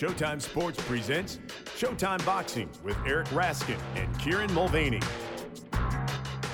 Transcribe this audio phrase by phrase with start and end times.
[0.00, 1.38] Showtime Sports presents
[1.76, 5.00] Showtime Boxing with Eric Raskin and Kieran Mulvaney.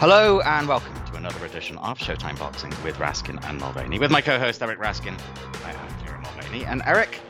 [0.00, 4.00] Hello and welcome to another edition of Showtime Boxing with Raskin and Mulvaney.
[4.00, 5.16] With my co-host Eric Raskin,
[5.64, 6.64] I am Kieran Mulvaney.
[6.64, 7.20] And Eric,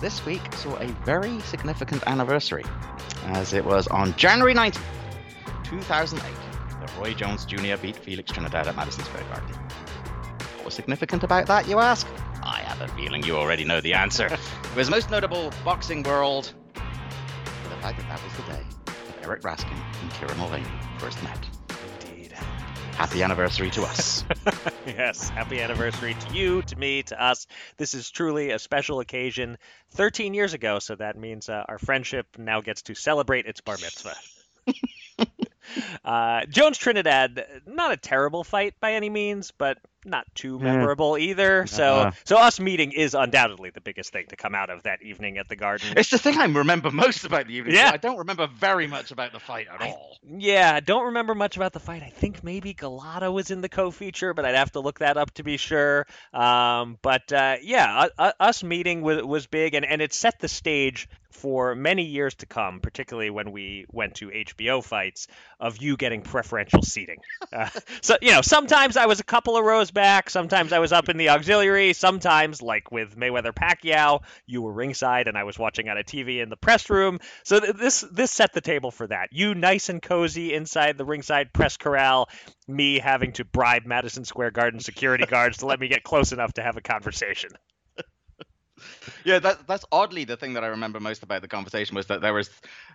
[0.00, 2.64] this week saw a very significant anniversary,
[3.26, 4.82] as it was on January 19th,
[5.62, 6.24] 2008,
[6.80, 7.76] that Roy Jones Jr.
[7.80, 9.54] beat Felix Trinidad at Madison Square Garden.
[10.56, 12.08] What was significant about that, you ask?
[12.42, 14.26] I have a feeling you already know the answer.
[14.64, 19.24] it was most notable boxing world for the fact that that was the day that
[19.24, 20.66] Eric Raskin and Kieran Mulvaney
[20.98, 21.38] first met.
[22.04, 22.32] Indeed.
[22.96, 24.24] Happy anniversary to us.
[24.86, 27.46] yes, happy anniversary to you, to me, to us.
[27.76, 29.56] This is truly a special occasion.
[29.92, 33.76] 13 years ago, so that means uh, our friendship now gets to celebrate its bar
[33.80, 34.16] mitzvah.
[36.04, 41.66] uh, Jones Trinidad, not a terrible fight by any means, but not too memorable either.
[41.66, 42.10] So, Uh-uh.
[42.24, 45.48] so us meeting is undoubtedly the biggest thing to come out of that evening at
[45.48, 45.94] the Garden.
[45.96, 47.76] It's the thing I remember most about the evening.
[47.76, 47.90] Yeah.
[47.92, 50.16] I don't remember very much about the fight at I- all.
[50.24, 52.02] Yeah, I don't remember much about the fight.
[52.02, 55.32] I think maybe Galata was in the co-feature, but I'd have to look that up
[55.34, 56.06] to be sure.
[56.32, 60.38] Um, but uh, yeah, u- u- us meeting was, was big, and, and it set
[60.40, 65.26] the stage for many years to come, particularly when we went to HBO fights,
[65.58, 67.18] of you getting preferential seating.
[67.52, 67.68] Uh,
[68.00, 71.10] so, you know, sometimes I was a couple of rows back, sometimes I was up
[71.10, 75.90] in the auxiliary, sometimes, like with Mayweather Pacquiao, you were ringside and I was watching
[75.90, 77.18] on a TV in the press room.
[77.44, 79.28] So th- this this set the table for that.
[79.32, 82.30] You nice and cozy inside the ringside press corral,
[82.66, 86.54] me having to bribe Madison Square Garden security guards to let me get close enough
[86.54, 87.50] to have a conversation.
[89.24, 92.20] Yeah, that, that's oddly the thing that I remember most about the conversation was that
[92.20, 92.50] there was.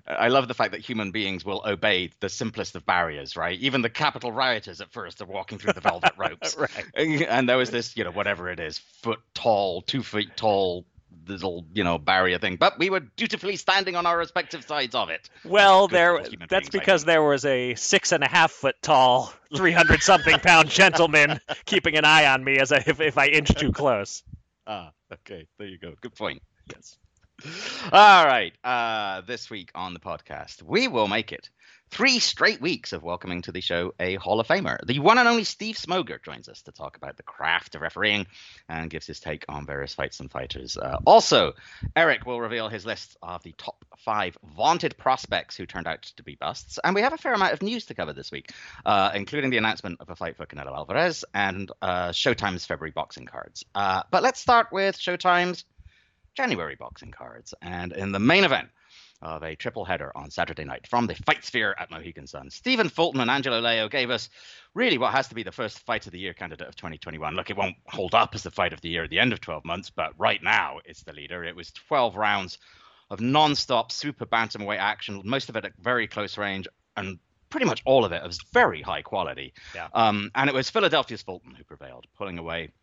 [0.06, 3.58] I love the fact that human beings will obey the simplest of barriers, right?
[3.60, 6.56] Even the Capitol rioters at first are walking through the velvet ropes.
[6.58, 7.26] Right.
[7.28, 10.86] And there was this, you know, whatever it is, foot tall, two feet tall,
[11.28, 12.56] little, you know, barrier thing.
[12.56, 15.30] But we were dutifully standing on our respective sides of it.
[15.44, 18.76] Well, there for us human that's because there was a six and a half foot
[18.82, 23.18] tall, three hundred something pound gentleman keeping an eye on me as I if, if
[23.18, 24.24] I inch too close.
[24.66, 25.48] Ah, okay.
[25.58, 25.94] There you go.
[26.02, 26.42] Good point.
[26.74, 26.98] Yes.
[27.92, 28.54] All right.
[28.64, 31.50] Uh, this week on the podcast, we will make it
[31.92, 34.80] three straight weeks of welcoming to the show a Hall of Famer.
[34.86, 38.26] The one and only Steve Smoger joins us to talk about the craft of refereeing
[38.68, 40.78] and gives his take on various fights and fighters.
[40.78, 41.54] Uh, also,
[41.96, 46.24] Eric will reveal his list of the top five vaunted prospects who turned out to
[46.24, 46.80] be busts.
[46.84, 48.52] And we have a fair amount of news to cover this week,
[48.84, 53.28] uh, including the announcement of a fight for Canelo Alvarez and uh, Showtime's February boxing
[53.28, 53.64] cards.
[53.76, 55.64] Uh, but let's start with Showtime's
[56.38, 57.56] January boxing cards.
[57.64, 58.70] And in the main event
[59.24, 62.90] of a triple header on Saturday night from the Fight Sphere at Mohegan Sun, Stephen
[62.90, 64.30] Fulton and Angelo Leo gave us
[64.76, 67.34] really what has to be the first fight of the year candidate of 2021.
[67.34, 69.42] Look, it won't hold up as the fight of the year at the end of
[69.42, 71.44] 12 months, but right now it's the leader.
[71.44, 72.60] It was 12 rounds
[73.10, 77.18] of non-stop super bantamweight action, most of it at very close range, and
[77.50, 79.54] pretty much all of it was very high quality.
[79.74, 79.88] Yeah.
[79.92, 82.74] Um, and it was Philadelphia's Fulton who prevailed, pulling away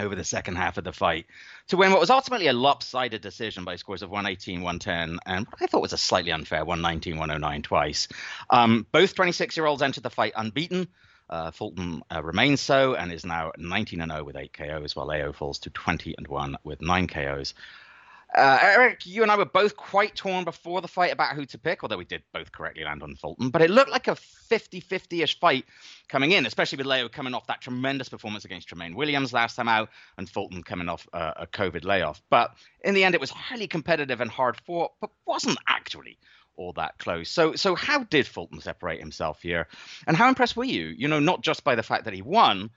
[0.00, 1.26] over the second half of the fight
[1.68, 5.62] to win what was ultimately a lopsided decision by scores of 118, 110, and what
[5.62, 8.08] I thought was a slightly unfair 119, 109 twice.
[8.48, 10.88] Um, both 26 year olds entered the fight unbeaten.
[11.28, 15.06] Uh, Fulton uh, remains so and is now 19 and 0 with 8 KOs, while
[15.06, 17.54] Leo falls to 20 and 1 with 9 KOs.
[18.36, 21.58] Uh, Eric, you and I were both quite torn before the fight about who to
[21.58, 23.50] pick, although we did both correctly land on Fulton.
[23.50, 25.64] But it looked like a 50 50 ish fight
[26.08, 29.68] coming in, especially with Leo coming off that tremendous performance against Tremaine Williams last time
[29.68, 32.22] out and Fulton coming off uh, a COVID layoff.
[32.30, 32.54] But
[32.84, 36.16] in the end, it was highly competitive and hard fought, but wasn't actually
[36.56, 37.28] all that close.
[37.28, 39.66] So, so how did Fulton separate himself here?
[40.06, 40.86] And how impressed were you?
[40.86, 42.70] You know, not just by the fact that he won,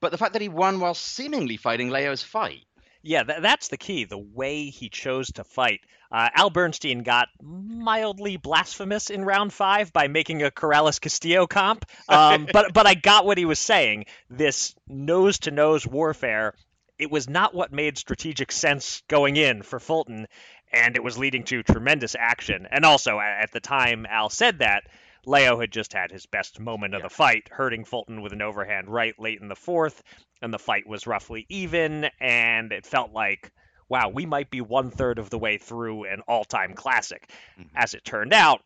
[0.00, 2.64] but the fact that he won while seemingly fighting Leo's fight.
[3.08, 4.04] Yeah, tha that's the key.
[4.04, 5.80] The way he chose to fight.
[6.12, 11.86] Uh, Al Bernstein got mildly blasphemous in round five by making a Corrales Castillo comp,
[12.10, 14.04] um, but but I got what he was saying.
[14.28, 16.54] This nose to nose warfare.
[16.98, 20.26] It was not what made strategic sense going in for Fulton,
[20.70, 22.66] and it was leading to tremendous action.
[22.70, 24.82] And also, at the time Al said that,
[25.28, 28.88] Leo had just had his best moment of the fight, hurting Fulton with an overhand
[28.88, 30.02] right late in the fourth,
[30.40, 33.52] and the fight was roughly even, and it felt like
[33.90, 37.30] wow, we might be one third of the way through an all time classic.
[37.58, 37.68] Mhm.
[37.74, 38.64] As it turned out,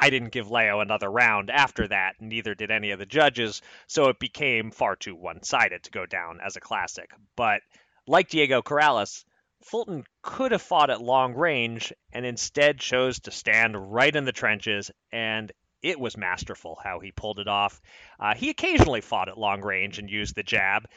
[0.00, 4.08] I didn't give Leo another round after that, neither did any of the judges, so
[4.08, 7.12] it became far too one sided to go down as a classic.
[7.36, 7.62] But
[8.08, 9.24] like Diego Corrales,
[9.62, 14.32] Fulton could have fought at long range and instead chose to stand right in the
[14.32, 17.80] trenches, and it was masterful how he pulled it off.
[18.18, 20.88] Uh, he occasionally fought at long range and used the jab.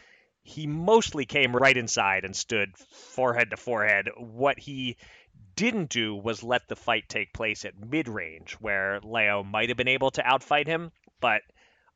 [0.41, 4.09] He mostly came right inside and stood forehead to forehead.
[4.17, 4.97] What he
[5.55, 9.77] didn't do was let the fight take place at mid range, where Leo might have
[9.77, 11.41] been able to outfight him, but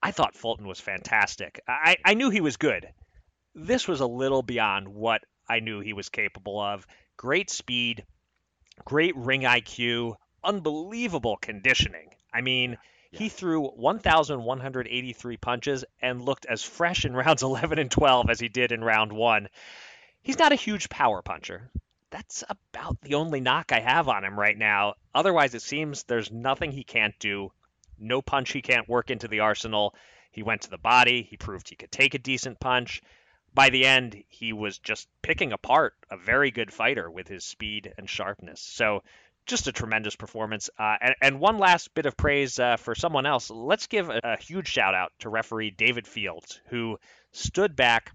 [0.02, 1.62] I thought Fulton was fantastic.
[1.68, 2.88] I, I knew he was good.
[3.56, 6.86] This was a little beyond what I knew he was capable of.
[7.16, 8.06] Great speed,
[8.84, 12.10] great ring IQ, unbelievable conditioning.
[12.34, 12.78] I mean,
[13.12, 18.50] he threw 1,183 punches and looked as fresh in rounds 11 and 12 as he
[18.50, 19.50] did in round one.
[20.24, 21.70] He's not a huge power puncher.
[22.10, 24.96] That's about the only knock I have on him right now.
[25.14, 27.52] Otherwise, it seems there's nothing he can't do,
[28.00, 29.96] no punch he can't work into the arsenal.
[30.32, 33.02] He went to the body, he proved he could take a decent punch.
[33.54, 37.94] By the end, he was just picking apart a very good fighter with his speed
[37.98, 38.60] and sharpness.
[38.60, 39.04] So,
[39.46, 40.70] just a tremendous performance.
[40.78, 43.50] Uh, and, and, one last bit of praise uh, for someone else.
[43.50, 46.98] Let's give a, a, huge shout out to referee David Fields, who
[47.32, 48.12] stood back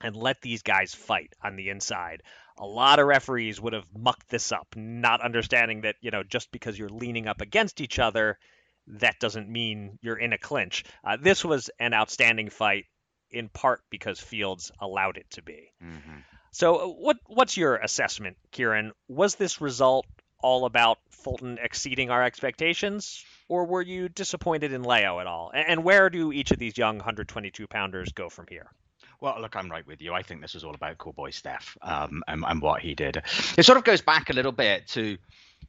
[0.00, 2.22] and let these guys fight on the inside.
[2.58, 6.52] A lot of referees would have mucked this up, not understanding that, you know, just
[6.52, 8.38] because you're leaning up against each other,
[8.86, 10.84] that doesn't mean you're in a clinch.
[11.02, 12.84] Uh, this was an outstanding fight,
[13.30, 15.72] in part because Fields allowed it to be.
[15.82, 16.18] Mm-hmm.
[16.52, 18.92] So, what what's your assessment, Kieran?
[19.08, 20.06] Was this result
[20.42, 25.50] all about Fulton exceeding our expectations, or were you disappointed in Leo at all?
[25.54, 28.70] And where do each of these young 122 pounders go from here?
[29.20, 30.12] Well, look, I'm right with you.
[30.12, 33.22] I think this was all about Cool Boy Steph um, and, and, what he did.
[33.56, 35.16] It sort of goes back a little bit to,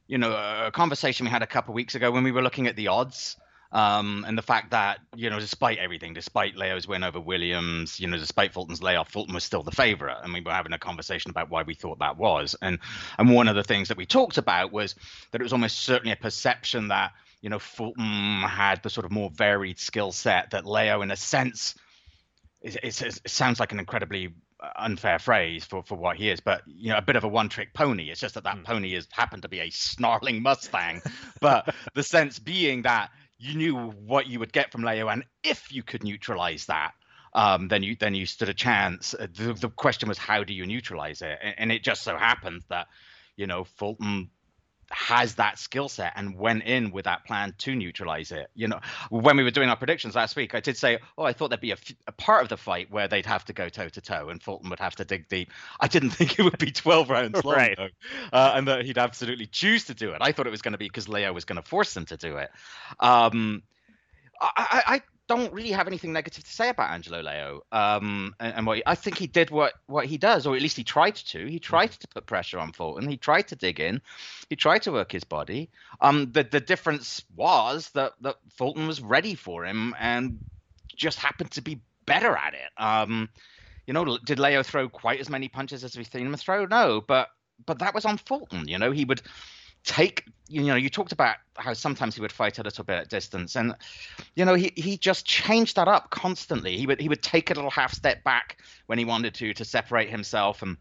[0.08, 2.66] you know, a conversation we had a couple of weeks ago when we were looking
[2.66, 3.36] at the odds.
[3.76, 8.06] Um, and the fact that, you know, despite everything, despite Leo's win over Williams, you
[8.06, 10.16] know, despite Fulton's layoff, Fulton was still the favorite.
[10.22, 12.56] And we were having a conversation about why we thought that was.
[12.62, 12.78] And
[13.18, 14.94] and one of the things that we talked about was
[15.30, 17.12] that it was almost certainly a perception that,
[17.42, 21.16] you know, Fulton had the sort of more varied skill set that Leo, in a
[21.16, 21.74] sense,
[22.62, 24.32] it, it, it sounds like an incredibly
[24.76, 27.74] unfair phrase for, for what he is, but you know, a bit of a one-trick
[27.74, 28.08] pony.
[28.08, 28.64] It's just that that mm.
[28.64, 31.02] pony has happened to be a snarling Mustang,
[31.42, 35.72] but the sense being that you knew what you would get from Leo, and if
[35.72, 36.92] you could neutralize that,
[37.34, 39.14] um, then you then you stood a chance.
[39.18, 41.38] The, the question was, how do you neutralize it?
[41.42, 42.86] And, and it just so happened that
[43.36, 44.30] you know Fulton
[44.90, 48.48] has that skill set and went in with that plan to neutralize it.
[48.54, 48.80] You know,
[49.10, 51.60] when we were doing our predictions last week, I did say, oh, I thought there'd
[51.60, 54.28] be a, a part of the fight where they'd have to go toe to toe
[54.28, 55.52] and Fulton would have to dig deep.
[55.80, 57.76] I didn't think it would be 12 rounds long, right.
[57.76, 57.88] though,
[58.32, 60.18] uh, and that he'd absolutely choose to do it.
[60.20, 62.16] I thought it was going to be because Leo was going to force him to
[62.16, 62.50] do it.
[63.00, 63.62] Um,
[64.40, 67.62] I, I, I don't really have anything negative to say about Angelo Leo.
[67.72, 70.62] Um, and, and what he, I think he did what what he does, or at
[70.62, 71.46] least he tried to.
[71.46, 73.08] He tried to put pressure on Fulton.
[73.08, 74.00] He tried to dig in.
[74.48, 75.70] He tried to work his body.
[76.00, 80.38] Um, the the difference was that that Fulton was ready for him and
[80.94, 82.82] just happened to be better at it.
[82.82, 83.28] Um,
[83.86, 86.66] you know, did Leo throw quite as many punches as we've seen him throw?
[86.66, 87.28] No, but
[87.64, 88.68] but that was on Fulton.
[88.68, 89.22] You know, he would
[89.86, 93.08] take you know you talked about how sometimes he would fight a little bit at
[93.08, 93.74] distance and
[94.34, 96.76] you know he he just changed that up constantly.
[96.76, 99.64] He would he would take a little half step back when he wanted to to
[99.64, 100.76] separate himself and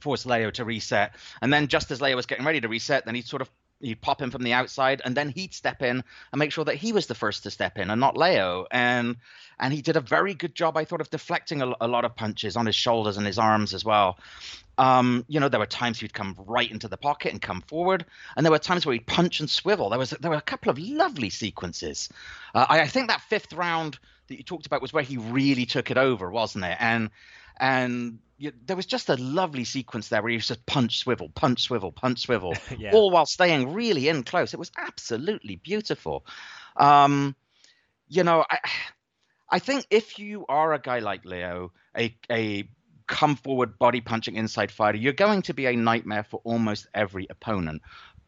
[0.00, 3.14] force Leo to reset and then just as Leo was getting ready to reset then
[3.14, 3.50] he'd sort of
[3.80, 6.76] he'd pop him from the outside and then he'd step in and make sure that
[6.76, 9.16] he was the first to step in and not Leo and
[9.58, 12.16] and he did a very good job I thought of deflecting a, a lot of
[12.16, 14.18] punches on his shoulders and his arms as well
[14.80, 18.06] um, you know, there were times he'd come right into the pocket and come forward,
[18.34, 19.90] and there were times where he'd punch and swivel.
[19.90, 22.08] There was there were a couple of lovely sequences.
[22.54, 25.66] Uh, I, I, think that fifth round that you talked about was where he really
[25.66, 26.78] took it over, wasn't it?
[26.80, 27.10] And
[27.60, 31.28] and you, there was just a lovely sequence there where he was just punch swivel,
[31.28, 32.90] punch swivel, punch swivel, yeah.
[32.92, 34.54] all while staying really in close.
[34.54, 36.24] It was absolutely beautiful.
[36.76, 37.36] Um,
[38.08, 38.58] you know, I
[39.50, 42.68] I think if you are a guy like Leo, a a
[43.06, 47.26] come forward body punching inside fighter, you're going to be a nightmare for almost every
[47.28, 47.82] opponent.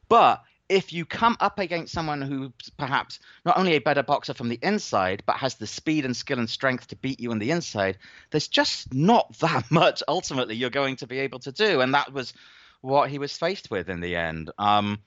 [0.09, 4.49] But if you come up against someone who's perhaps not only a better boxer from
[4.49, 7.51] the inside, but has the speed and skill and strength to beat you on the
[7.51, 7.99] inside,
[8.31, 11.81] there's just not that much ultimately you're going to be able to do.
[11.81, 12.33] And that was
[12.81, 14.51] what he was faced with in the end.
[14.59, 14.99] Um,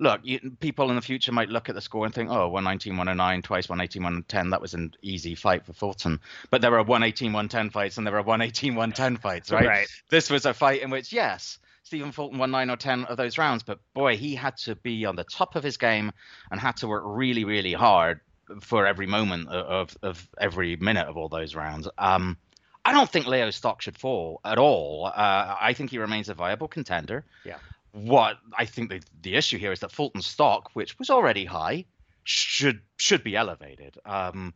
[0.00, 2.96] look, you, people in the future might look at the score and think, oh, 119,
[2.96, 4.50] 109, twice 118, 110.
[4.50, 6.20] That was an easy fight for Fulton.
[6.50, 9.66] But there were 118, 110 fights, and there were 118, 110 fights, right?
[9.66, 9.88] Right.
[10.08, 11.58] This was a fight in which, yes,
[11.90, 15.06] Stephen Fulton won nine or 10 of those rounds, but boy, he had to be
[15.06, 16.12] on the top of his game
[16.48, 18.20] and had to work really, really hard
[18.60, 21.88] for every moment of, of every minute of all those rounds.
[21.98, 22.36] Um,
[22.84, 25.06] I don't think Leo's stock should fall at all.
[25.06, 27.24] Uh, I think he remains a viable contender.
[27.44, 27.58] Yeah.
[27.90, 31.86] What I think the, the issue here is that Fulton's stock, which was already high,
[32.22, 33.98] should should be elevated.
[34.06, 34.54] Um,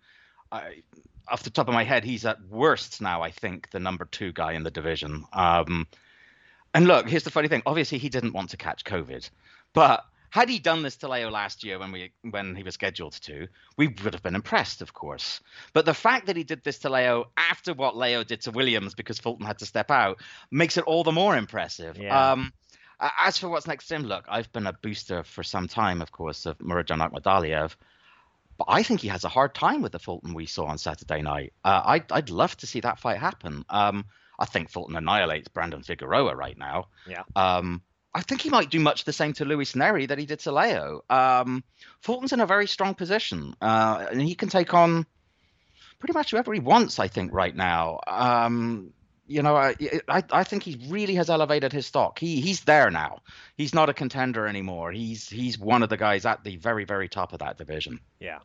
[0.53, 0.85] I,
[1.27, 3.23] off the top of my head, he's at worst now.
[3.23, 5.25] I think the number two guy in the division.
[5.33, 5.89] Um,
[6.75, 7.63] and look, here's the funny thing.
[7.65, 9.31] Obviously, he didn't want to catch COVID,
[9.73, 10.05] but
[10.35, 13.47] had he done this to Leo last year when we when he was scheduled to,
[13.77, 15.41] we would have been impressed, of course.
[15.73, 18.97] But the fact that he did this to Leo after what Leo did to Williams
[18.97, 20.19] because Fulton had to step out
[20.51, 21.97] makes it all the more impressive.
[21.97, 22.33] Yeah.
[22.33, 22.53] Um,
[23.01, 26.11] as for what's next to him, look, I've been a booster for some time, of
[26.11, 27.77] course, of Murodjon Akhmadaliev.
[28.59, 31.23] But I think he has a hard time with the Fulton we saw on Saturday
[31.23, 31.53] night.
[31.65, 33.65] Uh, I'd, I'd love to see that fight happen.
[33.69, 34.05] Um,
[34.39, 36.89] I think Fulton annihilates Brandon Figueroa right now.
[37.09, 37.23] Yeah.
[37.37, 37.83] Um,
[38.15, 40.53] I think he might do much the same to Luis Nery that he did to
[40.53, 41.03] Leo.
[41.11, 41.65] Um,
[42.01, 45.05] Fulton's in a very strong position, uh, and he can take on
[45.99, 46.99] pretty much whoever he wants.
[46.99, 48.01] I think right now.
[48.07, 48.93] Um,
[49.27, 49.75] you know, I,
[50.07, 52.19] I I think he really has elevated his stock.
[52.19, 53.23] He he's there now.
[53.57, 54.93] He's not a contender anymore.
[54.93, 58.01] He's he's one of the guys at the very very top of that division.
[58.21, 58.41] Yeah.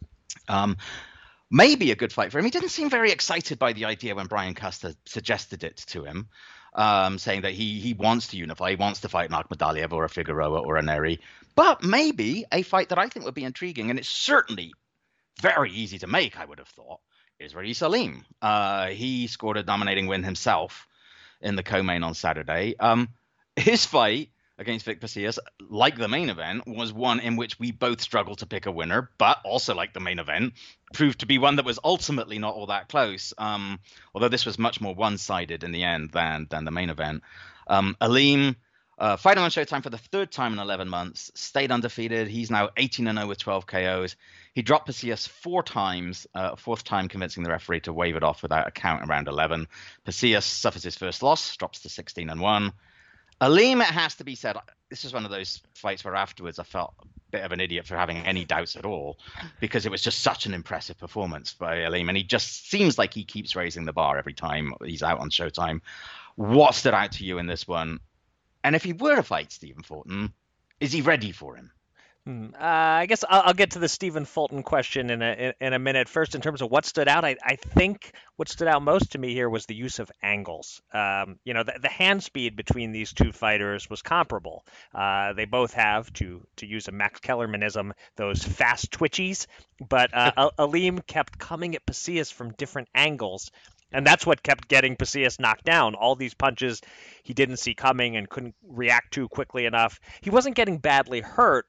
[0.47, 0.77] Um,
[1.51, 2.45] maybe a good fight for him.
[2.45, 6.27] He didn't seem very excited by the idea when Brian Custer suggested it to him,
[6.73, 10.05] um, saying that he he wants to unify, he wants to fight an Akhmadaliev or
[10.05, 11.19] a Figueroa or a Nery.
[11.55, 14.73] But maybe a fight that I think would be intriguing, and it's certainly
[15.41, 16.99] very easy to make, I would have thought,
[17.39, 18.23] is Ra'eese Aleem.
[18.41, 20.87] Uh, he scored a dominating win himself
[21.41, 22.75] in the co-main on Saturday.
[22.77, 23.09] Um,
[23.55, 25.39] his fight against Vic Pasillas,
[25.69, 29.09] like the main event, was one in which we both struggled to pick a winner,
[29.17, 30.53] but also like the main event,
[30.93, 33.33] proved to be one that was ultimately not all that close.
[33.37, 33.79] Um,
[34.13, 37.23] although this was much more one-sided in the end than than the main event.
[37.67, 38.55] Um, Aleem.
[38.97, 42.27] Uh, fighting on Showtime for the third time in 11 months, stayed undefeated.
[42.27, 44.17] He's now 18 and 0 with 12 KOs.
[44.53, 48.43] He dropped Pasillas four times, uh, fourth time convincing the referee to wave it off
[48.43, 49.69] without a count around 11.
[50.05, 52.73] Pasillas suffers his first loss, drops to 16 and 1.
[53.41, 54.57] Aleem, it has to be said,
[54.89, 57.85] this is one of those fights where afterwards I felt a bit of an idiot
[57.87, 59.17] for having any doubts at all
[59.59, 62.09] because it was just such an impressive performance by Aleem.
[62.09, 65.29] And he just seems like he keeps raising the bar every time he's out on
[65.29, 65.81] Showtime.
[66.35, 67.99] What stood out to you in this one?
[68.63, 70.33] And if he were to fight Stephen Fulton,
[70.81, 71.71] is he ready for him?
[72.25, 72.47] Hmm.
[72.53, 75.79] Uh, I guess I'll, I'll, get to the Stephen Fulton question in a in, a
[75.79, 76.09] minute.
[76.09, 79.17] First, in terms of what stood out, I, I, think what stood out most to
[79.17, 80.81] me here was the use of angles.
[80.93, 84.65] Um, you know, the, the, hand speed between these two fighters was comparable.
[84.93, 89.47] Uh, they both have, to to use a Max Kellermanism, those fast twitchies.
[89.87, 93.49] But uh, Aleem kept coming at Pasillas from different angles,
[93.91, 95.95] and that's what kept getting Pasillas knocked down.
[95.95, 96.81] All these punches
[97.23, 99.99] he didn't see coming and couldn't react to quickly enough.
[100.21, 101.65] He wasn't getting badly hurt.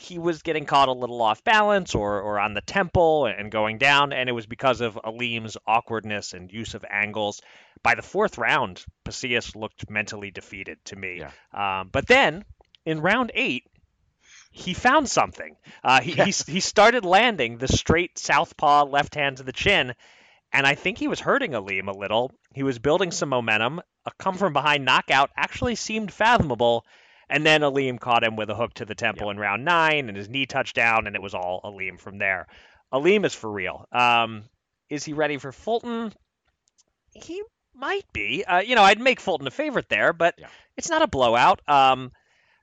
[0.00, 3.76] He was getting caught a little off balance or, or on the temple and going
[3.76, 7.42] down, and it was because of Aleem's awkwardness and use of angles.
[7.82, 11.20] By the fourth round, Pasillas looked mentally defeated to me.
[11.20, 11.80] Yeah.
[11.80, 12.44] Um, but then
[12.86, 13.64] in round eight,
[14.50, 15.56] he found something.
[15.84, 19.94] Uh, he, he, he started landing the straight southpaw left hand to the chin,
[20.52, 22.32] and I think he was hurting Aleem a little.
[22.54, 23.80] He was building some momentum.
[24.06, 26.84] A come from behind knockout actually seemed fathomable.
[27.30, 30.16] And then Aleem caught him with a hook to the temple in round nine, and
[30.16, 32.48] his knee touched down, and it was all Aleem from there.
[32.92, 33.86] Aleem is for real.
[33.92, 34.44] Um,
[34.88, 36.12] is he ready for Fulton?
[37.14, 38.44] He might be.
[38.44, 40.48] Uh, you know, I'd make Fulton a favorite there, but yeah.
[40.76, 41.62] it's not a blowout.
[41.68, 42.10] Um,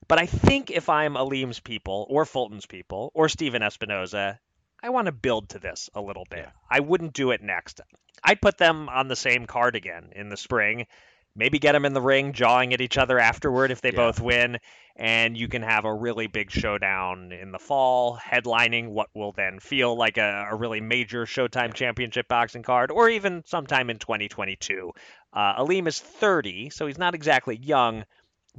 [0.07, 4.37] but I think if I'm Aleem's people, or Fulton's people, or Stephen Espinoza,
[4.83, 6.39] I want to build to this a little bit.
[6.39, 6.51] Yeah.
[6.69, 7.81] I wouldn't do it next.
[8.23, 10.87] I'd put them on the same card again in the spring.
[11.37, 13.97] Maybe get them in the ring, jawing at each other afterward if they yeah.
[13.97, 14.57] both win,
[14.95, 19.59] and you can have a really big showdown in the fall, headlining what will then
[19.59, 24.91] feel like a, a really major Showtime Championship boxing card, or even sometime in 2022.
[25.31, 28.03] Uh, Aleem is 30, so he's not exactly young,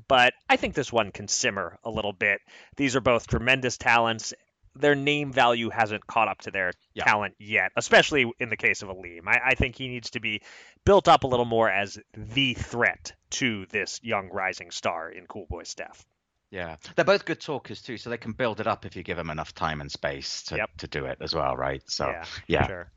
[0.06, 2.40] but I think this one can simmer a little bit.
[2.76, 4.32] These are both tremendous talents,
[4.80, 7.04] their name value hasn't caught up to their yeah.
[7.04, 9.26] talent yet, especially in the case of Aleem.
[9.26, 10.42] I, I think he needs to be
[10.84, 15.46] built up a little more as the threat to this young rising star in Cool
[15.48, 16.04] Boy Steph.
[16.50, 19.18] Yeah, they're both good talkers too, so they can build it up if you give
[19.18, 20.70] them enough time and space to, yep.
[20.78, 21.82] to do it as well, right?
[21.86, 22.66] So yeah, yeah.
[22.66, 22.90] Sure.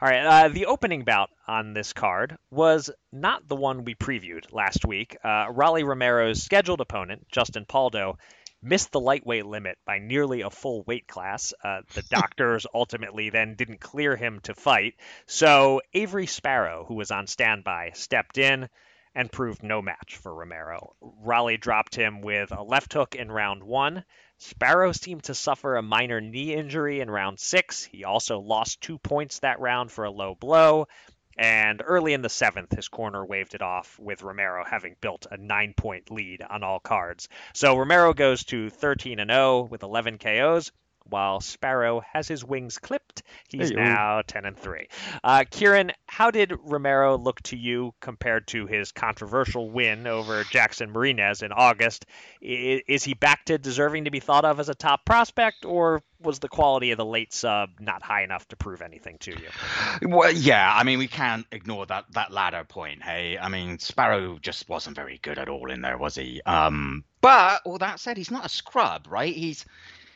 [0.00, 4.52] All right, uh, the opening bout on this card was not the one we previewed
[4.52, 5.16] last week.
[5.24, 8.16] Uh, Rolly Romero's scheduled opponent, Justin Pauldo,
[8.64, 11.52] missed the lightweight limit by nearly a full weight class.
[11.62, 14.94] Uh, the doctors ultimately then didn't clear him to fight.
[15.26, 18.68] So Avery Sparrow, who was on standby, stepped in
[19.14, 20.96] and proved no match for Romero.
[21.00, 24.04] Rolly dropped him with a left hook in round one.
[24.38, 27.84] Sparrow seemed to suffer a minor knee injury in round six.
[27.84, 30.88] He also lost two points that round for a low blow.
[31.36, 35.36] And early in the seventh, his corner waved it off with Romero having built a
[35.36, 37.28] nine point lead on all cards.
[37.52, 40.70] So Romero goes to 13 and 0 with 11 KOs
[41.08, 43.22] while Sparrow has his wings clipped.
[43.48, 44.88] He's hey, now 10 and 3.
[45.22, 50.90] Uh, Kieran, how did Romero look to you compared to his controversial win over Jackson
[50.92, 52.06] Marinez in August?
[52.40, 56.02] Is, is he back to deserving to be thought of as a top prospect, or
[56.20, 60.08] was the quality of the late sub not high enough to prove anything to you?
[60.08, 63.02] Well, yeah, I mean, we can't ignore that that latter point.
[63.02, 66.40] Hey, I mean, Sparrow just wasn't very good at all in there, was he?
[66.46, 69.34] Um, but all that said, he's not a scrub, right?
[69.34, 69.64] He's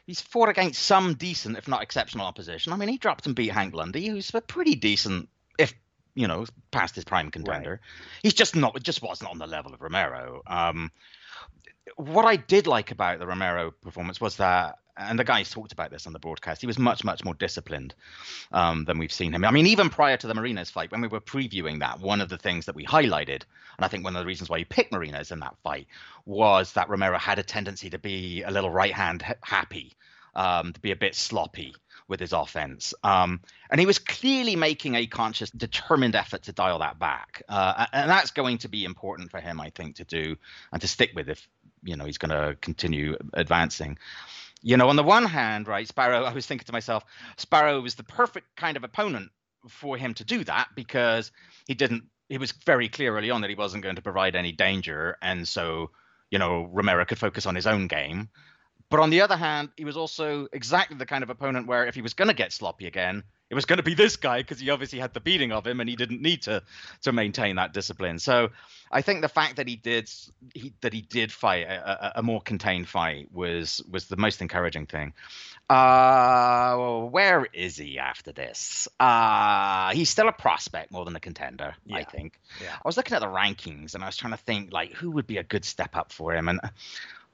[0.08, 2.72] he's fought against some decent, if not exceptional, opposition.
[2.72, 5.74] I mean, he dropped and beat Hank Lundy, who's a pretty decent, if
[6.14, 7.70] you know, past his prime contender.
[7.70, 8.22] Right.
[8.22, 10.40] He's just not, just wasn't on the level of Romero.
[10.46, 10.90] Um,
[11.96, 15.90] what I did like about the Romero performance was that and the guys talked about
[15.90, 16.60] this on the broadcast.
[16.60, 17.94] He was much, much more disciplined
[18.52, 19.44] um, than we've seen him.
[19.44, 22.28] I mean, even prior to the Marinez fight, when we were previewing that, one of
[22.28, 23.42] the things that we highlighted,
[23.76, 25.86] and I think one of the reasons why he picked Marinez in that fight,
[26.26, 29.92] was that Romero had a tendency to be a little right hand happy,
[30.34, 31.74] um, to be a bit sloppy
[32.08, 32.94] with his offense.
[33.04, 33.40] Um,
[33.70, 37.42] and he was clearly making a conscious, determined effort to dial that back.
[37.48, 40.36] Uh, and that's going to be important for him, I think, to do
[40.72, 41.46] and to stick with if
[41.82, 43.98] you know he's going to continue advancing
[44.62, 47.04] you know, on the one hand, right, Sparrow, I was thinking to myself,
[47.36, 49.30] Sparrow was the perfect kind of opponent
[49.68, 51.32] for him to do that because
[51.66, 54.52] he didn't, he was very clear early on that he wasn't going to provide any
[54.52, 55.16] danger.
[55.22, 55.90] And so,
[56.30, 58.28] you know, Romero could focus on his own game.
[58.90, 61.94] But on the other hand, he was also exactly the kind of opponent where if
[61.94, 64.60] he was going to get sloppy again, it was going to be this guy because
[64.60, 66.62] he obviously had the beating of him and he didn't need to
[67.02, 68.18] to maintain that discipline.
[68.18, 68.50] So
[68.90, 70.10] I think the fact that he did
[70.54, 74.86] he, that he did fight a, a, more contained fight was was the most encouraging
[74.86, 75.14] thing.
[75.70, 78.88] Uh, where is he after this?
[79.00, 81.96] Uh, he's still a prospect more than a contender, yeah.
[81.96, 82.38] I think.
[82.62, 82.74] Yeah.
[82.74, 85.26] I was looking at the rankings and I was trying to think like who would
[85.26, 86.60] be a good step up for him and.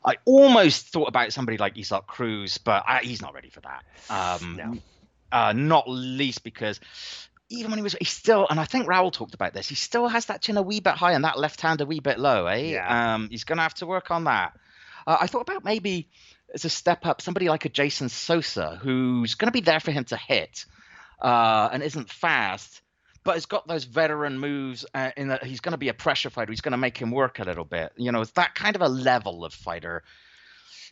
[0.07, 3.85] I almost thought about somebody like Isaac Cruz, but I, he's not ready for that.
[4.11, 4.79] Um, no.
[5.35, 6.79] Uh, not least because
[7.49, 10.07] even when he was, he still, and I think Raul talked about this, he still
[10.07, 12.47] has that chin a wee bit high and that left hand a wee bit low,
[12.47, 12.73] eh?
[12.73, 13.15] Yeah.
[13.15, 14.53] Um, he's going to have to work on that.
[15.05, 16.09] Uh, I thought about maybe
[16.55, 19.91] as a step up, somebody like a Jason Sosa, who's going to be there for
[19.91, 20.67] him to hit
[21.21, 22.81] uh, and isn't fast,
[23.25, 26.31] but has got those veteran moves uh, in that he's going to be a pressure
[26.31, 26.53] fighter.
[26.53, 27.93] He's going to make him work a little bit.
[27.97, 30.05] You know, it's that kind of a level of fighter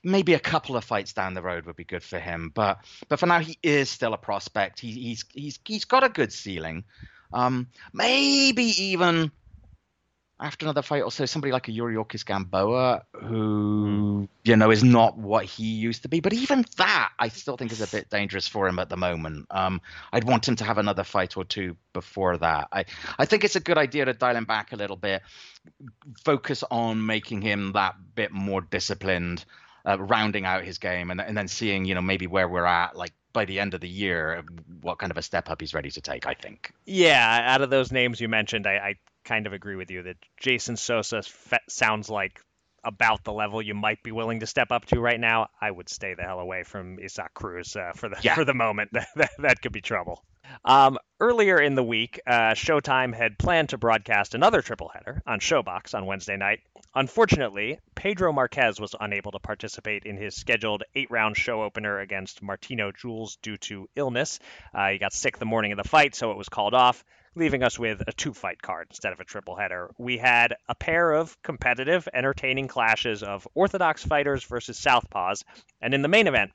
[0.04, 2.50] maybe a couple of fights down the road would be good for him.
[2.54, 4.80] But but for now, he is still a prospect.
[4.80, 6.84] He, he's he's he's got a good ceiling.
[7.32, 9.32] Um, maybe even
[10.42, 15.16] after another fight, or so, somebody like a Yuriorkis Gamboa, who you know is not
[15.16, 16.20] what he used to be.
[16.20, 19.46] But even that, I still think is a bit dangerous for him at the moment.
[19.50, 19.80] Um,
[20.12, 22.68] I'd want him to have another fight or two before that.
[22.72, 22.84] I
[23.18, 25.22] I think it's a good idea to dial him back a little bit,
[26.24, 29.44] focus on making him that bit more disciplined
[29.86, 32.96] uh, rounding out his game and, and then seeing you know maybe where we're at
[32.96, 34.44] like by the end of the year
[34.82, 36.72] what kind of a step up he's ready to take i think.
[36.84, 40.16] Yeah out of those names you mentioned i, I kind of agree with you that
[40.38, 42.40] jason sosa fe- sounds like
[42.84, 45.46] about the level you might be willing to step up to right now.
[45.60, 48.34] I would stay the hell away from isaac cruz uh, for the yeah.
[48.34, 48.90] for the moment.
[49.14, 50.24] That, that could be trouble
[50.64, 55.40] um, earlier in the week, uh, Showtime had planned to broadcast another triple header on
[55.40, 56.60] Showbox on Wednesday night.
[56.94, 62.42] Unfortunately, Pedro Marquez was unable to participate in his scheduled eight round show opener against
[62.42, 64.40] Martino Jules due to illness.
[64.74, 67.02] Uh, he got sick the morning of the fight, so it was called off,
[67.34, 69.90] leaving us with a two fight card instead of a triple header.
[69.98, 75.44] We had a pair of competitive, entertaining clashes of orthodox fighters versus southpaws,
[75.80, 76.52] and in the main event,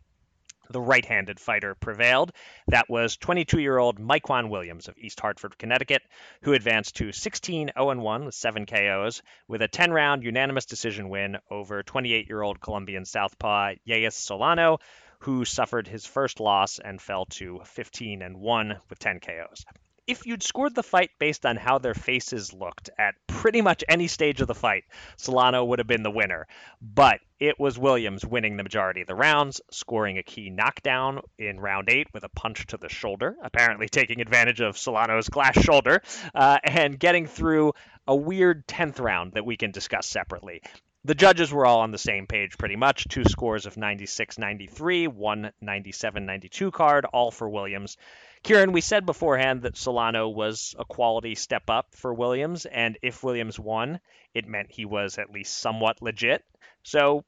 [0.70, 2.32] the right-handed fighter prevailed.
[2.68, 6.02] That was 22-year-old Mykquan Williams of East Hartford, Connecticut,
[6.42, 12.60] who advanced to 16-0-1 with seven KOs with a 10-round unanimous decision win over 28-year-old
[12.60, 14.80] Colombian southpaw Yeis Solano,
[15.20, 19.66] who suffered his first loss and fell to 15 and 1 with 10 KOs
[20.08, 24.08] if you'd scored the fight based on how their faces looked at pretty much any
[24.08, 24.86] stage of the fight,
[25.18, 26.48] Solano would have been the winner.
[26.82, 31.60] But it was Williams winning the majority of the rounds, scoring a key knockdown in
[31.60, 36.02] round eight with a punch to the shoulder, apparently taking advantage of Solano's glass shoulder,
[36.34, 37.74] uh, and getting through
[38.08, 40.62] a weird 10th round that we can discuss separately.
[41.04, 43.08] the judges were all on the same page pretty much.
[43.08, 47.98] Two scores of 96 93, one 97 92 card, all for Williams.
[48.44, 53.24] Kieran, we said beforehand that Solano was a quality step up for Williams, and if
[53.24, 54.00] Williams won,
[54.34, 56.44] it meant he was at least somewhat legit.
[56.88, 57.26] So,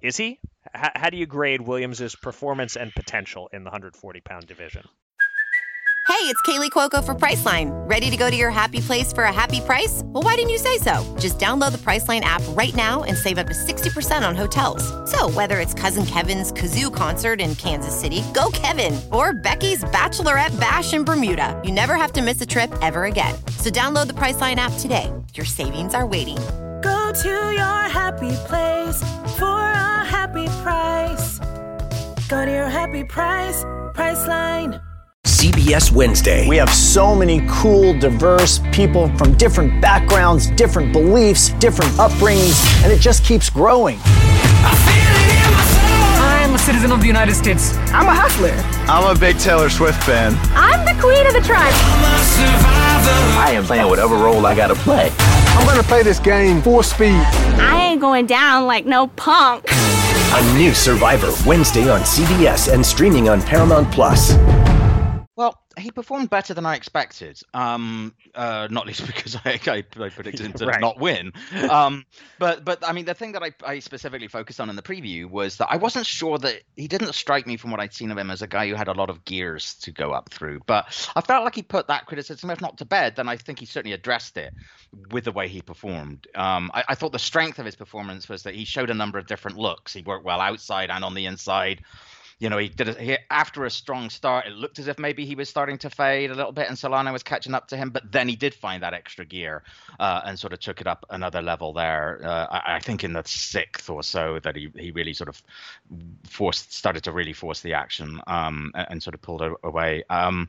[0.00, 0.38] is he?
[0.72, 4.84] H- how do you grade Williams's performance and potential in the 140 pound division?
[6.06, 7.70] Hey, it's Kaley Cuoco for Priceline.
[7.90, 10.02] Ready to go to your happy place for a happy price?
[10.04, 11.16] Well, why didn't you say so?
[11.18, 14.82] Just download the Priceline app right now and save up to 60% on hotels.
[15.10, 20.58] So, whether it's Cousin Kevin's Kazoo concert in Kansas City, go Kevin, or Becky's Bachelorette
[20.60, 23.34] Bash in Bermuda, you never have to miss a trip ever again.
[23.58, 25.12] So, download the Priceline app today.
[25.34, 26.38] Your savings are waiting.
[26.82, 29.02] Go to your happy place
[29.38, 31.38] for a happy price.
[32.28, 33.64] Go to your happy price,
[33.94, 34.80] Priceline.
[35.24, 36.48] CBS Wednesday.
[36.48, 42.92] We have so many cool, diverse people from different backgrounds, different beliefs, different upbringings, and
[42.92, 43.98] it just keeps growing.
[46.42, 47.76] I'm a citizen of the United States.
[47.92, 48.54] I'm a hustler.
[48.90, 50.34] I'm a big Taylor Swift fan.
[50.54, 51.74] I'm the queen of the tribe.
[53.38, 55.10] I am playing whatever role I gotta play.
[55.60, 57.20] I'm gonna play this game full speed.
[57.60, 59.66] I ain't going down like no punk.
[59.68, 64.32] A new Survivor Wednesday on CBS and streaming on Paramount Plus.
[65.40, 67.40] Well, he performed better than I expected.
[67.54, 70.82] Um, uh, not least because I, I, I predicted him to Right.
[70.82, 71.32] not win.
[71.70, 72.04] Um,
[72.38, 75.30] but but I mean, the thing that I, I specifically focused on in the preview
[75.30, 78.18] was that I wasn't sure that he didn't strike me from what I'd seen of
[78.18, 80.60] him as a guy who had a lot of gears to go up through.
[80.66, 83.60] But I felt like he put that criticism, if not to bed, then I think
[83.60, 84.52] he certainly addressed it
[85.10, 86.26] with the way he performed.
[86.34, 89.18] Um, I, I thought the strength of his performance was that he showed a number
[89.18, 89.94] of different looks.
[89.94, 91.80] He worked well outside and on the inside
[92.40, 94.46] you know, he did it he, after a strong start.
[94.46, 97.12] It looked as if maybe he was starting to fade a little bit, and Solano
[97.12, 97.90] was catching up to him.
[97.90, 99.62] But then he did find that extra gear
[100.00, 102.22] uh, and sort of took it up another level there.
[102.24, 105.42] Uh, I, I think in the sixth or so that he he really sort of
[106.24, 110.02] forced started to really force the action um, and, and sort of pulled it away.
[110.08, 110.48] Um,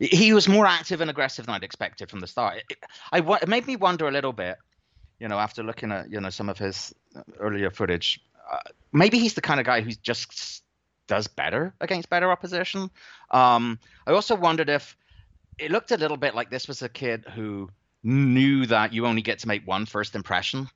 [0.00, 2.64] he was more active and aggressive than I'd expected from the start.
[2.68, 2.78] It,
[3.12, 4.56] I it made me wonder a little bit,
[5.20, 6.92] you know, after looking at you know some of his
[7.38, 8.20] earlier footage.
[8.52, 8.58] Uh,
[8.92, 10.64] maybe he's the kind of guy who's just
[11.06, 12.90] does better against better opposition.
[13.30, 14.96] Um, I also wondered if
[15.58, 17.70] it looked a little bit like this was a kid who
[18.04, 20.68] knew that you only get to make one first impression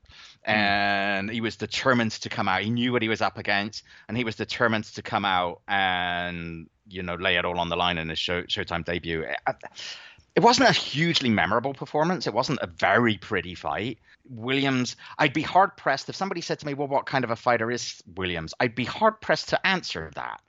[0.45, 2.61] and he was determined to come out.
[2.61, 6.69] He knew what he was up against and he was determined to come out and
[6.87, 9.25] you know lay it all on the line in his show, showtime debut.
[9.45, 9.53] I-
[10.37, 12.27] it wasn't a hugely memorable performance.
[12.27, 13.97] It wasn't a very pretty fight.
[14.29, 17.35] Williams, I'd be hard pressed if somebody said to me, "Well, what kind of a
[17.35, 20.39] fighter is Williams?" I'd be hard pressed to answer that.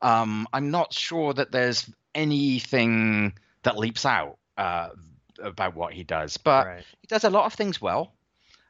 [0.00, 4.88] Um, I'm not sure that there's anything that leaps out uh,
[5.38, 6.84] about what he does, but Right.
[7.02, 8.14] he does a lot of things well,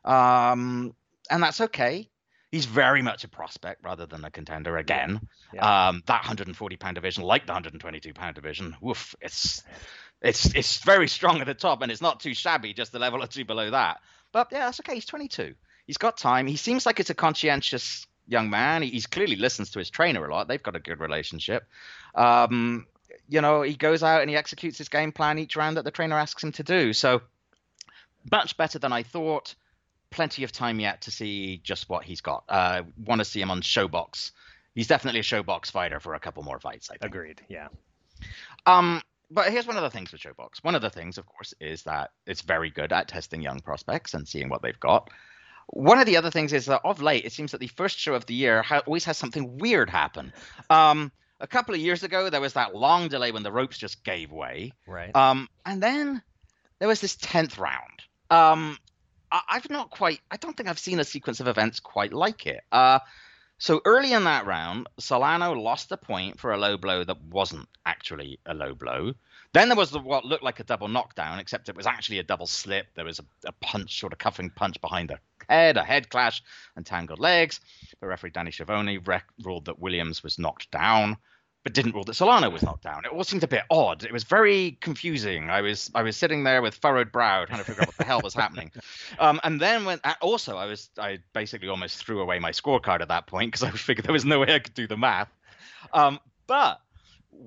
[0.04, 0.92] um,
[1.30, 2.08] and that's okay.
[2.50, 5.20] He's very much a prospect rather than a contender again.
[5.52, 5.88] Yeah.
[5.88, 9.62] Um, that 140 pound division, like the 122 pound division, woof, it's
[10.24, 13.22] it's it's very strong at the top, and it's not too shabby, just a level
[13.22, 14.00] or two below that.
[14.32, 14.94] But yeah, that's okay.
[14.94, 15.54] He's 22.
[15.86, 16.46] He's got time.
[16.46, 18.82] He seems like it's a conscientious young man.
[18.82, 20.48] He, he's clearly listens to his trainer a lot.
[20.48, 21.68] They've got a good relationship.
[22.14, 22.86] Um,
[23.28, 25.90] you know, he goes out and he executes his game plan each round that the
[25.90, 26.94] trainer asks him to do.
[26.94, 27.20] So
[28.32, 29.54] much better than I thought.
[30.10, 32.44] Plenty of time yet to see just what he's got.
[32.48, 34.30] Uh, Want to see him on Showbox.
[34.74, 36.88] He's definitely a Showbox fighter for a couple more fights.
[36.90, 37.04] I think.
[37.04, 37.42] Agreed.
[37.48, 37.68] Yeah.
[38.64, 39.02] Um,
[39.34, 40.62] but here's one of the things with Showbox.
[40.62, 44.14] One of the things, of course, is that it's very good at testing young prospects
[44.14, 45.10] and seeing what they've got.
[45.68, 48.14] One of the other things is that of late, it seems that the first show
[48.14, 50.32] of the year ha- always has something weird happen.
[50.70, 54.04] Um, a couple of years ago, there was that long delay when the ropes just
[54.04, 54.72] gave way.
[54.86, 55.14] Right.
[55.16, 56.22] Um, and then
[56.78, 58.02] there was this 10th round.
[58.30, 58.78] Um,
[59.32, 62.46] I- I've not quite, I don't think I've seen a sequence of events quite like
[62.46, 62.62] it.
[62.70, 63.00] Uh,
[63.58, 67.68] so early in that round, Solano lost a point for a low blow that wasn't
[67.86, 69.14] actually a low blow.
[69.52, 72.24] Then there was the, what looked like a double knockdown, except it was actually a
[72.24, 72.88] double slip.
[72.94, 76.42] There was a, a punch, sort of cuffing punch behind the head, a head clash,
[76.74, 77.60] and tangled legs.
[78.00, 81.16] But referee Danny Schiavone rec- ruled that Williams was knocked down,
[81.64, 83.06] but didn't rule that Solano was knocked down.
[83.06, 84.04] It all seemed a bit odd.
[84.04, 85.48] It was very confusing.
[85.48, 88.04] I was I was sitting there with furrowed brow, trying to figure out what the
[88.04, 88.70] hell was happening.
[89.18, 93.08] Um, and then when also I was I basically almost threw away my scorecard at
[93.08, 95.28] that point because I figured there was no way I could do the math.
[95.92, 96.80] Um, but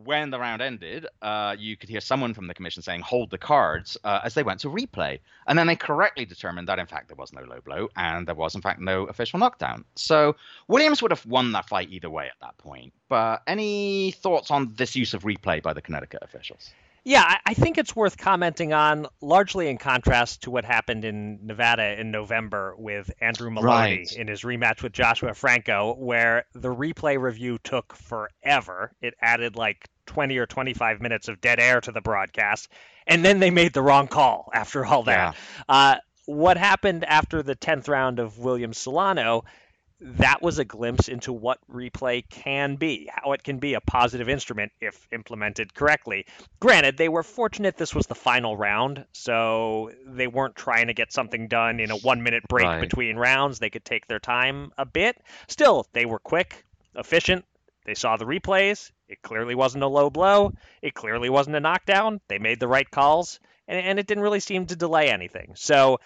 [0.04, 3.38] when the round ended, uh, you could hear someone from the commission saying, "Hold the
[3.38, 7.08] cards," uh, as they went to replay, and then they correctly determined that in fact
[7.08, 9.86] there was no low blow and there was in fact no official knockdown.
[9.96, 10.36] So
[10.68, 12.94] Williams would have won that fight either way at that point.
[13.10, 16.72] But any thoughts on this use of replay by the Connecticut officials?
[17.08, 21.98] Yeah, I, think it's worth commenting on, largely in contrast to what happened in Nevada
[21.98, 24.12] in November with Andrew Moloney Right.
[24.12, 28.92] in his rematch with Joshua Franco, where the replay review took forever.
[29.02, 32.68] It added like 20 or 25 minutes of dead air to the broadcast,
[33.08, 35.38] and then they made the wrong call after all that.
[35.70, 39.46] Uh, what happened after the 10th round of Williams Solano?
[40.00, 44.30] That was a glimpse into what replay can be, how it can be a positive
[44.30, 46.26] instrument if implemented correctly.
[46.60, 51.12] Granted, they were fortunate this was the final round, so they weren't trying to get
[51.12, 52.82] something done in a one minute break Right.
[52.82, 53.60] between rounds.
[53.60, 55.18] They could take their time a bit.
[55.48, 57.46] Still, they were quick, efficient.
[57.86, 58.92] They saw the replays.
[59.08, 60.54] It clearly wasn't a low blow.
[60.82, 62.20] It clearly wasn't a knockdown.
[62.28, 65.54] They made the right calls, and, and it didn't really seem to delay anything.
[65.56, 66.00] So,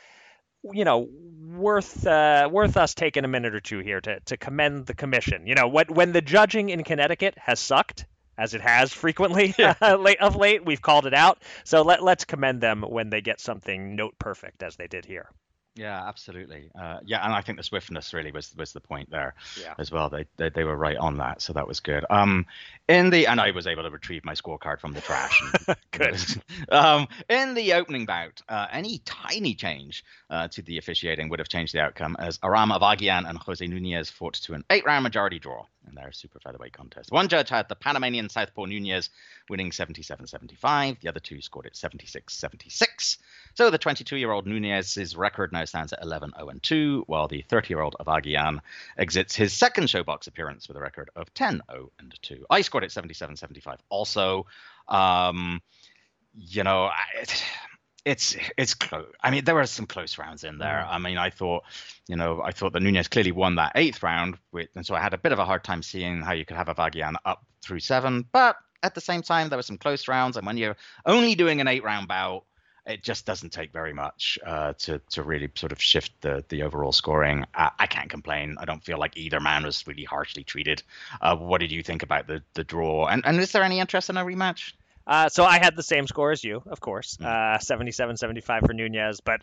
[0.63, 1.09] you know,
[1.51, 5.47] worth uh, worth us taking a minute or two here to, to commend the commission.
[5.47, 8.05] You know, when when the judging in Connecticut has sucked,
[8.37, 11.41] as it has frequently late of late, we've called it out.
[11.63, 15.29] So let let's commend them when they get something note perfect, as they did here.
[15.75, 16.69] Yeah, absolutely.
[16.77, 19.73] Uh, yeah, and I think the swiftness really was was the point there Yeah.
[19.79, 20.09] as well.
[20.09, 22.03] They, they they were right on that, so that was good.
[22.09, 22.45] Um,
[22.89, 25.41] in the and I was able to retrieve my scorecard from the trash.
[25.67, 26.17] and- Good.
[26.69, 31.47] um, in the opening bout, uh, any tiny change uh, to the officiating would have
[31.49, 35.65] changed the outcome as Aram Avagian and Jose Nunez fought to an eight-round majority draw
[35.87, 37.11] in their super featherweight contest.
[37.11, 39.09] One judge had the Panamanian Southpaw Nunez
[39.49, 40.99] winning 77-75.
[40.99, 43.17] The other two scored it 76-76.
[43.55, 48.59] So the 22-year-old Nunez's record now stands at 11-0-2, while the 30-year-old Avagian
[48.97, 52.43] exits his second showbox appearance with a record of 10-0-2.
[52.49, 54.45] I scored it 77-75 also.
[54.87, 55.61] Um,
[56.33, 57.25] you know, I-
[58.05, 59.11] it's it's close.
[59.21, 60.85] I mean, there were some close rounds in there.
[60.89, 61.63] I mean, I thought,
[62.07, 64.99] you know, I thought that Nunez clearly won that eighth round, with, and so I
[64.99, 67.79] had a bit of a hard time seeing how you could have Avagian up through
[67.79, 68.25] seven.
[68.31, 71.61] But at the same time, there were some close rounds, and when you're only doing
[71.61, 72.43] an eight-round bout,
[72.87, 76.63] it just doesn't take very much uh, to to really sort of shift the the
[76.63, 77.45] overall scoring.
[77.53, 78.57] I, I can't complain.
[78.59, 80.81] I don't feel like either man was really harshly treated.
[81.21, 83.05] Uh, what did you think about the the draw?
[83.05, 84.73] And and is there any interest in a rematch?
[85.05, 89.21] Uh, so I had the same score as you, of course, uh, 77-75 for Nunez,
[89.21, 89.41] but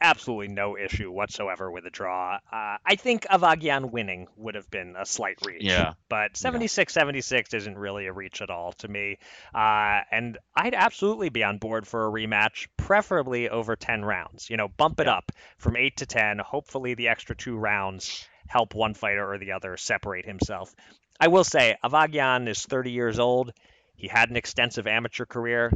[0.00, 2.36] absolutely no issue whatsoever with a draw.
[2.52, 5.62] Uh, I think Avagian winning would have been a slight reach.
[5.64, 5.94] Yeah.
[6.08, 9.18] But 76-76 isn't really a reach at all to me.
[9.54, 14.48] Uh, and I'd absolutely be on board for a rematch, preferably over 10 rounds.
[14.50, 16.38] You know, bump it up from 8 to 10.
[16.38, 20.74] Hopefully the extra two rounds help one fighter or the other separate himself.
[21.20, 23.52] I will say, Avagian is 30 years old.
[23.98, 25.72] He had an extensive amateur career.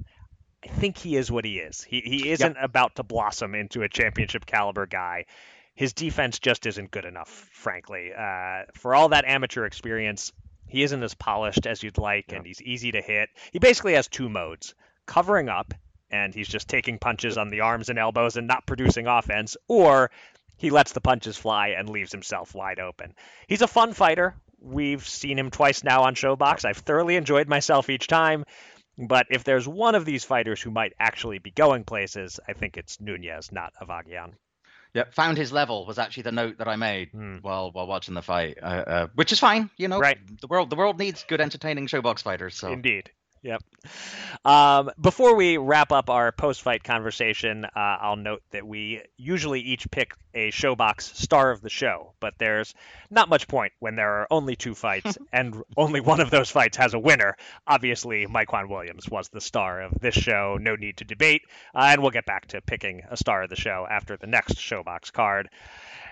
[0.64, 1.82] I think he is what he is.
[1.82, 5.26] He he isn't about to blossom into a championship caliber guy.
[5.74, 8.12] His defense just isn't good enough, frankly.
[8.16, 10.32] Uh, for all that amateur experience,
[10.68, 13.28] he isn't as polished as you'd like, and he's easy to hit.
[13.52, 15.74] He basically has two modes: covering up,
[16.08, 20.12] and he's just taking punches on the arms and elbows and not producing offense, or
[20.58, 23.14] he lets the punches fly and leaves himself wide open.
[23.48, 24.36] He's a fun fighter.
[24.62, 26.64] We've seen him twice now on Showbox.
[26.64, 28.44] I've thoroughly enjoyed myself each time.
[28.98, 32.76] But if there's one of these fighters who might actually be going places, I think
[32.76, 34.32] it's Nunez, not Avagian.
[34.94, 37.08] Yeah, found his level was actually the note that I made
[37.40, 39.70] while while watching the fight, uh, uh, which is fine.
[39.78, 40.18] You know, Right.
[40.40, 42.54] the world the world needs good, entertaining showbox fighters.
[42.56, 43.10] So Indeed.
[43.42, 43.62] Yep.
[44.44, 49.90] Um, before we wrap up our post-fight conversation, uh, I'll note that we usually each
[49.90, 52.74] pick a Showbox star of the show, but there's
[53.10, 56.76] not much point when there are only two fights and only one of those fights
[56.76, 57.36] has a winner.
[57.66, 60.56] Obviously, Mykquan Williams was the star of this show.
[60.60, 61.42] No need to debate,
[61.74, 64.54] uh, and we'll get back to picking a star of the show after the next
[64.54, 65.48] Showbox card.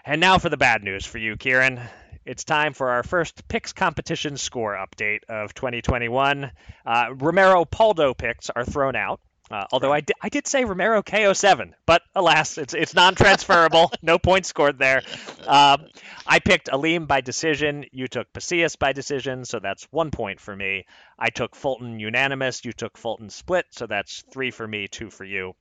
[0.05, 1.81] And now for the bad news for you, Kieran.
[2.25, 6.51] It's time for our first picks competition score update of 2021.
[6.87, 9.21] Uh, Romero Pauldo picks are thrown out.
[9.51, 13.91] Uh, although I, di- I did say Romero KO7, but alas, it's it's non-transferable.
[14.03, 15.03] no points scored there.
[15.45, 15.87] Um,
[16.25, 17.85] I picked Aleem by decision.
[17.91, 20.87] You took Pasillas by decision, so that's one point for me.
[21.19, 22.65] I took Fulton unanimous.
[22.65, 25.55] You took Fulton split, so that's three for me, two for you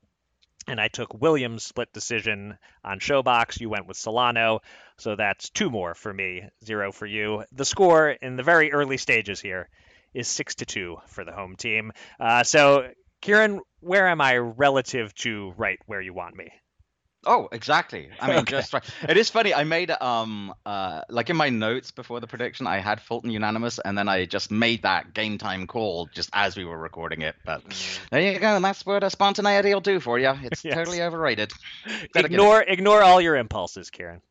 [0.67, 3.59] and I took Williams split decision on Showbox.
[3.59, 4.59] You went with Solano,
[4.97, 7.43] so that's two more for me, zero for you.
[7.51, 9.69] The score in the very early stages here
[10.13, 11.91] is six to two for the home team.
[12.19, 12.89] Uh, so,
[13.21, 16.51] Kieran, where am I relative to right where you want me?
[17.25, 18.09] Oh, exactly.
[18.19, 18.57] I mean, Okay.
[18.57, 18.83] just right.
[19.07, 19.53] It is funny.
[19.53, 23.77] I made um uh like in my notes before the prediction, I had Fulton unanimous,
[23.79, 27.35] and then I just made that game time call just as we were recording it.
[27.45, 27.63] But
[28.11, 28.55] there you go.
[28.55, 30.33] And that's what a spontaneity will do for you.
[30.43, 30.75] It's Yes.
[30.75, 31.51] totally overrated.
[32.13, 32.49] Gotta get it.
[32.49, 34.21] Ignore ignore all your impulses, Kieran.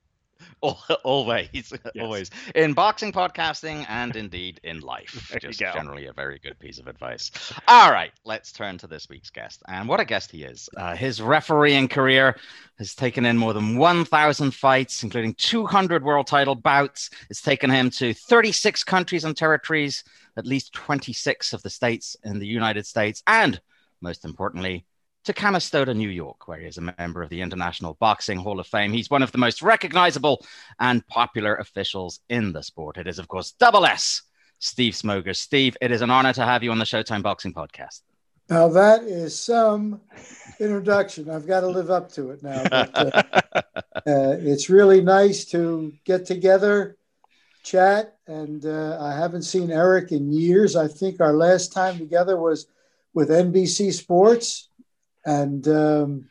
[0.60, 1.72] always, yes.
[2.00, 5.36] always in boxing, podcasting, and indeed in life.
[5.40, 7.30] Just generally a very good piece of advice.
[7.68, 10.68] All right, let's turn to this week's guest, and what a guest he is.
[10.76, 12.36] Uh, his refereeing career
[12.78, 17.10] has taken in more than 1,000 fights, including 200 world title bouts.
[17.30, 20.04] It's taken him to 36 countries and territories,
[20.36, 23.60] at least 26 of the states in the United States, and
[24.00, 24.84] most importantly,
[25.28, 28.66] to Canastota, New York, where he is a member of the International Boxing Hall of
[28.66, 28.94] Fame.
[28.94, 30.42] He's one of the most recognizable
[30.80, 32.96] and popular officials in the sport.
[32.96, 34.22] It is, of course, Double S,
[34.58, 35.36] Steve Smoger.
[35.36, 38.00] Steve, it is an honor to have you on the Showtime Boxing Podcast.
[38.48, 40.00] Now that is some
[40.58, 41.28] introduction.
[41.28, 42.62] I've got to live up to it now.
[42.70, 46.96] But, uh, uh, it's really nice to get together,
[47.62, 50.74] chat, and uh, I haven't seen Eric in years.
[50.74, 52.66] I think our last time together was
[53.12, 54.67] with NBC Sports,
[55.24, 56.28] and um,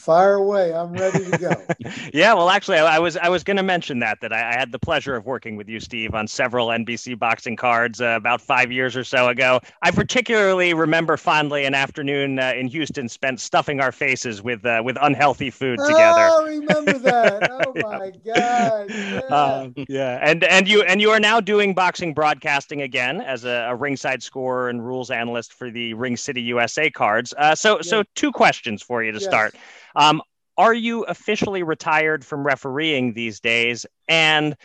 [0.00, 0.74] fire away.
[0.74, 1.66] I'm ready to go.
[2.12, 4.58] yeah, well, actually, I, I was I was going to mention that that I, I
[4.58, 8.40] had the pleasure of working with you, Steve, on several NBC boxing cards uh, about
[8.40, 9.60] five years or so ago.
[9.82, 14.82] I particularly remember fondly an afternoon uh, in Houston spent stuffing our faces with uh,
[14.84, 16.28] with unhealthy food together.
[16.32, 17.48] Oh, remember that?
[17.60, 18.90] Oh my God!
[18.90, 19.20] Yeah.
[19.28, 23.68] Um, yeah, and and you and you are now doing boxing broadcasting again as a,
[23.70, 27.34] a ringside scorer and rules analyst for the Ring City USA cards.
[27.36, 29.24] Uh, so so two questions for you to Yes.
[29.24, 29.56] start.
[29.96, 30.22] Um,
[30.56, 33.86] are you officially retired from refereeing these days?
[34.08, 34.56] And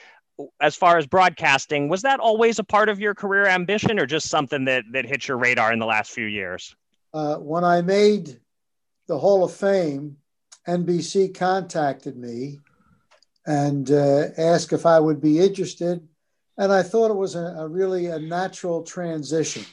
[0.59, 4.29] as far as broadcasting, was that always a part of your career ambition, or just
[4.29, 6.75] something that that hit your radar in the last few years?
[7.15, 8.41] uh, when I made
[9.07, 10.17] the Hall of Fame,
[10.67, 12.59] NBC contacted me
[13.45, 16.05] and uh, asked if I would be interested.
[16.57, 19.63] And I thought it was a, a really a natural transition.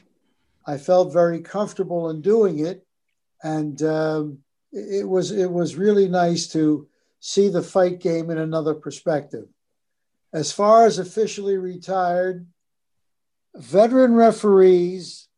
[0.67, 2.87] I felt very comfortable in doing it,
[3.43, 4.39] and um,
[4.73, 6.89] it was it was really nice to
[7.21, 9.47] see the fight game in another perspective.
[10.33, 12.47] As far as officially retired,
[13.55, 15.29] veteran referees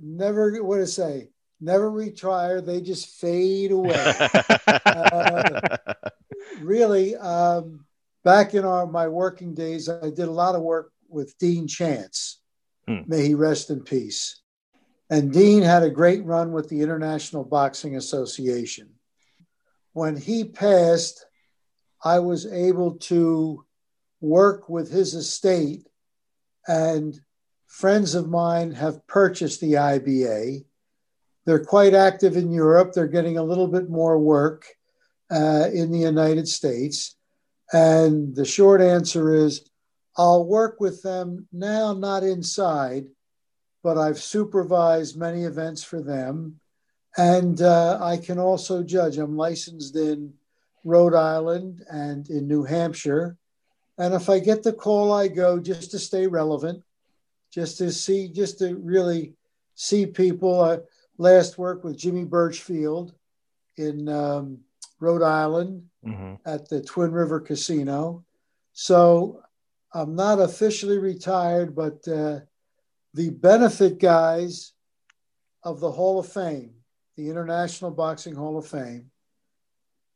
[0.00, 1.28] never what to say
[1.60, 3.96] never retire they just fade away
[4.86, 5.60] Uh,
[6.60, 7.84] really um,
[8.24, 12.40] back in our my working days i did a lot of work with dean chance
[12.86, 13.00] Hmm.
[13.06, 14.40] may he rest in peace
[15.10, 18.88] and dean had a great run with the international boxing association
[19.92, 21.26] when he passed
[22.04, 23.64] i was able to
[24.20, 25.86] work with his estate
[26.66, 27.20] and
[27.68, 30.64] friends of mine have purchased the IBA.
[31.46, 32.92] They're quite active in Europe.
[32.92, 34.66] They're getting a little bit more work
[35.30, 37.16] uh, in the United States.
[37.72, 39.68] And the short answer is
[40.16, 43.06] I'll work with them now, not inside,
[43.82, 46.60] but I've supervised many events for them.
[47.16, 49.18] And uh, I can also judge.
[49.18, 50.34] I'm licensed in
[50.84, 53.36] Rhode Island and in New Hampshire.
[53.96, 56.82] And if I get the call, I go just to stay relevant
[57.50, 59.34] just to see, just to really
[59.74, 60.60] see people.
[60.60, 60.78] I
[61.16, 63.12] last worked with Jimmy Burchfield
[63.76, 64.58] in um,
[65.00, 65.88] Rhode Island
[66.46, 68.24] at the Twin River Casino.
[68.72, 69.42] So
[69.92, 72.40] I'm not officially retired, but uh,
[73.18, 74.74] the benefit guys
[75.64, 76.70] of the Hall of Fame,
[77.16, 79.10] the International Boxing Hall of Fame,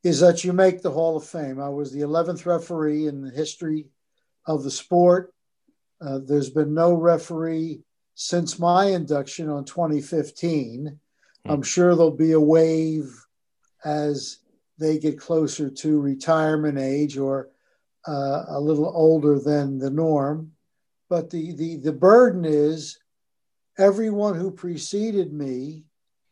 [0.05, 1.61] is that you make the Hall of Fame.
[1.61, 3.88] I was the 11th referee in the history
[4.47, 5.35] of the sport.
[6.01, 7.81] Uh, there's been no referee
[8.15, 10.97] since my induction on 2015.
[11.47, 13.12] I'm sure there'll be a wave
[13.85, 14.38] as
[14.79, 17.49] they get closer to retirement age or
[18.07, 20.53] uh, a little older than the norm.
[21.12, 22.98] But the, the, the burden is
[23.77, 25.85] everyone who preceded me,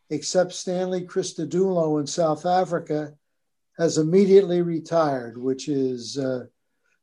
[0.08, 3.12] except Stanley Christodoulou in South Africa,
[3.76, 6.46] has immediately retired, which is uh,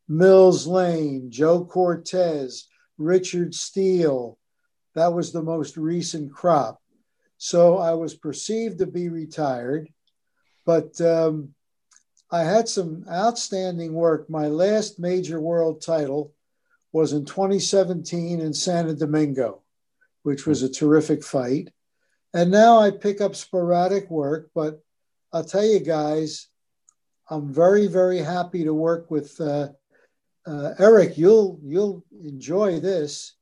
[0.08, 4.40] Mills Lane, Joe Cortez, Richard Steele.
[4.96, 6.82] That was the most recent crop.
[7.38, 9.88] So I was perceived to be retired,
[10.66, 11.54] but um,
[12.32, 14.32] I had some outstanding work.
[14.32, 16.34] My last major world title
[16.98, 19.62] was in 2017 in Santo Domingo,
[20.24, 21.70] which was a terrific fight.
[22.34, 24.82] And now I pick up sporadic work, but
[25.32, 26.48] I'll tell you guys,
[27.30, 29.70] I'm very, very happy to work with uh,
[30.48, 31.18] uh, Eric.
[31.18, 33.34] You'll you'll enjoy this.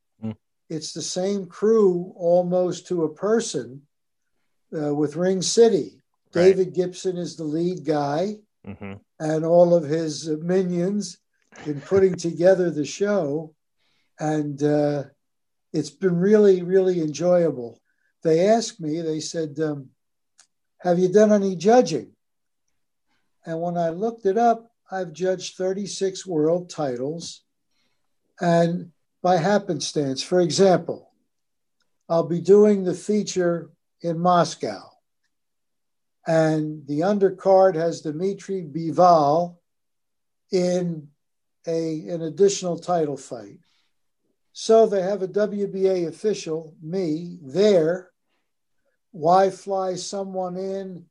[0.68, 3.82] It's the same crew almost to a person
[4.76, 6.02] uh, with Ring City.
[6.32, 8.22] David Gibson is the lead guy,
[8.66, 8.94] Mm-hmm.
[9.20, 11.18] and all of his minions
[11.66, 13.54] in putting together the show,
[14.18, 15.04] and uh,
[15.72, 17.80] it's been really, really enjoyable.
[18.22, 19.00] They asked me.
[19.00, 19.90] They said, um,
[20.78, 22.12] "Have you done any judging?"
[23.44, 27.42] And when I looked it up, I've judged 36 world titles.
[28.40, 28.92] And
[29.22, 31.10] by happenstance, for example,
[32.08, 33.70] I'll be doing the feature
[34.02, 34.90] in Moscow.
[36.26, 39.56] And the undercard has Dmitry Bivol
[40.50, 41.08] in
[41.66, 43.60] a, an additional title fight.
[44.58, 48.08] So they have a WBA official, me, there.
[49.10, 51.04] Why fly someone in?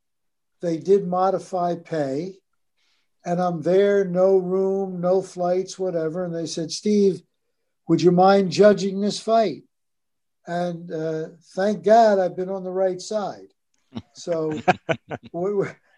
[0.61, 2.37] They did modify pay.
[3.23, 6.25] And I'm there, no room, no flights, whatever.
[6.25, 7.21] And they said, Steve,
[7.87, 9.61] would you mind judging this fight?
[10.47, 13.53] And uh, thank God I've been on the right side.
[14.13, 14.59] So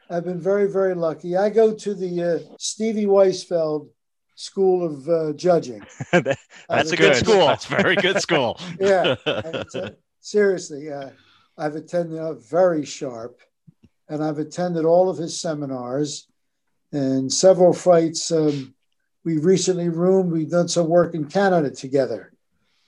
[0.09, 1.37] I've been very, very lucky.
[1.37, 3.87] I go to the uh, Stevie Weisfeld
[4.39, 5.81] School of uh, Judging.
[6.11, 7.47] That's a good school.
[7.47, 8.59] That's a very good school.
[8.79, 9.15] yeah.
[9.25, 9.63] Uh,
[10.19, 11.09] seriously, uh,
[11.57, 13.41] I've attended uh, very sharp,
[14.07, 16.27] and I've attended all of his seminars
[16.91, 18.31] and several fights.
[18.31, 18.75] Um,
[19.25, 22.31] we recently roomed, we've done some work in Canada together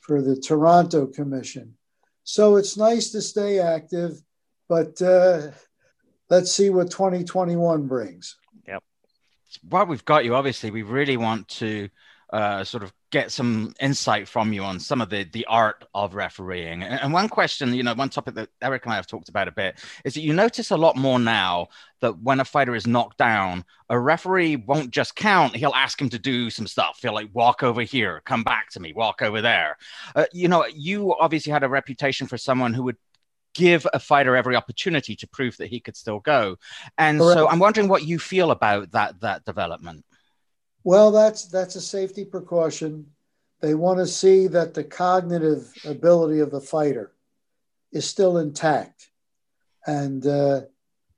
[0.01, 1.73] for the Toronto Commission.
[2.25, 4.21] So it's nice to stay active,
[4.67, 5.47] but uh,
[6.29, 8.37] let's see what 2021 brings.
[9.67, 11.89] While we've got you, obviously, we really want to
[12.31, 16.13] uh, sort of get some insight from you on some of the the art of
[16.13, 16.83] refereeing.
[16.83, 19.47] And, and, one question, you know, one topic that Eric and I have talked about
[19.47, 21.69] a bit is that you notice a lot more now
[22.01, 26.09] that when a fighter is knocked down, a referee won't just count; he'll ask him
[26.09, 26.99] to do some stuff.
[27.01, 29.77] He'll like walk over here, come back to me, walk over there.
[30.15, 32.97] Uh, you know, you obviously had a reputation for someone who would
[33.53, 36.57] give a fighter every opportunity to prove that he could still go.
[36.97, 37.37] And Correct.
[37.37, 40.05] so I'm wondering what you feel about that that development.
[40.83, 43.07] Well, that's that's a safety precaution.
[43.61, 47.11] They want to see that the cognitive ability of the fighter
[47.91, 49.09] is still intact,
[49.85, 50.61] and uh,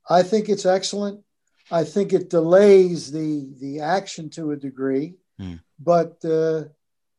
[0.08, 1.22] I think it's excellent.
[1.70, 5.60] I think it delays the the action to a degree, mm.
[5.78, 6.64] but uh,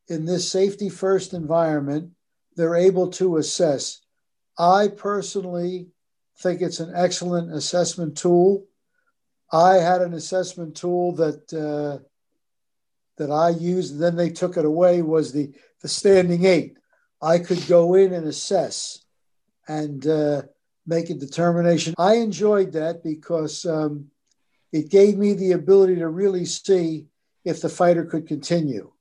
[0.09, 2.11] in this safety first environment,
[2.55, 4.02] they're able to assess
[4.57, 5.87] I personally
[6.39, 8.65] think it's an excellent assessment tool.
[9.51, 12.03] I had an assessment tool that uh,
[13.17, 15.01] that I used, and then they took it away.
[15.01, 15.51] Was the
[15.81, 16.77] the standing eight?
[17.21, 19.05] I could go in and assess
[19.67, 20.43] and uh,
[20.85, 21.93] make a determination.
[21.97, 24.09] I enjoyed that because um,
[24.71, 27.05] it gave me the ability to really see
[27.45, 28.91] if the fighter could continue.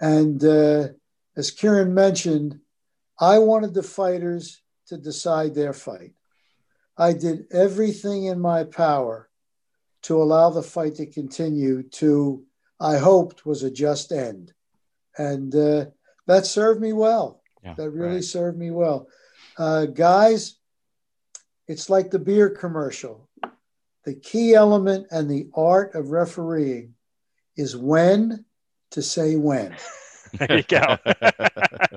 [0.00, 0.88] And uh,
[1.36, 2.60] as Kieran mentioned,
[3.18, 6.12] I wanted the fighters to decide their fight.
[6.98, 9.30] I did everything in my power
[10.02, 12.42] to allow the fight to continue to,
[12.80, 14.52] I hoped, was a just end.
[15.16, 15.86] And uh,
[16.26, 17.40] that served me well.
[17.62, 18.24] Yeah, that really right.
[18.24, 19.06] served me well.
[19.56, 20.56] Uh, guys,
[21.68, 23.28] it's like the beer commercial.
[24.04, 26.94] The key element and the art of refereeing
[27.56, 28.44] is when
[28.90, 29.76] to say when.
[30.34, 30.98] there you go.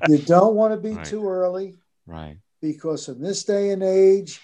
[0.07, 1.05] you don't want to be right.
[1.05, 1.75] too early.
[2.05, 4.39] Right because in this day and age,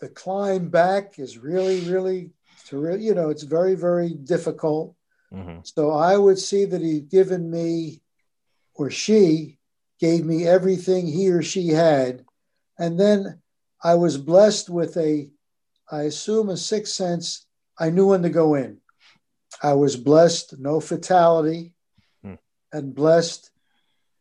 [0.00, 2.30] the climb back is really, really,
[2.72, 4.96] you know, it's very, very difficult.
[5.30, 5.58] Mm-hmm.
[5.62, 8.00] So I would see that he'd given me,
[8.74, 9.58] or she
[10.00, 12.24] gave me everything he or she had.
[12.78, 13.42] And then
[13.82, 15.28] I was blessed with a,
[15.92, 17.46] I assume, a sixth sense.
[17.78, 18.78] I knew when to go in.
[19.62, 21.74] I was blessed, no fatality,
[22.24, 22.38] mm.
[22.72, 23.50] and blessed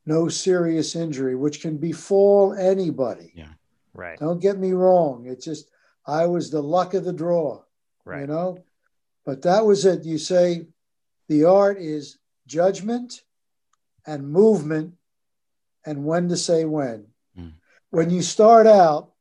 [0.05, 3.31] no serious injury, which can befall anybody.
[3.35, 3.53] Yeah.
[3.93, 4.19] Right.
[4.19, 5.25] Don't get me wrong.
[5.27, 5.69] It's just
[6.05, 7.61] I was the luck of the draw.
[8.05, 8.21] Right.
[8.21, 8.57] You know?
[9.25, 10.03] But that was it.
[10.03, 10.67] You say
[11.29, 13.21] the art is judgment
[14.05, 14.95] and movement
[15.85, 17.05] and when to say when.
[17.37, 17.53] Mm.
[17.89, 19.11] When you start out,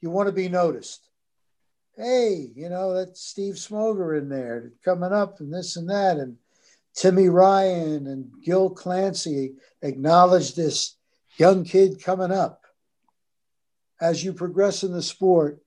[0.00, 1.08] you want to be noticed.
[1.96, 6.16] Hey, you know, that's Steve Smoger in there coming up and this and that.
[6.16, 6.36] And
[6.94, 10.96] Timmy Ryan and Gil Clancy acknowledge this
[11.36, 12.62] young kid coming up.
[14.00, 15.60] As you progress in the sport,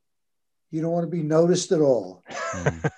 [0.71, 2.23] you don't want to be noticed at all.
[2.29, 2.91] Mm.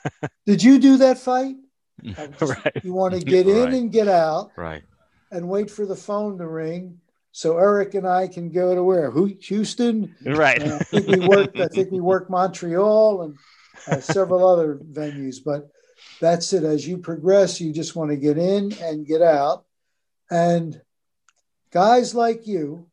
[0.45, 1.55] Did you do that fight?
[2.41, 2.83] right.
[2.83, 3.73] You want to get in right.
[3.73, 4.51] and get out.
[4.55, 4.83] Right.
[5.31, 6.99] And wait for the phone to ring
[7.35, 9.11] so Eric and I can go to where?
[9.11, 10.15] Houston.
[10.25, 10.63] Right.
[10.63, 11.59] Uh, I think we worked.
[11.59, 13.37] I think we worked Montreal and
[13.89, 15.39] uh, several other venues.
[15.43, 15.69] But
[16.19, 16.63] that's it.
[16.63, 19.65] As you progress, you just want to get in and get out.
[20.29, 20.81] And
[21.71, 22.87] guys like you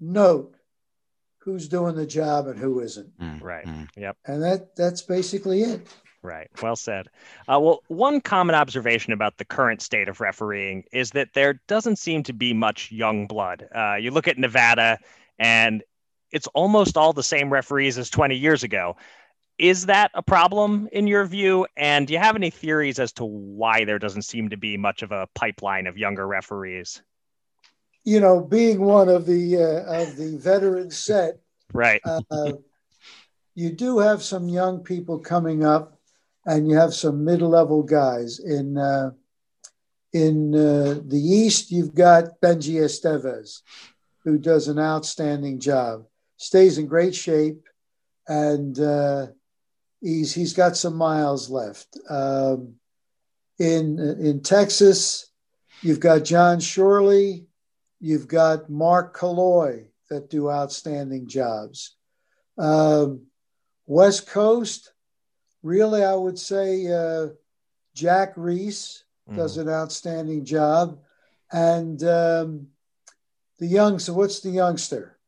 [0.00, 0.54] note
[1.38, 3.18] who's doing the job and who isn't.
[3.18, 3.66] Mm, right.
[3.66, 3.88] Mm.
[3.96, 4.16] Yep.
[4.26, 5.86] And that that's basically it.
[6.22, 6.48] Right.
[6.62, 7.08] Well said.
[7.46, 11.96] Uh, well, one common observation about the current state of refereeing is that there doesn't
[11.96, 13.68] seem to be much young blood.
[13.74, 14.98] Uh, you look at Nevada,
[15.38, 15.82] and
[16.32, 18.96] it's almost all the same referees as 20 years ago
[19.58, 21.66] is that a problem in your view?
[21.76, 25.02] And do you have any theories as to why there doesn't seem to be much
[25.02, 27.02] of a pipeline of younger referees?
[28.04, 31.40] You know, being one of the uh, of the veteran set,
[31.72, 32.00] right?
[32.04, 32.52] Uh,
[33.54, 35.98] you do have some young people coming up,
[36.46, 39.10] and you have some mid-level guys in uh,
[40.12, 41.70] in uh, the East.
[41.70, 43.62] You've got Benjy Esteves,
[44.24, 46.06] who does an outstanding job,
[46.36, 47.68] stays in great shape,
[48.28, 49.26] and uh,
[50.00, 51.98] he's he's got some miles left.
[52.08, 52.74] Um,
[53.58, 55.30] in in Texas,
[55.82, 57.44] you've got Jon Schorle,
[58.00, 61.96] you've got Mark Calo-oy that do outstanding jobs.
[62.56, 63.26] Um,
[63.86, 64.92] West Coast,
[65.62, 67.28] really, I would say uh,
[67.94, 69.68] Jack Reiss does mm-hmm.
[69.68, 70.98] an outstanding job,
[71.52, 72.68] and um,
[73.58, 73.98] the young.
[73.98, 75.18] So what's the youngster?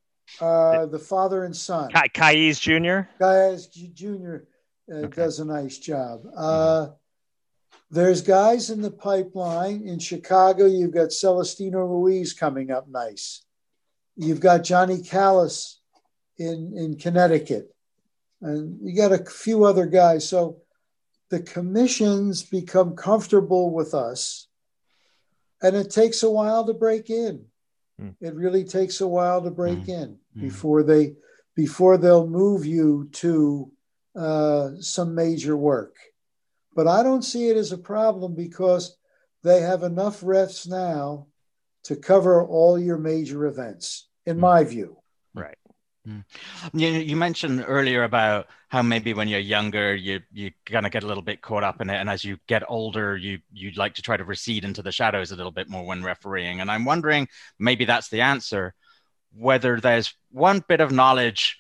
[0.41, 1.91] Uh, the father and son.
[1.91, 3.01] Ka- Caiz Jr.
[3.19, 4.37] Caiz Jr.
[4.91, 5.23] Uh, okay.
[5.23, 6.23] does a nice job.
[6.37, 6.89] Uh,
[7.91, 10.67] there's guys in the pipeline in Chicago.
[10.67, 13.45] You've got Celestino Ruiz coming up nice.
[14.17, 15.81] You've got Johnny Callas
[16.39, 17.75] in in Connecticut,
[18.41, 20.29] and you got a few other guys.
[20.29, 20.59] So
[21.31, 24.49] the commissions become comfortable with us,
[25.63, 27.45] and it takes a while to break in.
[28.01, 28.15] Mm.
[28.21, 29.89] It really takes a while to break mm.
[29.89, 30.41] in mm.
[30.41, 31.15] before they
[31.55, 33.71] before they'll move you to
[34.17, 35.97] uh, some major work.
[36.75, 38.97] But I don't see it as a problem because
[39.43, 41.27] they have enough refs now
[41.85, 44.41] to cover all your major events, in mm.
[44.41, 44.99] my view.
[45.35, 45.57] Right.
[46.07, 46.25] Mm.
[46.73, 51.03] You, you mentioned earlier about how maybe when you're younger, you you kind of get
[51.03, 53.95] a little bit caught up in it, and as you get older, you you'd like
[53.95, 56.61] to try to recede into the shadows a little bit more when refereeing.
[56.61, 58.75] And I'm wondering, maybe that's the answer,
[59.35, 61.59] whether there's one bit of knowledge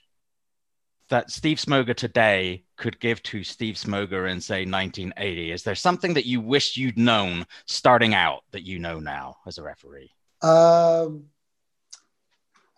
[1.10, 5.52] that Steve Smoger today could give to Steve Smoger in say 1980.
[5.52, 9.58] Is there something that you wish you'd known starting out that you know now as
[9.58, 10.10] a referee?
[10.42, 11.24] Um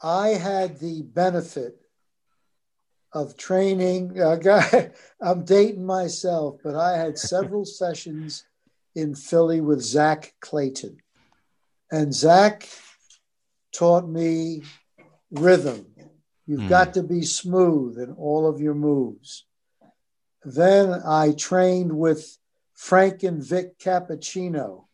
[0.03, 1.79] I had the benefit
[3.13, 4.21] of training.
[4.21, 8.45] Uh, guy, I'm dating myself, but I had several sessions
[8.95, 10.99] in Philly with Zach Clayton.
[11.91, 12.69] And Zach
[13.73, 14.63] taught me
[15.31, 15.87] rhythm.
[16.53, 16.69] You've mm.
[16.69, 19.47] got to be smooth in all of your moves.
[20.45, 22.37] Then I trained with
[22.75, 24.85] Frank and Vic Cappuccino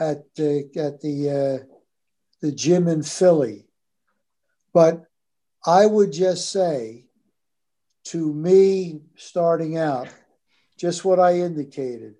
[0.00, 1.74] at the, at the, uh,
[2.40, 3.68] the gym in Philly.
[4.72, 5.04] But
[5.64, 7.04] I would just say
[8.06, 10.08] to me, starting out,
[10.76, 12.16] just what I indicated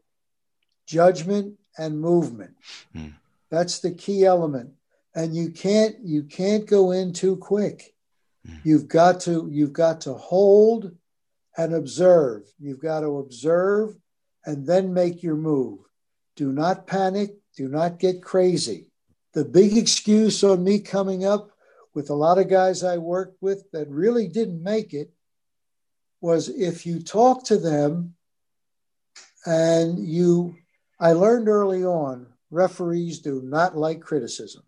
[0.86, 2.55] judgment and movement.
[2.94, 3.14] Mm.
[3.50, 4.74] That's the key element.
[5.12, 7.93] And you can't you can't go in too quick.
[8.47, 8.61] Mm.
[8.64, 10.92] You've got to you've got to hold
[11.57, 12.42] and observe.
[12.59, 13.97] You've got to observe
[14.45, 15.80] and then make your move.
[16.36, 18.90] Do not panic, do not get crazy.
[19.32, 21.51] The big excuse on me coming up
[21.95, 25.12] with a lot of guys I worked with that really didn't make it
[26.20, 28.14] was if you talk to them
[29.47, 30.57] and you,
[30.99, 34.62] I learned early on, referees do not like criticism.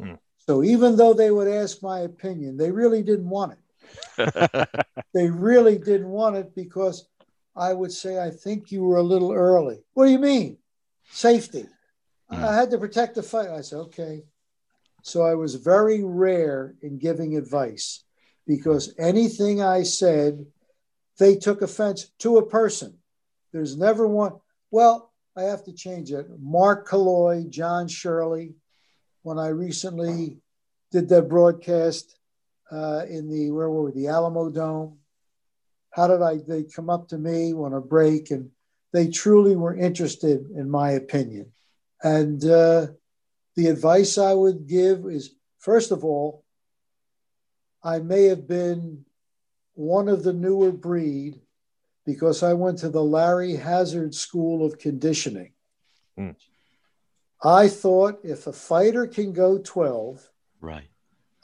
[0.00, 0.14] Hmm.
[0.46, 4.68] So even though they would ask my opinion, they really didn't want it.
[5.14, 7.06] they really didn't want it because
[7.54, 9.78] I would say, I think you were a little early.
[9.94, 10.58] What do you mean?
[11.10, 11.66] Safety.
[12.30, 12.44] Hmm.
[12.44, 13.50] I had to protect the fight.
[13.50, 14.22] I said, okay.
[15.02, 18.04] So I was very rare in giving advice
[18.46, 20.46] because anything I said,
[21.18, 22.98] they took offense to a person.
[23.52, 24.32] There's never one.
[24.70, 26.26] Well, I have to change it.
[26.40, 28.54] Mark Calo-oy, Jon Schorle,
[29.22, 30.38] when I recently
[30.90, 32.16] did that broadcast
[32.70, 34.96] uh, in the where were we, the Alamodome.
[35.90, 36.38] How did I?
[36.46, 38.50] They come up to me on a break, and
[38.92, 41.52] they truly were interested in my opinion.
[42.02, 42.88] And uh,
[43.56, 46.44] the advice I would give is first of all,
[47.82, 49.04] I may have been
[49.74, 51.40] one of the newer breed
[52.04, 55.52] because I went to the Larry Hazzard School of Conditioning.
[56.18, 56.36] Mm.
[57.42, 60.30] I thought if a fighter can go 12,
[60.60, 60.88] right.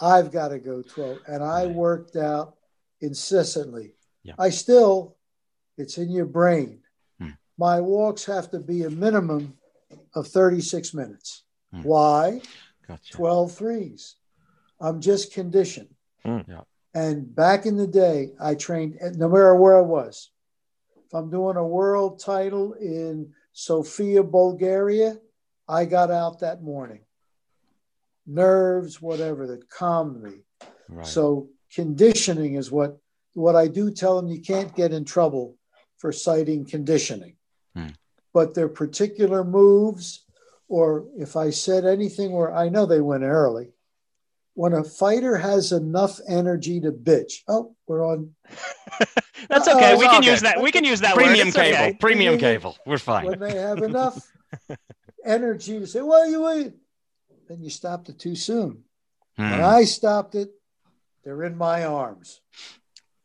[0.01, 1.19] I've got to go 12.
[1.27, 1.75] And I right.
[1.75, 2.57] worked out
[3.01, 3.95] incessantly.
[4.23, 4.35] Yeah.
[4.39, 5.17] I still,
[5.77, 6.81] it's in your brain.
[7.21, 7.37] Mm.
[7.59, 9.55] My walks have to be a minimum
[10.15, 11.45] of 36 minutes.
[11.75, 11.85] Mm.
[11.85, 12.41] Why?
[12.87, 13.13] Gotcha.
[13.13, 14.17] 12 threes.
[14.81, 15.95] I'm just conditioned.
[16.25, 16.49] Mm.
[16.49, 16.61] Yeah.
[16.95, 20.31] And back in the day, I trained no matter where I was.
[21.07, 25.17] If I'm doing a world title in Sofia, Bulgaria,
[25.69, 27.01] I got out that morning.
[28.27, 30.45] Nerves, whatever, that calmed me.
[30.89, 31.07] Right.
[31.07, 32.99] So conditioning is what
[33.35, 35.57] what I do tell them, you can't get in trouble
[35.99, 37.37] for citing conditioning.
[37.75, 37.89] Hmm.
[38.35, 40.25] But their particular moves,
[40.69, 43.71] or if I said anything where I know they went early,
[44.55, 48.35] when a fighter has enough energy to bitch, oh, we're on.
[49.49, 49.93] That's okay.
[49.93, 50.31] it's We can good.
[50.31, 50.61] use that.
[50.61, 51.55] We can use that Premium word.
[51.55, 51.79] Cable.
[51.79, 51.97] okay.
[52.01, 52.77] Premium cable.
[52.85, 53.27] We're fine.
[53.27, 54.21] When they have enough
[55.29, 56.73] energy to say, well, you wait,
[57.49, 58.85] then you stopped it too soon.
[59.37, 59.51] Hmm.
[59.51, 60.51] When I stopped it,
[61.25, 62.41] they're in my arms.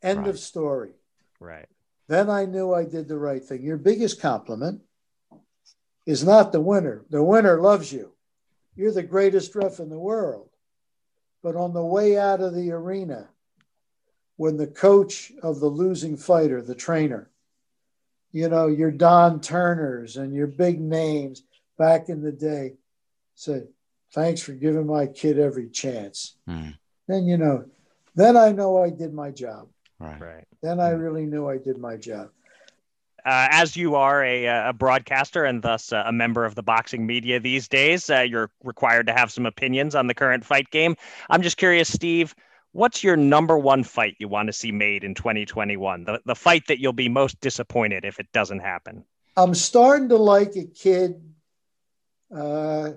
[0.02, 0.28] End Right.
[0.28, 0.92] of story.
[1.40, 1.68] Right.
[2.08, 3.64] Then I knew I did the right thing.
[3.64, 4.82] Your biggest compliment
[6.06, 7.06] is not the winner.
[7.10, 8.12] The winner loves you.
[8.76, 10.50] You're the greatest ref in the world.
[11.42, 13.30] But on the way out of the arena,
[14.36, 17.30] when the coach of the losing fighter, the trainer,
[18.32, 21.44] you know, your Don Turners and your big names
[21.78, 22.74] back in the day
[23.36, 23.68] said,
[24.14, 26.36] Thanks for giving my kid every chance.
[26.48, 26.70] Hmm.
[27.08, 27.66] Then, you know,
[28.14, 29.70] then I know I did my job.
[30.00, 30.22] Right.
[30.22, 30.48] Right.
[30.62, 32.30] Then I really knew I did my job.
[33.26, 37.06] uh, as you are a, a broadcaster and thus uh, a member of the boxing
[37.08, 40.96] media these days, uh, you're required to have some opinions on the current fight game.
[41.30, 42.36] I'm just curious, Steve,
[42.74, 46.04] what's your number one fight you want to see made in 2021?
[46.04, 49.06] The, the fight that you'll be most disappointed if it doesn't happen?
[49.38, 51.22] I'm starting to like a kid.
[52.36, 52.92] Uh,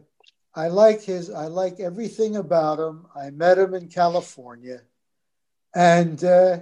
[0.55, 1.31] I like his.
[1.31, 3.07] I like everything about him.
[3.15, 4.81] I met him in California,
[5.75, 6.61] and uh,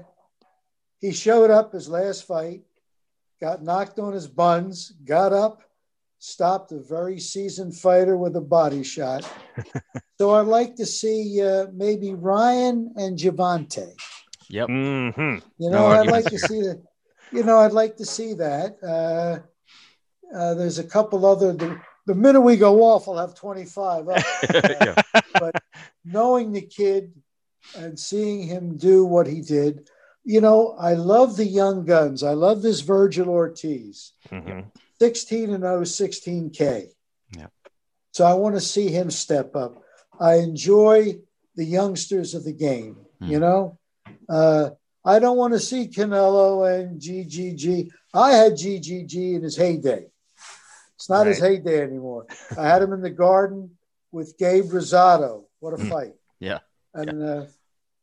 [1.01, 2.63] he showed up his last fight,
[3.41, 5.63] got knocked on his buns, got up,
[6.19, 9.31] stopped a very seasoned fighter with a body shot.
[10.19, 13.93] so I'd like to see uh, maybe Ryan and Gervonta.
[14.49, 14.69] Yep.
[14.69, 15.47] Mm-hmm.
[15.59, 16.83] You No know, I'd like to see that.
[17.31, 18.77] You know, I'd like to see that.
[18.83, 21.53] Uh, uh, there's a couple other.
[21.53, 24.23] The, the minute we go off, I'll have 25 up.
[24.53, 24.95] Yeah.
[25.35, 25.55] but
[26.05, 27.13] knowing the kid
[27.77, 29.89] and seeing him do what he did,
[30.25, 32.23] you know, I love the young guns.
[32.23, 34.69] I love this Vergil Ortiz, Mm-hmm.
[35.01, 36.87] 16 and 0, 16K.
[37.37, 37.47] Yeah.
[38.13, 39.83] So I want to see him step up.
[40.21, 41.17] I enjoy
[41.57, 43.79] the youngsters of the game, you know.
[44.29, 44.71] Uh,
[45.05, 47.91] I don't want to see Canelo and GGG.
[48.15, 50.07] I had GGG in his heyday.
[51.05, 52.27] It's not his heyday anymore.
[52.59, 53.73] I had him in the garden
[54.11, 55.45] with Gabe Rosado.
[55.61, 56.15] What a fight.
[56.41, 56.61] Yeah.
[56.95, 57.45] And, uh,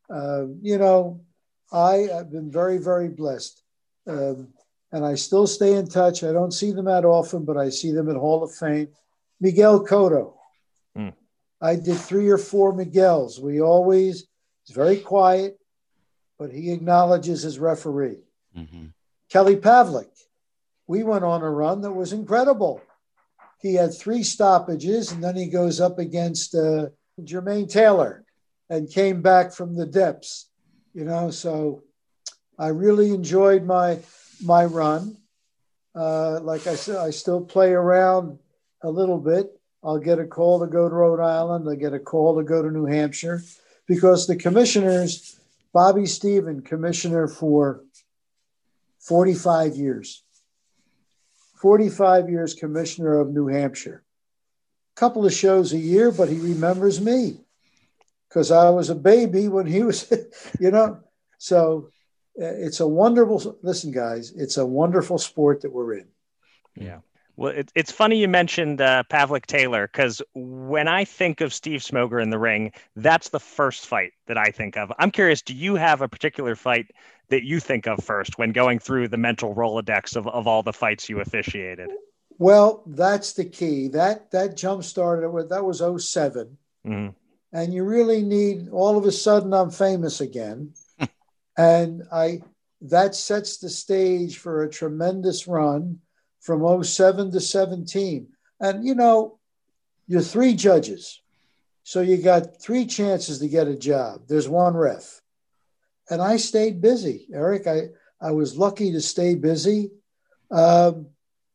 [0.07, 1.21] uh, you know,
[1.73, 3.63] I have been very, very blessed.
[4.05, 4.49] Um,
[4.91, 6.23] and I still stay in touch.
[6.23, 8.89] I don't see them that often, but I see them at Hall of Fame.
[9.39, 10.33] Miguel Cotto.
[10.95, 11.09] Hmm.
[11.59, 13.39] I did three or four Miguels.
[13.39, 14.27] We always,
[14.63, 15.57] he's very quiet,
[16.37, 18.19] but he acknowledges his referee.
[18.55, 18.89] Mm-hmm.
[19.31, 20.11] Kelly Pavlik.
[20.85, 22.79] We went on a run that was incredible.
[23.61, 26.87] He had three stoppages, and then he goes up against uh,
[27.21, 28.25] Jermaine Taylor
[28.69, 30.49] and came back from the depths.
[30.93, 31.83] You know, so
[32.57, 33.99] I really enjoyed my
[34.43, 35.17] my run.
[35.93, 38.39] Uh, like I said, I still play around
[38.81, 39.47] a little bit.
[39.83, 41.67] I'll get a call to go to Rhode Island.
[41.69, 43.41] I get a call to go to New Hampshire
[43.87, 45.39] because the commissioners,
[45.73, 47.83] Bobby Stephen, commissioner for
[48.99, 50.23] 45 years.
[51.61, 54.03] 45 years commissioner of New Hampshire.
[54.97, 57.39] A couple of shows a year, but he remembers me
[58.27, 60.11] because I was a baby when he was,
[60.59, 60.99] you know.
[61.37, 61.91] So
[62.41, 66.07] uh, it's a wonderful, listen, guys, it's a wonderful sport that we're in.
[66.75, 66.99] Yeah.
[67.35, 71.81] Well, it, it's funny you mentioned uh, Pavlik Taylor because when I think of Steve
[71.81, 74.91] Smoger in the ring, that's the first fight that I think of.
[74.99, 76.91] I'm curious, do you have a particular fight
[77.29, 80.73] that you think of first when going through the mental Rolodex of, of all the
[80.73, 81.89] fights you officiated?
[82.37, 83.87] Well, that's the key.
[83.89, 85.79] That that jump started with that was
[86.11, 87.09] 7 Mm-hmm.
[87.53, 90.73] and you really need all of a sudden I'm famous again.
[91.57, 92.41] and I
[92.81, 95.99] that sets the stage for a tremendous run
[96.41, 98.27] from 07 to 17.
[98.59, 99.39] And you know,
[100.07, 101.21] you're three judges.
[101.83, 104.23] So you got three chances to get a job.
[104.27, 105.21] There's one ref.
[106.09, 107.67] And I stayed busy, Eric.
[107.67, 107.89] I,
[108.19, 109.91] I was lucky to stay busy.
[110.51, 111.07] Um,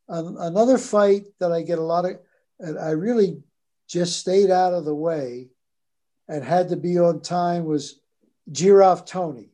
[0.08, 2.18] an- another fight that I get a lot of,
[2.58, 3.42] and I really
[3.86, 5.48] just stayed out of the way
[6.28, 8.00] and had to be on time was
[8.50, 9.50] Jirov Toney.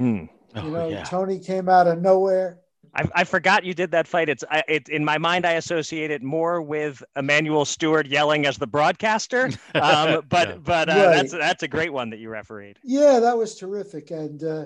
[0.00, 0.28] Mm.
[0.54, 2.58] Oh, You know, Toney came out of nowhere.
[2.94, 4.28] I, I forgot you did that fight.
[4.28, 5.46] It's I, it, in my mind.
[5.46, 9.50] I associate it more with Emanuel Steward yelling as the broadcaster.
[9.74, 10.56] Um, but Yeah.
[10.56, 11.14] but uh, Right.
[11.16, 12.78] that's that's a great one that you refereed.
[12.82, 14.10] Yeah, that was terrific.
[14.10, 14.64] And, uh,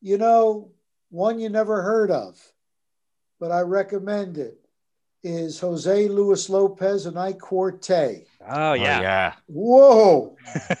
[0.00, 0.70] you know,
[1.10, 2.38] one you never heard of,
[3.40, 4.58] but I recommend it,
[5.24, 8.26] is Jose Luis Lopez and Ike Quartey.
[8.46, 9.00] Oh yeah.
[9.00, 9.32] yeah.
[9.46, 10.36] Whoa.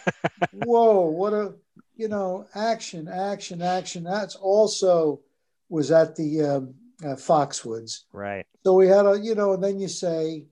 [0.52, 1.00] Whoa.
[1.06, 1.54] What a
[1.96, 4.04] you know, action, action, action.
[4.04, 5.20] That's also
[5.68, 8.00] was at the um, uh, Foxwoods.
[8.12, 8.46] Right.
[8.64, 10.46] So we had a, you know, and then you say,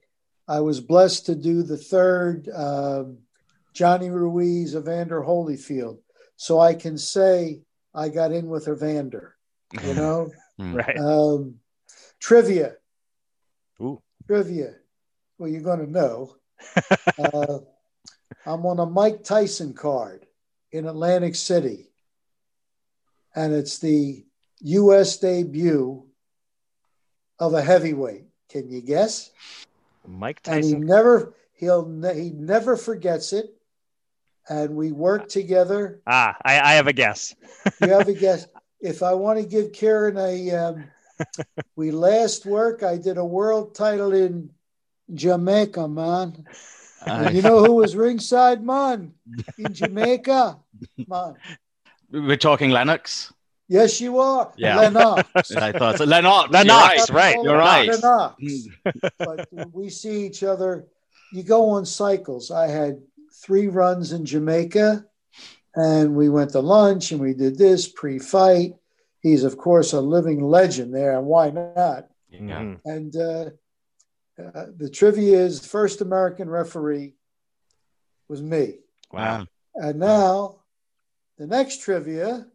[0.47, 3.19] I was blessed to do the third um,
[3.73, 5.99] Johnny Ruiz, Evander Holyfield.
[6.35, 7.61] So I can say
[7.93, 9.35] I got in with Evander,
[9.83, 10.31] you know?
[10.59, 10.97] right.
[10.97, 11.55] Um,
[12.19, 12.73] trivia.
[13.81, 14.01] Ooh.
[14.27, 14.75] Trivia.
[15.37, 16.35] Well, you're going to know.
[17.17, 17.59] uh,
[18.45, 20.25] I'm on a Mike Tyson card
[20.71, 21.91] in Atlantic City,
[23.35, 24.23] and it's the
[24.61, 25.17] U.S.
[25.17, 26.05] debut
[27.41, 28.23] of a heavyweight.
[28.49, 29.31] Can you guess?
[30.07, 30.75] Mike Tyson.
[30.75, 33.53] And he never he'll he never forgets it.
[34.47, 36.01] And we work together.
[36.07, 37.35] Ah, I, I have a guess.
[37.81, 38.47] You have a guess?
[38.79, 40.85] If I want to give Kieran a, um,
[41.75, 42.83] we last work.
[42.83, 44.49] I did a world title in
[45.13, 46.45] Jamaica, man.
[47.05, 49.13] And you know who was ringside, man,
[49.57, 50.57] in Jamaica,
[51.07, 51.35] man.
[52.11, 53.31] We're talking Lennox.
[53.71, 54.51] Yes, you are.
[54.57, 54.81] Yeah.
[54.81, 55.55] Lennox.
[55.55, 56.03] I thought so.
[56.03, 56.51] Lennox.
[56.51, 57.37] Lennox, you're right.
[57.41, 57.87] You're right.
[57.87, 58.67] Lennox.
[59.17, 60.87] but we see each other.
[61.31, 62.51] You go on cycles.
[62.51, 63.01] I had
[63.33, 65.05] three runs in Jamaica,
[65.73, 68.73] and we went to lunch and we did this pre-fight.
[69.21, 72.09] He's of course a living legend there, and why not?
[72.33, 72.81] Mhm.
[72.83, 73.51] And uh,
[74.37, 77.15] uh, the trivia is first American referee
[78.27, 78.79] was me.
[79.13, 79.45] Wow.
[79.75, 80.57] And now
[81.37, 82.47] the next trivia.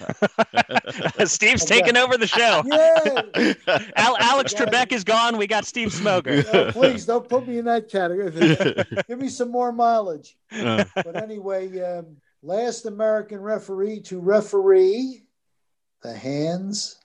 [1.26, 2.62] Steve's taking over the show.
[2.70, 3.52] Yeah.
[3.96, 5.36] Al- Alex Trebek is gone.
[5.36, 6.72] We got Steve Smoger.
[6.72, 8.30] Please don't put me in that category.
[9.08, 10.36] Give me some more mileage.
[10.52, 15.22] Uh, But anyway, um, last American referee to referee
[16.02, 16.96] the hands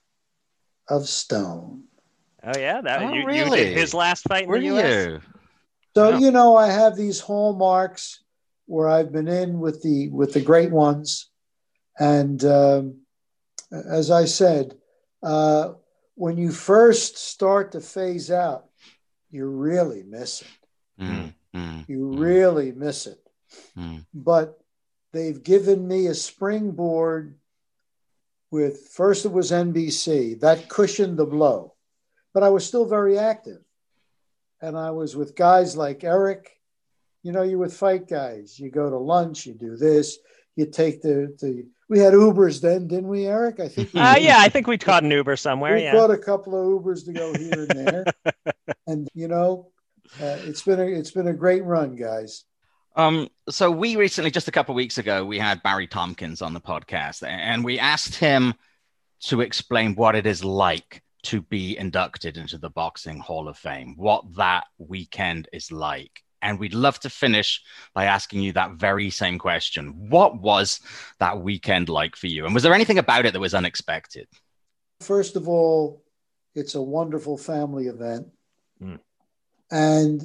[0.89, 1.83] of stone.
[2.43, 3.63] Oh yeah, that Oh, you, you really?
[3.65, 5.05] did his last fight in the U.S.
[5.07, 5.21] you?
[5.95, 6.17] So Wow.
[6.19, 8.23] you know, I have these hallmarks
[8.67, 11.29] where I've been in with the with the great ones,
[11.99, 13.01] and um,
[13.71, 14.75] as I said,
[15.23, 15.73] uh,
[16.15, 18.65] when you first start to phase out,
[19.31, 20.47] you're really missing.
[20.99, 23.19] Mm, mm, You mm, really miss it.
[23.77, 24.05] mm.
[24.13, 24.59] But
[25.11, 27.35] they've given me a springboard.
[28.51, 31.73] With first it was NBC that cushioned the blow,
[32.33, 33.61] but I was still very active,
[34.61, 36.51] and I was with guys like Eric.
[37.23, 38.57] You know, you with fight guys.
[38.57, 39.45] You go to lunch.
[39.45, 40.19] You do this.
[40.55, 41.65] You take the the.
[41.87, 43.59] We had Ubers then, didn't we, Eric?
[43.59, 43.93] I think.
[43.93, 45.75] we Uh, yeah, I think we caught an Uber somewhere.
[45.75, 45.93] we Yeah.
[45.93, 48.05] caught a couple of Ubers to go here and there,
[48.87, 49.71] and you know,
[50.21, 52.43] uh, it's been a it's been a great run, guys.
[52.95, 56.53] Um, so we recently, just a couple of weeks ago, we had Barry Tompkins on
[56.53, 58.53] the podcast, and we asked him
[59.25, 63.95] to explain what it is like to be inducted into the Boxing Hall of Fame,
[63.97, 66.23] what that weekend is like.
[66.45, 67.59] And we'd love to finish
[67.95, 70.09] by asking you that very same question.
[70.09, 70.79] What was
[71.19, 72.45] that weekend like for you?
[72.45, 74.27] And was there anything about it that was unexpected?
[75.01, 76.03] First of all,
[76.53, 78.27] it's a wonderful family event,
[78.81, 78.99] Mm.
[79.71, 80.21] and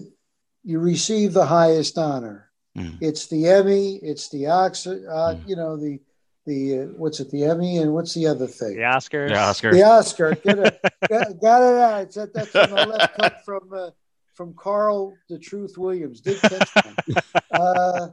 [0.62, 2.50] you receive the highest honor.
[2.76, 2.98] Mm.
[3.00, 5.48] It's the Emmy, it's the Ox, uh, Mm.
[5.48, 6.00] you know the
[6.46, 8.76] the uh, what's it the Emmy and what's the other thing?
[8.76, 9.30] The Oscars.
[9.30, 9.72] Yeah, Oscar.
[9.72, 10.34] The Oscar.
[10.34, 12.00] Get it, got, got it out.
[12.02, 13.90] It's that, that's on the left cut from uh,
[14.34, 16.20] from Carl the Truth Williams.
[16.20, 17.34] Did catch that.
[17.50, 18.08] uh,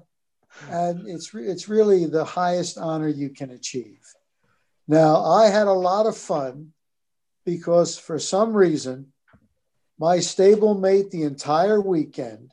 [0.69, 3.99] and it's re- it's really the highest honor you can achieve.
[4.87, 6.73] Now I had a lot of fun
[7.45, 9.13] because for some reason
[9.99, 12.51] my stablemate the entire weekend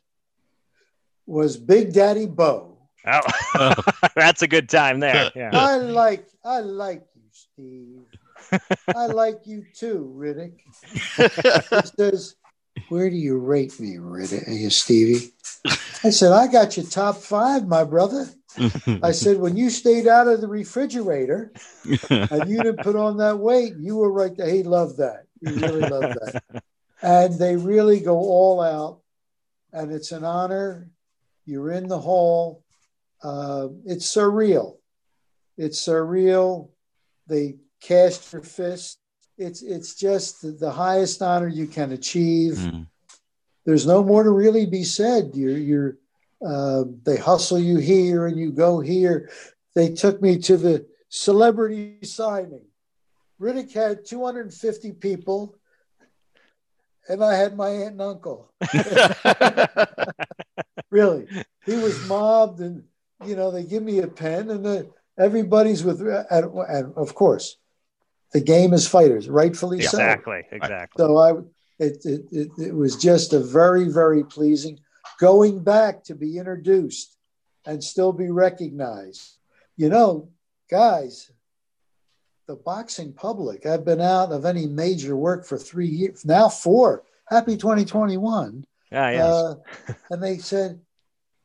[1.27, 2.79] was Big Daddy Bowe.
[3.07, 3.75] Oh,
[4.17, 5.31] that's a good time there.
[5.35, 5.51] Yeah.
[5.53, 8.61] I like I like you, Steve.
[8.95, 10.59] I like you too, Riddick.
[11.75, 12.37] He says,
[12.89, 14.47] Where do you rate me, Riddick?
[14.47, 15.33] Hey, Stevie.
[16.03, 18.27] I said, I got you top five, my brother.
[19.03, 21.53] I said, when you stayed out of the refrigerator
[21.85, 24.51] and you didn't put on that weight, you were right there.
[24.51, 25.25] He loved that.
[25.41, 26.63] He really loved that.
[27.03, 29.01] And they really go all out.
[29.73, 30.89] And it's an honor.
[31.47, 32.63] You're in the hall.
[33.23, 34.77] Uh, it's surreal.
[35.57, 36.71] It's surreal.
[37.27, 38.99] They cast your fist.
[39.37, 42.55] It's it's just the, highest honor you can achieve.
[42.55, 42.87] Mm.
[43.67, 45.33] There's no more to really be said.
[45.35, 45.97] You're you're
[46.45, 49.31] uh, they hustle you here and you go here.
[49.75, 52.67] They took me to the celebrity signing.
[53.41, 55.57] Riddick had 250 people,
[57.09, 58.53] and I had my aunt and uncle.
[60.91, 61.27] really,
[61.67, 62.85] he was mobbed, and
[63.25, 67.57] you know they give me a pen, and the, everybody's with, and, and of course,
[68.35, 69.97] the game is fighters, rightfully so.
[69.97, 70.43] Exactly.
[70.51, 71.03] Exactly.
[71.03, 71.31] So I,
[71.79, 74.81] it, it, it, it was just a very, very pleasing
[75.21, 77.17] going back to be introduced
[77.65, 79.39] and still be recognized.
[79.77, 80.29] You know,
[80.69, 81.31] guys,
[82.49, 87.05] the boxing public, I've been out of any major work for three years, now four.
[87.29, 88.65] Happy 2021.
[88.91, 89.25] Yeah, yes.
[89.25, 89.55] Uh,
[90.11, 90.81] and they said,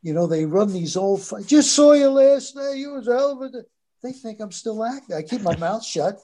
[0.01, 1.45] you know, they run these old fights.
[1.45, 2.77] Just saw you last night.
[2.77, 3.63] You was a hell of a.
[4.01, 5.15] They think I'm still acting.
[5.15, 6.19] I keep my mouth shut.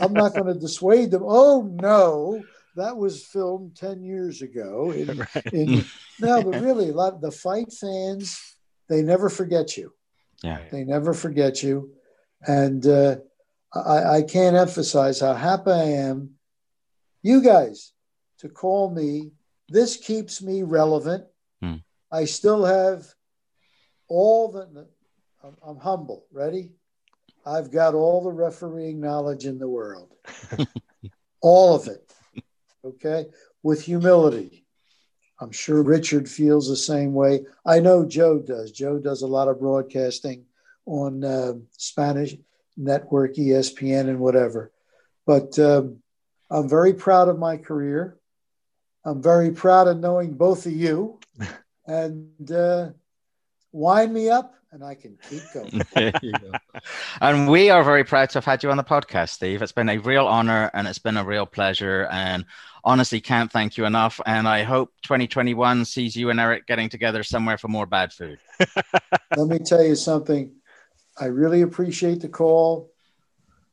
[0.00, 1.22] I'm not going to dissuade them.
[1.24, 2.46] Oh no,
[2.76, 4.92] that was filmed ten years ago.
[4.92, 5.46] In, Right.
[5.52, 5.84] in,
[6.18, 8.40] no, but really, a lot the fight fans,
[8.88, 9.92] they never forget you.
[10.42, 10.60] Yeah.
[10.70, 11.90] They never forget you,
[12.42, 13.16] and uh,
[13.74, 16.30] I, I can't emphasize how happy I am.
[17.22, 17.92] You guys
[18.38, 19.32] to call me.
[19.68, 21.24] This keeps me relevant.
[21.60, 21.76] Hmm.
[22.12, 23.04] I still have
[24.08, 24.86] all the.
[25.42, 26.26] I'm, I'm humble.
[26.32, 26.70] Ready?
[27.46, 30.12] I've got all the refereeing knowledge in the world,
[31.40, 32.12] all of it.
[32.84, 33.26] Okay,
[33.62, 34.64] with humility.
[35.40, 37.44] I'm sure Richard feels the same way.
[37.64, 38.72] I know Joe does.
[38.72, 40.46] Joe does a lot of broadcasting
[40.86, 42.36] on uh, Spanish
[42.76, 44.72] network, ESPN, and whatever.
[45.26, 46.02] But um,
[46.50, 48.16] I'm very proud of my career.
[49.04, 51.20] I'm very proud of knowing both of you.
[51.88, 52.90] And uh,
[53.70, 55.82] wind me up, and I can keep going.
[55.94, 56.52] There you go.
[57.22, 59.62] And we are very proud to have had you on the podcast, Steve.
[59.62, 62.06] It's been a real honor and it's been a real pleasure.
[62.12, 62.44] And
[62.84, 64.20] honestly, can't thank you enough.
[64.26, 68.38] And I hope 2021 sees you and Eric getting together somewhere for more bad food.
[69.36, 70.52] Let me tell you something.
[71.18, 72.92] I really appreciate the call.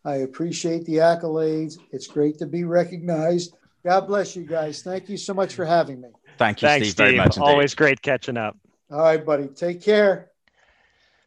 [0.05, 1.77] I appreciate the accolades.
[1.91, 3.55] It's great to be recognized.
[3.85, 4.81] God bless you guys.
[4.81, 6.09] Thank you so much for having me.
[6.37, 7.35] Thank you, Thanks, Steve, very much.
[7.35, 7.49] indeed.
[7.49, 8.57] Always great catching up.
[8.89, 9.47] All right, buddy.
[9.47, 10.29] Take care.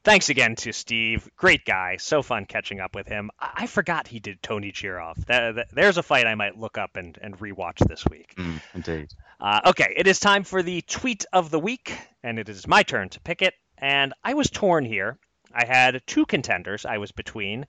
[0.07, 1.29] Thanks again to Steve.
[1.35, 1.97] Great guy.
[1.97, 3.29] So fun catching up with him.
[3.41, 5.17] I, I forgot he did Toney Jirov.
[5.27, 8.33] That, that- there's a fight I might look up and, and rewatch this week.
[8.37, 9.09] Mm, indeed.
[9.41, 12.85] Uh, okay, it is time for the tweet of the week, and it is my
[12.85, 13.55] turn to pick it.
[13.79, 15.19] And I was torn here.
[15.53, 17.67] I had two contenders I was between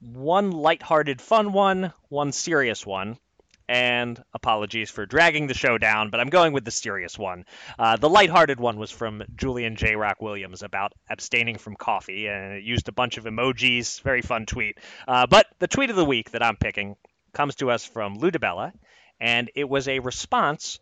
[0.00, 3.18] one lighthearted, fun one, one serious one.
[3.68, 7.44] And apologies for dragging the show down, but I'm going with the serious one.
[7.78, 9.94] Uh, the lighthearted one was from Julian J.
[9.94, 14.00] Rock Williams about abstaining from coffee, and it used a bunch of emojis.
[14.02, 14.78] Very fun tweet.
[15.06, 16.96] Uh, but the tweet of the week that I'm picking
[17.34, 18.72] comes to us from Lou DiBella,
[19.20, 20.80] and it was a response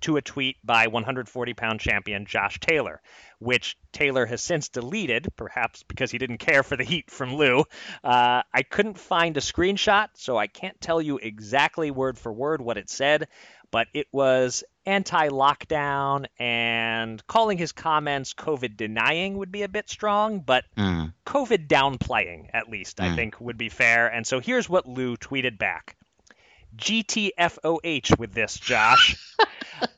[0.00, 3.00] to a tweet by 140 pound champion Josh Taylor,
[3.38, 7.64] which Taylor has since deleted, perhaps because he didn't care for the heat from Lou.
[8.02, 12.60] Uh, I couldn't find a screenshot, so I can't tell you exactly word for word
[12.60, 13.28] what it said,
[13.70, 19.88] but it was anti lockdown and calling his comments COVID denying would be a bit
[19.90, 21.12] strong, but Mm.
[21.26, 23.14] COVID downplaying, at least, I Mm.
[23.14, 24.08] think would be fair.
[24.08, 25.96] And so here's what Lou tweeted back.
[26.76, 29.16] GTFOH with this, Josh.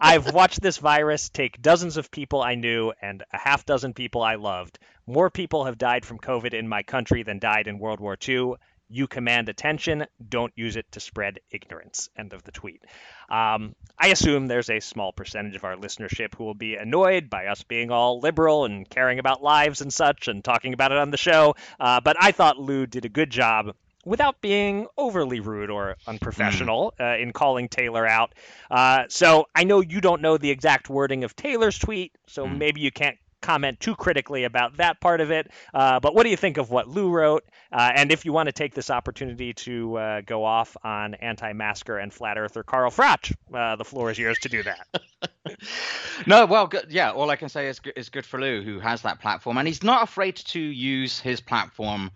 [0.01, 4.23] I've watched this virus take dozens of people I knew and a half dozen people
[4.23, 4.79] I loved.
[5.07, 8.55] More people have died from COVID in my country than died in World War II.
[8.89, 10.07] You command attention.
[10.29, 12.11] Don't use it to spread ignorance.
[12.17, 12.85] End of the tweet.
[13.31, 17.47] Um, I assume there's a small percentage of our listenership who will be annoyed by
[17.47, 21.11] us being all liberal and caring about lives and such and talking about it on
[21.11, 21.57] the show.
[21.81, 26.95] Uh, but I thought Lou did a good job without being overly rude or unprofessional
[26.99, 28.35] uh, in calling Taylor out.
[28.71, 32.81] Uh, so I know you don't know the exact wording of Taylor's tweet, so maybe
[32.81, 35.51] you can't comment too critically about that part of it.
[35.75, 37.45] Uh, but what do you think of what Lou wrote?
[37.73, 41.99] Uh, and if you want to take this opportunity to uh, go off on anti-masker
[41.99, 44.87] and flat earther Carl Froch, uh, the floor is yours to do that.
[46.27, 46.87] No, well, good.
[46.89, 47.11] yeah.
[47.11, 49.83] All I can say is is good for Lou, who has that platform, and he's
[49.83, 52.11] not afraid to use his platform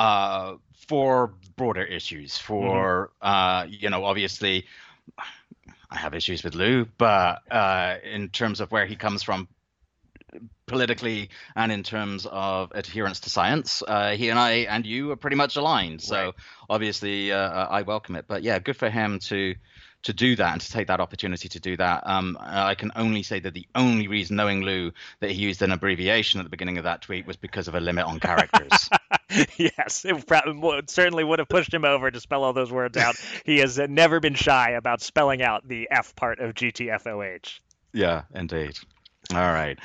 [0.00, 0.56] uh,
[0.88, 2.38] for broader issues.
[2.38, 4.64] For uh, you know, obviously,
[5.90, 9.46] I have issues with Lou, but uh, in terms of where he comes from
[10.66, 15.16] politically and in terms of adherence to science, uh, he and I and you are
[15.16, 16.00] pretty much aligned.
[16.00, 16.32] So
[16.70, 18.24] obviously, uh, I welcome it.
[18.26, 19.54] But yeah, good for him to
[20.02, 22.06] to do that and to take that opportunity to do that.
[22.06, 25.72] Um, I can only say that the only reason, knowing Lou, that he used an
[25.72, 28.88] abbreviation at the beginning of that tweet was because of a limit on characters.
[29.56, 33.16] yes, it probably certainly would have pushed him over to spell all those words out.
[33.44, 37.60] he has never been shy about spelling out the F part of GTFOH.
[37.92, 38.78] Yeah, indeed.
[39.32, 39.78] All right.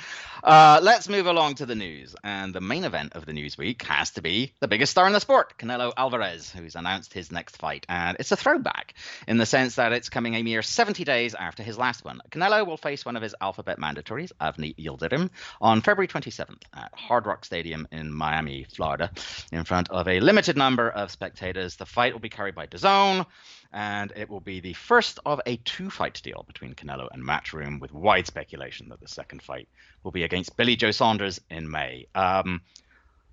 [0.43, 2.15] Uh, let's move along to the news.
[2.23, 5.13] And the main event of the news week has to be the biggest star in
[5.13, 7.85] the sport, Canelo Alvarez, who's announced his next fight.
[7.89, 8.93] And it's a throwback
[9.27, 12.21] in the sense that it's coming a mere 70 days after his last one.
[12.29, 15.29] Canelo will face one of his alphabet mandatories, Avni Yildirim,
[15.59, 19.11] on February 27th at Hard Rock Stadium in Miami, Florida,
[19.51, 21.75] in front of a limited number of spectators.
[21.75, 23.25] The fight will be carried by DAZN
[23.73, 27.79] and it will be the first of a two fight deal between Canelo and Matchroom,
[27.79, 29.67] with wide speculation that the second fight
[30.03, 32.07] will be against Billy Joe Saunders in May.
[32.15, 32.61] Um,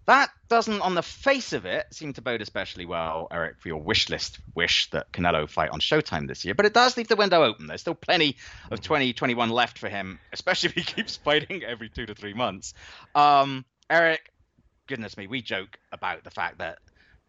[0.07, 3.81] That doesn't, on the face of it, seem to bode especially well, Eric, for your
[3.81, 6.55] wish list wish that Canelo fight on Showtime this year.
[6.55, 7.69] But it does leave the window open.
[7.69, 8.37] There's still plenty
[8.73, 12.75] of 2021 left for him, especially if he keeps fighting every two to three months.
[13.15, 14.29] Um, Eric,
[14.89, 16.79] goodness me, we joke about the fact that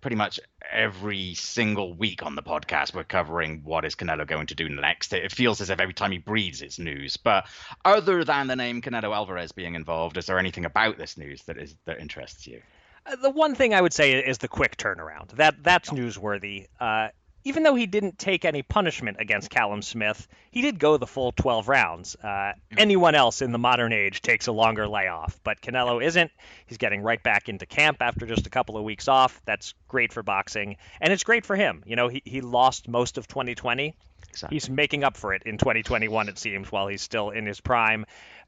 [0.03, 0.37] pretty much
[0.69, 5.13] every single week on the podcast we're covering what is Canelo going to do next.
[5.13, 7.15] It feels as if every time he breathes it's news.
[7.15, 7.47] But
[7.85, 11.57] other than the name Canelo Alvarez being involved, is there anything about this news that
[11.57, 12.61] is that interests you?
[13.05, 15.29] Uh, the one thing I would say is the quick turnaround.
[15.37, 16.67] That that's newsworthy.
[16.79, 17.07] Uh,
[17.43, 21.31] even though he didn't take any punishment against Callum Smith, he did go the full
[21.31, 22.15] 12 rounds.
[22.15, 26.31] Uh, anyone else in the modern age takes a longer layoff, but Canelo isn't.
[26.65, 29.41] He's getting right back into camp after just a couple of weeks off.
[29.45, 31.83] That's great for boxing, and it's great for him.
[31.85, 33.95] You know, he, he lost most of 2020.
[34.29, 34.55] Exactly.
[34.55, 38.05] He's making up for it in 2021, it seems, while he's still in his prime.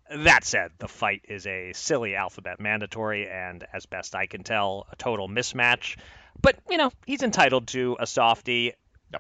[0.10, 4.88] That said, the fight is a silly alphabet mandatory, and as best I can tell,
[4.92, 5.98] a total mismatch.
[6.42, 8.74] But, you know, he's entitled to a softie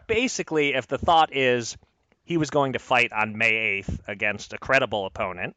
[0.07, 1.77] basically, if the thought is
[2.23, 5.55] he was going to fight on May 8th against a credible opponent,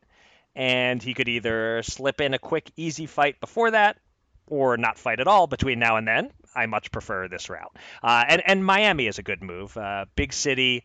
[0.55, 3.99] and he could either slip in a quick, easy fight before that,
[4.47, 6.31] or not fight at all between now and then.
[6.55, 7.77] I much prefer this route.
[8.03, 9.77] Uh, and, and Miami is a good move.
[9.77, 10.85] Uh, big city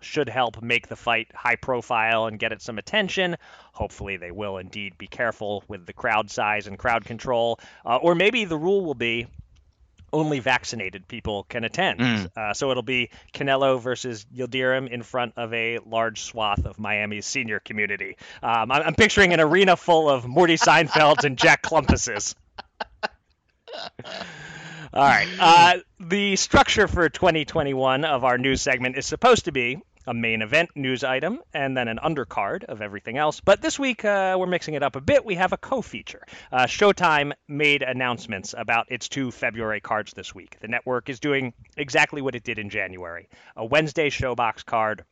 [0.00, 3.36] should help make the fight high profile and get it some attention.
[3.72, 7.60] Hopefully, they will indeed be careful with the crowd size and crowd control.
[7.84, 9.26] Uh, or maybe the rule will be
[10.12, 12.00] only vaccinated people can attend.
[12.00, 12.30] Mm.
[12.36, 17.26] Uh, so it'll be Canelo versus Yildirim in front of a large swath of Miami's
[17.26, 18.16] senior community.
[18.42, 22.34] Um, I'm, I'm, picturing an arena full of Morty Seinfelds and Jack Klompuses.
[24.94, 25.28] All right.
[25.40, 30.42] Uh, the structure for 2021 of our news segment is supposed to be a main
[30.42, 33.40] event news item, and then an undercard of everything else.
[33.40, 35.24] But this week, uh, we're mixing it up a bit.
[35.24, 36.24] We have a co feature.
[36.50, 40.58] Uh, Showtime made announcements about its two February cards this week.
[40.60, 45.04] The network is doing exactly what it did in January a Wednesday Showbox card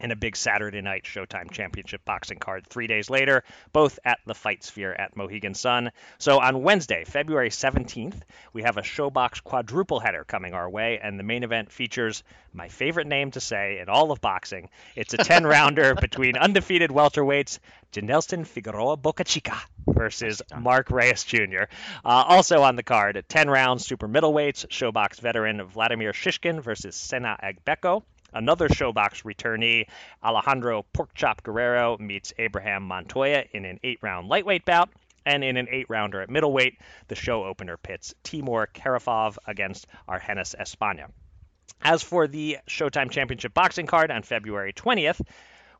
[0.00, 4.34] and a big Saturday night Showtime Championship boxing card three days later, both at the
[4.34, 5.92] Fight Sphere at Mohegan Sun.
[6.18, 8.20] So on Wednesday, February 17th,
[8.52, 12.22] we have a Showbox quadruple header coming our way, and the main event features
[12.52, 14.68] my favorite name to say in all of boxing.
[14.94, 17.58] It's a 10 rounder between undefeated welterweights
[17.92, 21.64] Janelson Figueroa Bocachica versus Mark Reyes Jr.
[22.04, 27.38] Uh, also on the card, 10 rounds super middleweights, Showbox veteran Vladimir Shishkin versus Sena
[27.42, 28.02] Agbeko.
[28.32, 29.86] Another Showbox returnee,
[30.22, 34.90] Alejandro Porkchop Guerrero, meets Abraham Montoya in an eight round lightweight bout.
[35.24, 40.54] And in an eight rounder at middleweight, the show opener pits Timur Karifov against Argenis
[40.56, 41.08] Espana.
[41.82, 45.20] As for the Showtime Championship boxing card on February 20th,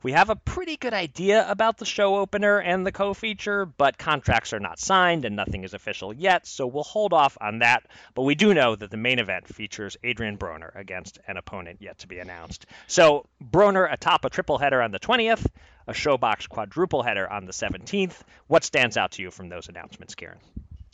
[0.02, 3.98] we have a pretty good idea about the show opener and the co feature, but
[3.98, 7.86] contracts are not signed and nothing is official yet, so we'll hold off on that.
[8.14, 11.98] But we do know that the main event features Adrian Broner against an opponent yet
[11.98, 12.66] to be announced.
[12.86, 15.46] So, Broner atop a triple header on the 20th,
[15.86, 18.20] a Showbox quadruple header on the 17th.
[18.46, 20.38] What stands out to you from those announcements, Kieran?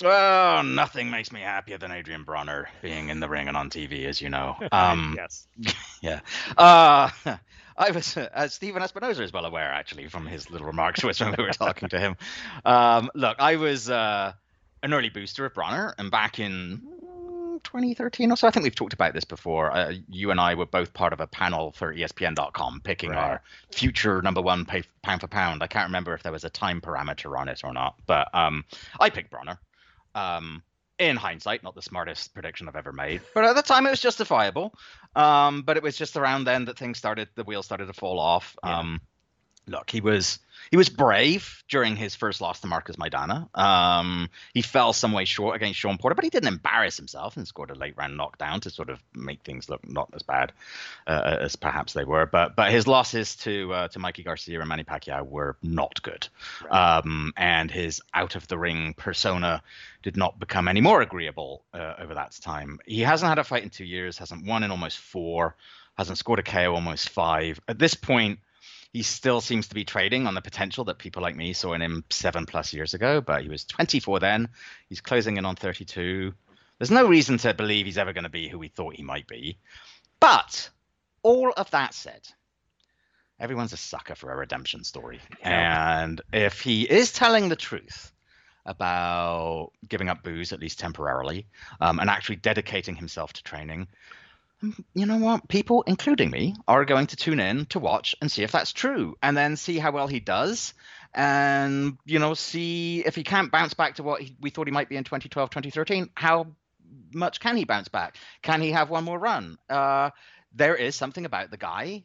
[0.05, 4.07] Oh, nothing makes me happier than Adrian Broner being in the ring and on TV,
[4.07, 4.57] as you know.
[4.73, 5.47] Um, yes.
[6.03, 6.21] Yeah.
[6.57, 7.11] Uh,
[7.83, 11.18] I was, uh, Stephen Espinoza is well aware, actually, from his little remarks to us
[11.20, 12.16] when we were talking to him.
[12.64, 14.33] Um, look, I was uh,
[14.85, 16.80] an early booster of Broner, and back in
[17.64, 19.72] 2013 or so, I think we've talked about this before.
[19.72, 23.18] Uh, you and I were both part of a panel for ESPN.com picking right.
[23.18, 25.62] our future number one pay, pound for pound.
[25.62, 28.64] I can't remember if there was a time parameter on it or not, but um,
[29.01, 29.59] I picked Broner.
[30.14, 30.62] Um,
[30.99, 34.01] in hindsight, not the smartest prediction I've ever made, but at the time it was
[34.01, 34.74] justifiable.
[35.15, 38.19] Um, but it was just around then that things started, the wheels started to fall
[38.19, 38.57] off.
[38.65, 38.79] Yeah.
[38.79, 39.01] Um,
[39.67, 40.39] look, he was
[40.71, 43.47] he was brave during his first loss to Marcos Maidana.
[43.59, 47.47] Um, he fell some way short against Shawn Porter, but he didn't embarrass himself and
[47.47, 50.53] scored a late round knockdown to sort of make things look not as bad
[51.07, 52.27] uh, as perhaps they were.
[52.27, 56.27] But but his losses to uh, to Mikey Garcia and Manny Pacquiao were not good,
[56.65, 56.99] right.
[56.99, 59.63] um, and his out of the ring persona
[60.03, 62.81] did not become any more agreeable uh, over that time.
[62.87, 65.55] He hasn't had a fight in two years, hasn't won in almost four,
[65.97, 67.61] hasn't scored a KO almost five.
[67.69, 68.39] At this point
[68.93, 71.80] he still seems to be trading on the potential that people like me saw in
[71.80, 73.22] him seven plus years ago.
[73.22, 74.49] But he was 24 then.
[74.88, 76.34] He's closing in on 32.
[76.78, 79.26] There's no reason to believe he's ever going to be who we thought he might
[79.26, 79.57] be.
[80.20, 80.68] But
[81.22, 82.28] all of that said,
[83.40, 85.20] everyone's a sucker for a redemption story.
[85.40, 86.03] Yeah.
[86.03, 88.12] And if he is telling the truth
[88.66, 91.47] about giving up booze, at least temporarily,
[91.80, 93.88] um, and actually dedicating himself to training,
[94.95, 95.49] you know what?
[95.49, 99.17] People, including me, are going to tune in to watch and see if that's true,
[99.23, 100.75] and then see how well he does.
[101.15, 104.73] and you know see if he can't bounce back to what he, we thought he
[104.73, 106.47] might be in 2012 2013 how
[107.13, 110.11] much can he bounce back can he have one more run uh,
[110.55, 112.03] there is something about the guy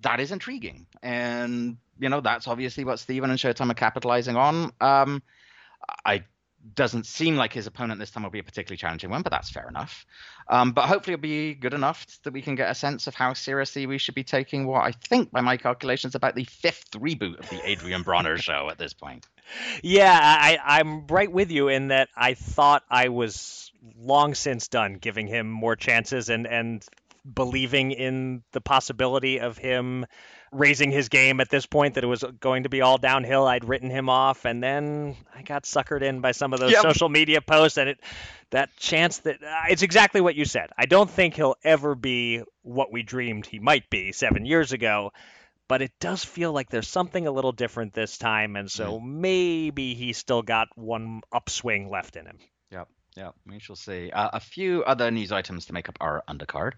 [0.00, 4.72] that is intriguing and you know that's obviously what Steven and Showtime are capitalizing on
[4.80, 5.22] um,
[6.04, 6.24] I
[6.74, 9.50] doesn't seem like his opponent this time will be a particularly challenging one, but that's
[9.50, 10.06] fair enough.
[10.48, 13.32] Um, but hopefully it'll be good enough that we can get a sense of how
[13.34, 17.38] seriously we should be taking what I think, by my calculations, about the fifth reboot
[17.38, 19.26] of the Adrian Broner show at this point.
[19.82, 24.94] Yeah, I, I'm right with you in that I thought I was long since done
[24.94, 26.84] giving him more chances and and
[27.32, 30.06] believing in the possibility of him
[30.52, 33.46] raising his game at this point that it was going to be all downhill.
[33.46, 36.82] I'd written him off, and then I got suckered in by some of those Yep.
[36.82, 38.00] social media posts, and it
[38.50, 40.70] that chance that uh, it's exactly what you said.
[40.78, 45.12] I don't think he'll ever be what we dreamed he might be seven years ago.
[45.68, 49.94] But it does feel like there's something a little different this time, and so maybe
[49.94, 52.38] he's still got one upswing left in him.
[53.16, 54.10] Yeah, we shall see.
[54.10, 56.72] Uh, a few other news items to make up our undercard.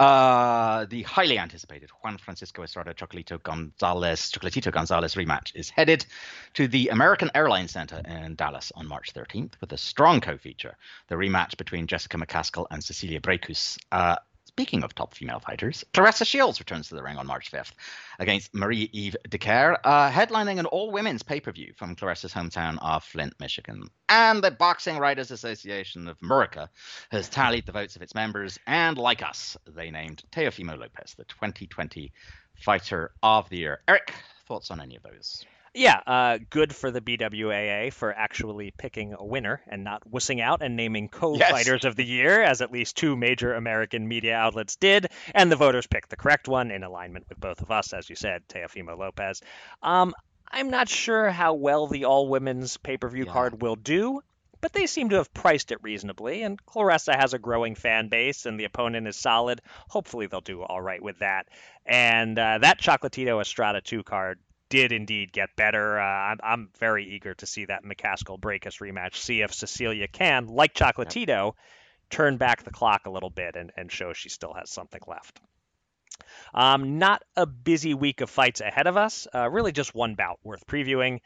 [0.00, 6.06] Uh, the highly anticipated Juan Francisco Estrada Chocolito Gonzalez Chocolatito Gonzalez rematch is headed
[6.54, 10.78] to the American Airlines Center in Dallas on March 13th with a strong co-feature:
[11.08, 13.78] the rematch between Jessica McCaskill and Cecilia Braekhus.
[13.92, 14.16] Uh,
[14.56, 17.72] Speaking of top female fighters, Claressa Shields returns to the ring on March 5th
[18.18, 22.76] against Marie Eve Dicaire, uh, headlining an all women's pay per view from Claressa's hometown
[22.82, 23.88] of Flint, Michigan.
[24.10, 26.68] And the Boxing Writers Association of America
[27.10, 31.24] has tallied the votes of its members, and like us, they named Teofimo Lopez the
[31.24, 32.12] 2020
[32.56, 33.80] Fighter of the Year.
[33.88, 34.12] Eric,
[34.46, 35.46] thoughts on any of those?
[35.74, 40.60] Yeah, uh, good for the BWAA for actually picking a winner and not wussing out
[40.60, 45.08] and naming co-fighters of the year, as at least two major American media outlets did,
[45.34, 48.16] and the voters picked the correct one in alignment with both of us, as you
[48.16, 49.40] said, Teofimo Lopez.
[49.82, 50.14] Um,
[50.50, 54.20] I'm not sure how well the all-women's pay-per-view card will do,
[54.60, 58.44] but they seem to have priced it reasonably, and Claressa has a growing fan base,
[58.44, 59.62] and the opponent is solid.
[59.88, 61.48] Hopefully, they'll do all right with that.
[61.86, 64.38] And uh, that Chocolatito Estrada 2 card
[64.72, 66.00] did indeed get better.
[66.00, 70.46] Uh, I'm, I'm very eager to see that McCaskill Braekhus rematch, see if Cecilia can,
[70.46, 71.52] like Chocolatito,
[72.08, 75.38] turn back the clock a little bit and, and show she still has something left.
[76.54, 80.38] Um, not a busy week of fights ahead of us, uh, really just one bout
[80.42, 81.20] worth previewing.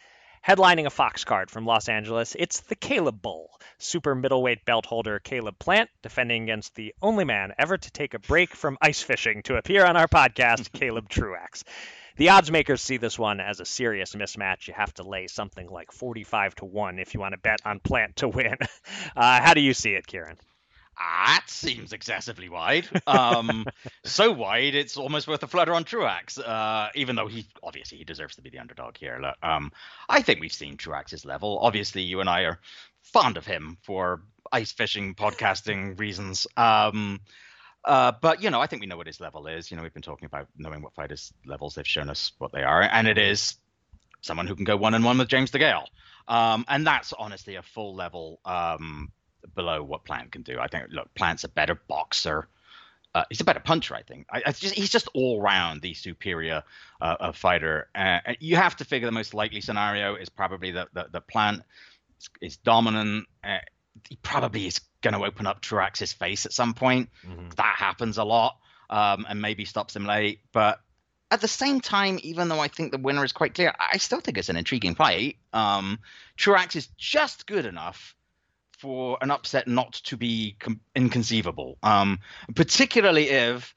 [0.44, 3.48] Headlining a Fox card from Los Angeles, it's the Caleb Bull.
[3.78, 8.18] Super middleweight belt holder Caleb Plant defending against the only man ever to take a
[8.18, 11.62] break from ice fishing to appear on our podcast, Caleb Truax.
[12.16, 14.68] The odds makers see this one as a serious mismatch.
[14.68, 17.80] You have to lay something like 45 to 1 if you want to bet on
[17.80, 18.56] Plant to win.
[19.14, 20.36] Uh, how do you see it, Kieran?
[20.98, 22.86] That seems excessively wide.
[23.06, 23.64] Um,
[24.04, 26.38] so wide, it's almost worth a flutter on Truax.
[26.38, 29.32] Uh, even though he obviously he deserves to be the underdog here.
[29.42, 29.72] Um,
[30.08, 31.58] I think we've seen Truax's level.
[31.60, 32.60] Obviously, you and I are
[33.02, 36.46] fond of him for ice fishing podcasting reasons.
[36.56, 37.20] Um,
[37.86, 39.70] uh, but you know, I think we know what his level is.
[39.70, 42.62] You know, we've been talking about knowing what fighters' levels they've shown us what they
[42.62, 43.56] are, and it is
[44.20, 45.86] someone who can go one on one with James DeGale.
[46.28, 49.12] Um, and that's honestly a full level um,
[49.54, 50.58] below what Plant can do.
[50.58, 52.48] I think look, Plant's a better boxer.
[53.14, 54.26] Uh, he's a better puncher, I think.
[54.30, 56.64] I, I just, he's just all round the superior
[57.00, 57.88] uh, fighter.
[57.94, 61.62] Uh, you have to figure the most likely scenario is probably that the, the Plant
[62.20, 63.26] is, is dominant.
[63.42, 63.58] Uh,
[64.08, 64.80] he probably is
[65.10, 67.08] going to open up Truax's face at some point.
[67.56, 68.58] That happens a lot,
[68.90, 70.40] um, and maybe stops him late.
[70.52, 70.80] But
[71.30, 74.20] at the same time, even though I think the winner is quite clear, I still
[74.20, 75.36] think it's an intriguing fight.
[75.52, 75.98] Um,
[76.36, 78.14] Truax is just good enough
[78.78, 82.18] for an upset not to be com- inconceivable, um,
[82.54, 83.74] particularly if,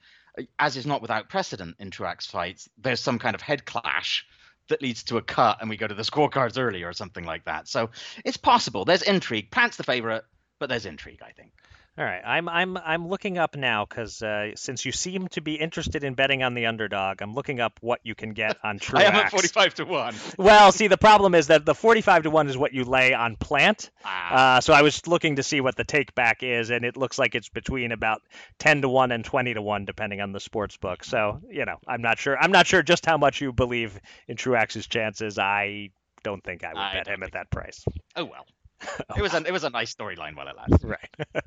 [0.58, 4.26] as is not without precedent in Truax fights, there's some kind of head clash
[4.68, 7.44] that leads to a cut and we go to the scorecards early or something like
[7.46, 7.66] that.
[7.66, 7.90] So
[8.24, 8.84] it's possible.
[8.84, 9.50] There's intrigue.
[9.50, 10.24] Plant's the favorite,
[10.60, 11.52] but there's intrigue, I think.
[11.98, 15.56] All right, I'm I'm I'm looking up now because uh, since you seem to be
[15.56, 19.06] interested in betting on the underdog, I'm looking up what you can get on Truax.
[19.06, 20.14] I am at 45 to 1.
[20.38, 23.34] Well, see, the problem is that the 45 to 1 is what you lay on
[23.36, 23.90] plant.
[24.04, 24.56] Ah.
[24.56, 27.18] Uh, so I was looking to see what the take back is, and it looks
[27.18, 28.22] like it's between about
[28.60, 31.02] 10 to 1 and 20 to 1, depending on the sports book.
[31.02, 32.38] So, you know, I'm not sure.
[32.38, 35.38] I'm not sure just how much you believe in Truax's chances.
[35.38, 35.90] I
[36.22, 37.84] don't think I would I bet him at that price.
[38.16, 38.46] Oh well.
[39.16, 40.88] It was a it was a nice storyline while it lasted.
[40.88, 41.10] Right.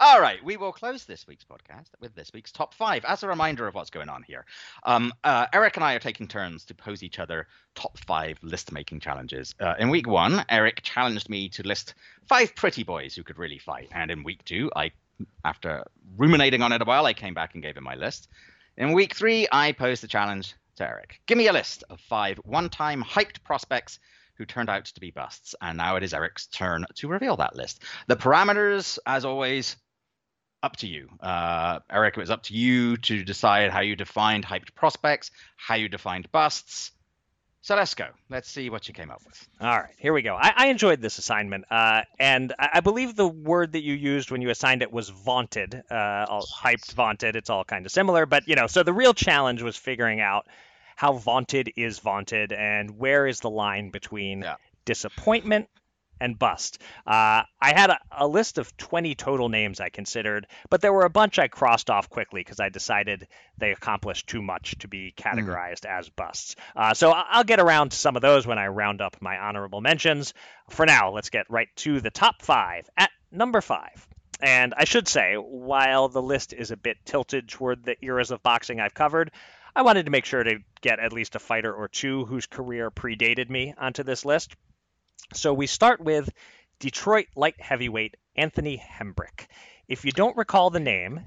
[0.00, 3.04] All right, we will close this week's podcast with this week's top five.
[3.04, 4.44] As a reminder of what's going on here,
[4.84, 8.72] um, uh, Eric and I are taking turns to pose each other top five list
[8.72, 9.54] making challenges.
[9.60, 11.94] Uh, in week one, Eric challenged me to list
[12.28, 14.92] five pretty boys who could really fight, and in week two, I,
[15.44, 15.84] after
[16.16, 18.28] ruminating on it a while, I came back and gave him my list.
[18.76, 21.20] In week three, I posed the challenge to Eric.
[21.26, 23.98] Give me a list of five one time hyped prospects
[24.38, 25.54] who turned out to be busts.
[25.60, 27.82] And now it is Eric's turn to reveal that list.
[28.06, 29.76] The parameters, as always,
[30.62, 31.08] up to you.
[31.20, 35.74] Uh, Eric, it was up to you to decide how you defined hyped prospects, how
[35.74, 36.92] you defined busts.
[37.60, 38.06] So let's go.
[38.30, 39.46] Let's see what you came up with.
[39.60, 40.36] All right, here we go.
[40.36, 44.30] I, I enjoyed this assignment, uh, and I, I, believe the word that you used
[44.30, 47.34] when you assigned it was vaunted, uh, all hyped, vaunted.
[47.34, 48.68] It's all kind of similar, but you know.
[48.68, 50.46] So the real challenge was figuring out
[50.98, 54.56] how vaunted is vaunted, and where is the line between yeah.
[54.84, 55.68] disappointment
[56.20, 56.82] and bust.
[57.06, 61.04] Uh, I had a, a, list of 20 total names I considered, but there were
[61.04, 65.14] a bunch I crossed off quickly because I decided they accomplished too much to be
[65.16, 65.96] categorized mm.
[65.96, 66.56] as busts.
[66.74, 69.80] Uh, so I'll get around to some of those when I round up my honorable
[69.80, 70.34] mentions.
[70.68, 72.90] For now, let's get right to the top five.
[72.96, 74.04] At number five,
[74.40, 78.42] and I should say, while the list is a bit tilted toward the eras of
[78.42, 79.30] boxing I've covered,
[79.78, 82.90] I wanted to make sure to get at least a fighter or two whose career
[82.90, 84.56] predated me onto this list.
[85.34, 86.28] So we start with
[86.80, 89.46] Detroit light heavyweight Anthony Hembrick.
[89.86, 91.20] If you don't recall the name,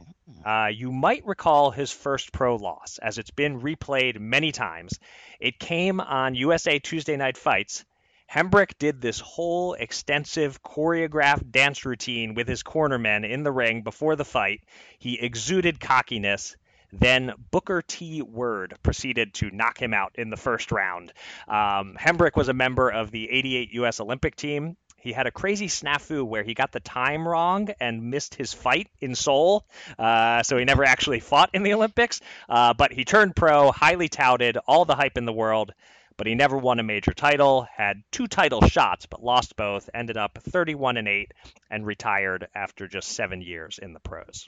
[0.45, 4.99] uh, you might recall his first pro loss, as it's been replayed many times.
[5.39, 7.85] It came on USA Tuesday Night Fights.
[8.29, 14.17] Hembrick did this whole extensive choreographed dance routine with his cornermen in the ring before
[14.17, 14.59] the fight.
[14.99, 16.57] He exuded cockiness.
[16.91, 18.21] Then Booker T.
[18.21, 21.13] Word proceeded to knock him out in the first round.
[21.47, 23.99] Um, Hembrick was a member of the 88 U.S.
[23.99, 24.77] Olympic team.
[24.97, 28.87] He had a crazy snafu where he got the time wrong and missed his fight
[28.99, 29.65] in Seoul,
[29.97, 32.21] uh, so he never actually fought in the Olympics.
[32.47, 35.73] Uh, but he turned pro, highly touted, all the hype in the world
[36.17, 40.17] but he never won a major title, had two title shots, but lost both, ended
[40.17, 41.33] up 31 and 8,
[41.71, 44.47] and retired after just seven years in the pros.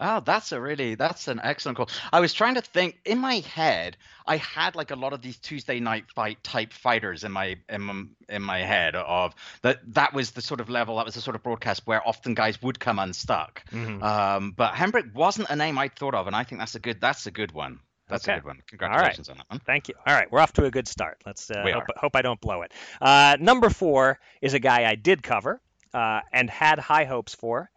[0.00, 1.88] Oh, that's a really that's an excellent call.
[2.12, 3.96] I was trying to think in my head.
[4.26, 7.82] I had like a lot of these Tuesday night fight type fighters in my in
[7.82, 11.20] my, in my head of that that was the sort of level that was the
[11.20, 13.64] sort of broadcast where often guys would come unstuck.
[13.72, 14.02] Mm-hmm.
[14.02, 17.00] Um, but Hembrick wasn't a name I'd thought of, and I think that's a good
[17.00, 17.80] that's a good one.
[18.08, 18.34] That's okay.
[18.34, 18.62] a good one.
[18.68, 19.60] Congratulations on that one.
[19.60, 19.94] Thank you.
[20.06, 21.20] All right, we're off to a good start.
[21.26, 22.72] Let's uh, hope, hope, I don't blow it.
[23.00, 25.60] Uh, number four is a guy I did cover
[25.92, 27.70] uh, and had high hopes for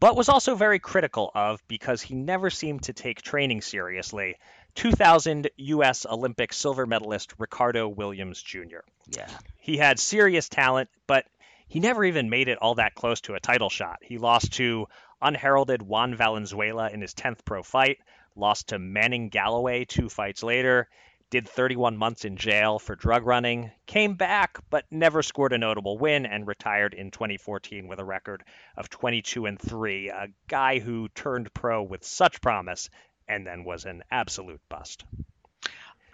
[0.00, 4.36] but was also very critical of because he never seemed to take training seriously.
[4.74, 6.06] 2000 U.S.
[6.08, 8.80] Olympic silver medalist Ricardo Williams Jr.
[9.08, 9.28] Yeah.
[9.58, 11.26] He had serious talent, but
[11.66, 13.98] he never even made it all that close to a title shot.
[14.02, 14.86] He lost to
[15.20, 17.98] unheralded Juan Valenzuela in his 10th pro fight,
[18.36, 20.88] lost to Manning Galloway two fights later,
[21.30, 25.98] did 31 months in jail for drug running, came back but never scored a notable
[25.98, 28.42] win and retired in 2014 with a record
[28.76, 32.88] of 22 and 3, a guy who turned pro with such promise
[33.28, 35.04] and then was an absolute bust.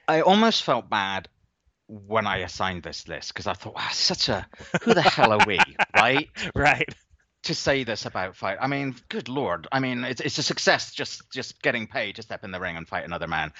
[0.08, 1.28] I almost felt bad
[1.86, 4.46] when I assigned this list because I thought, wow, such a
[4.82, 5.58] who the hell are we,
[5.94, 6.28] right?
[6.54, 6.88] right
[7.44, 8.58] to say this about fight.
[8.60, 9.68] I mean, good lord.
[9.70, 12.76] I mean, it's it's a success just just getting paid to step in the ring
[12.76, 13.52] and fight another man.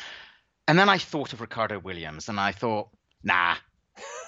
[0.66, 2.88] And then I thought of Ricardo Williams, and I thought,
[3.22, 3.56] nah,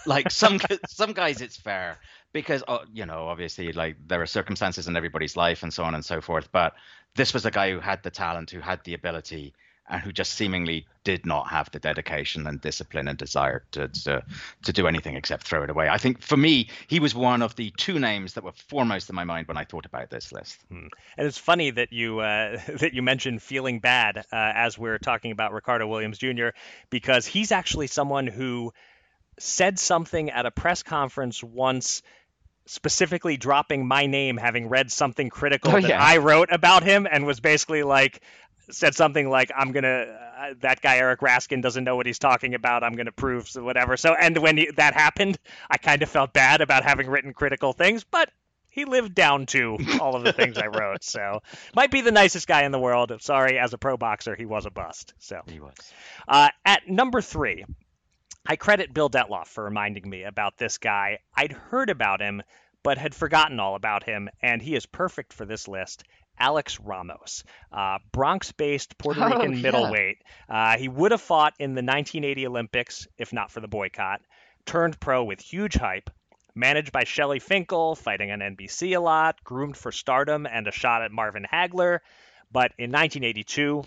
[0.07, 1.99] like some some guys it's fair
[2.33, 5.95] because uh, you know obviously like there are circumstances in everybody's life and so on
[5.95, 6.51] and so forth.
[6.53, 6.75] But
[7.15, 9.55] this was a guy who had the talent, who had the ability,
[9.89, 14.23] and who just seemingly did not have the dedication and discipline and desire to, to
[14.65, 15.89] to do anything except throw it away.
[15.89, 19.15] I think for me, he was one of the two names that were foremost in
[19.15, 20.59] my mind when I thought about this list.
[20.69, 20.89] Hmm.
[21.17, 25.31] And it's funny that you uh, that you mentioned feeling bad uh, as we're talking
[25.31, 26.49] about Ricardo Williams Jr.
[26.91, 28.73] because he's actually someone who
[29.39, 32.03] said something at a press conference once
[32.67, 36.03] specifically dropping my name having read something critical oh, that yeah.
[36.03, 38.21] I wrote about him and was basically like
[38.71, 40.07] said something like, "I'm gonna
[40.39, 42.83] uh, that guy Eric Raskin doesn't know what he's talking about.
[42.83, 45.39] I'm gonna prove so whatever." So, and when he, that happened,
[45.71, 48.31] I kind of felt bad about having written critical things, but
[48.69, 51.03] he lived down to all of the things I wrote.
[51.03, 51.43] So,
[51.75, 53.13] might be the nicest guy in the world.
[53.21, 55.15] Sorry, as a pro boxer, he was a bust.
[55.19, 55.75] So he was.
[56.29, 57.65] Uh, at number three,
[58.47, 61.19] I credit Bill Dettloff for reminding me about this guy.
[61.35, 62.43] I'd heard about him,
[62.83, 66.05] but had forgotten all about him, and he is perfect for this list.
[66.39, 69.63] Alex Ramos, uh, Bronx based Puerto oh, Rican yeah.
[69.63, 70.19] middleweight.
[70.49, 74.21] Uh, he would have fought in the 1980 Olympics if not for the boycott.
[74.65, 76.11] Turned pro with huge hype.
[76.55, 81.03] Managed by Shelley Finkel, fighting on NBC a lot, groomed for stardom and a shot
[81.03, 82.01] at Marvin Hagler.
[82.51, 83.85] But in 1982,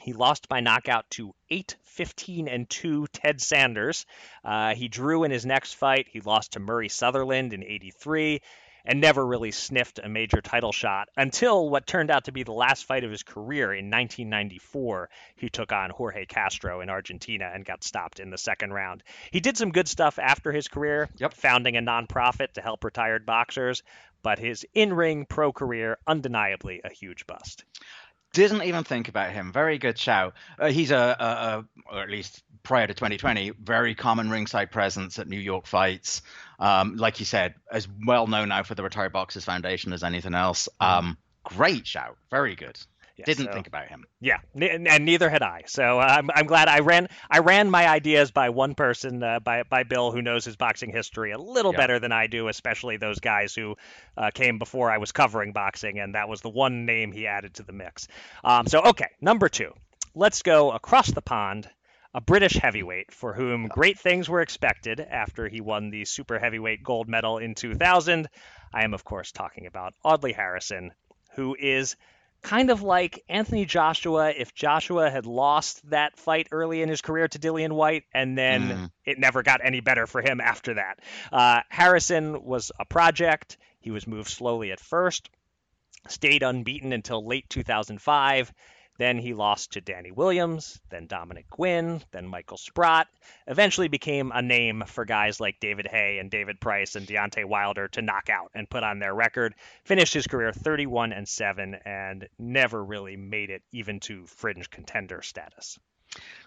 [0.00, 4.06] he lost by knockout to 8 15 and 2 Ted Sanders.
[4.44, 6.06] Uh, he drew in his next fight.
[6.08, 8.40] He lost to Murray Sutherland in 83
[8.84, 12.52] and never really sniffed a major title shot until what turned out to be the
[12.52, 15.10] last fight of his career in 1994.
[15.36, 19.02] He took on Jorge Castro in Argentina and got stopped in the second round.
[19.30, 21.34] He did some good stuff after his career, yep.
[21.34, 23.82] founding a nonprofit to help retired boxers,
[24.22, 27.64] but his in ring pro career, undeniably a huge bust
[28.32, 29.52] didn't even think about him.
[29.52, 30.34] Very good shout.
[30.58, 35.18] Uh, he's a, a, a, or at least prior to 2020, very common ringside presence
[35.18, 36.22] at New York fights.
[36.58, 40.34] Um, like you said, as well known now for the Retired Boxers Foundation as anything
[40.34, 40.68] else.
[40.80, 40.98] Mm-hmm.
[41.08, 42.16] Um, great shout.
[42.30, 42.78] Very good.
[43.20, 44.04] Yeah, Didn't so, think about him.
[44.20, 45.64] Yeah, and neither had I.
[45.66, 49.40] So uh, I'm, I'm glad I ran I ran my ideas by one person, uh,
[49.40, 51.78] by by Bill, who knows his boxing history a little yeah.
[51.78, 53.76] better than I do, especially those guys who
[54.16, 57.54] uh, came before I was covering boxing, and that was the one name he added
[57.54, 58.08] to the mix.
[58.42, 59.72] Um, so okay, number two,
[60.14, 61.68] let's go across the pond
[62.12, 66.82] a British heavyweight for whom great things were expected after he won the super heavyweight
[66.82, 68.28] gold medal in 2000.
[68.72, 70.92] I am, of course, talking about Audley Harrison,
[71.34, 71.96] who is
[72.42, 77.28] kind of like Anthony Joshua if Joshua had lost that fight early in his career
[77.28, 78.90] to Dillian Whyte, and then mm.
[79.04, 81.00] it never got any better for him after that.
[81.32, 83.58] Uh, Harrison was a project.
[83.80, 85.30] He was moved slowly at first,
[86.08, 88.52] stayed unbeaten until late 2005
[89.00, 93.08] then he lost to Danny Williams, then Dominick Guinn, then Michael Sprott.
[93.46, 97.88] Eventually became a name for guys like David Haye and David Price and Deontay Wilder
[97.88, 99.54] to knock out and put on their record.
[99.84, 105.22] Finished his career 31 and 7 and never really made it even to fringe contender
[105.22, 105.78] status.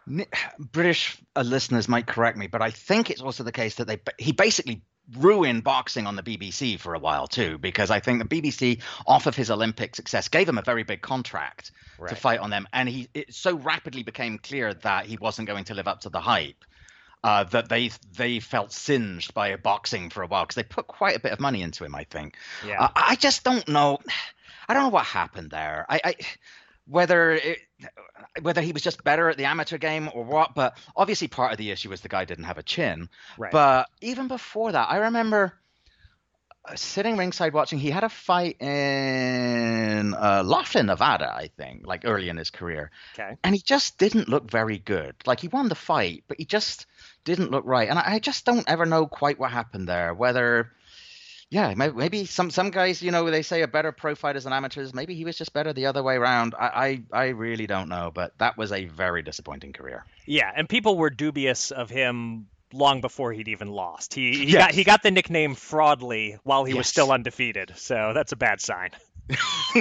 [0.59, 4.31] British listeners might correct me, but I think it's also the case that they he
[4.31, 4.83] basically
[5.17, 9.27] ruined boxing on the BBC for a while too, because I think the BBC, off
[9.27, 12.09] of his Olympic success, gave him a very big contract right.
[12.09, 15.65] to fight on them, and he it so rapidly became clear that he wasn't going
[15.65, 16.63] to live up to the hype.
[17.23, 21.15] Uh, that they they felt singed by boxing for a while because they put quite
[21.15, 21.95] a bit of money into him.
[21.95, 22.35] I think.
[22.67, 22.83] Yeah.
[22.83, 23.99] Uh, I just don't know.
[24.67, 25.85] I don't know what happened there.
[25.89, 26.15] I, I
[26.85, 27.59] whether it,
[28.41, 30.55] whether he was just better at the amateur game or what.
[30.55, 33.09] But obviously, part of the issue was the guy didn't have a chin.
[33.37, 33.51] Right.
[33.51, 35.53] But even before that, I remember
[36.65, 37.79] uh, sitting ringside watching.
[37.79, 42.91] He had a fight in uh, Laughlin, Nevada, I think, like early in his career.
[43.13, 43.37] Okay.
[43.43, 45.15] And he just didn't look very good.
[45.25, 46.85] Like he won the fight, but he just
[47.25, 47.89] didn't look right.
[47.89, 50.13] And I, I just don't ever know quite what happened there.
[50.13, 50.71] Whether
[51.53, 54.91] yeah, maybe some some guys, you know, they say are better pro fighters than amateurs.
[54.91, 56.55] Maybe he was just better the other way around.
[56.57, 60.03] I, I, I really don't know, but that was a very disappointing career.
[60.25, 64.15] Yeah, and people were dubious of him long before he'd even lost.
[64.15, 64.65] He he yes.
[64.65, 66.77] got he got the nickname Fraudly while he yes.
[66.79, 68.89] was still undefeated, so that's a bad sign.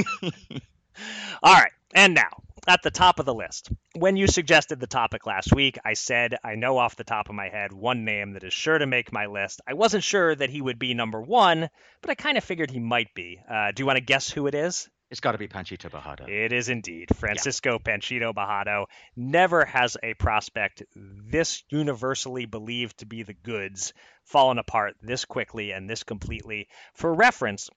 [1.43, 3.71] All right, and now at the top of the list.
[3.97, 7.35] When you suggested the topic last week, I said I know off the top of
[7.35, 9.61] my head one name that is sure to make my list.
[9.67, 11.69] I wasn't sure that he would be number one,
[12.01, 13.41] but I kind of figured he might be.
[13.51, 14.89] Uh, do you want to guess who it is?
[15.11, 16.27] It's got to be Panchito Bojado.
[16.27, 17.15] It is indeed.
[17.15, 17.97] Francisco yeah.
[17.97, 23.93] Panchito Bojado never has a prospect this universally believed to be the goods
[24.25, 26.69] fallen apart this quickly and this completely.
[26.95, 27.69] For reference,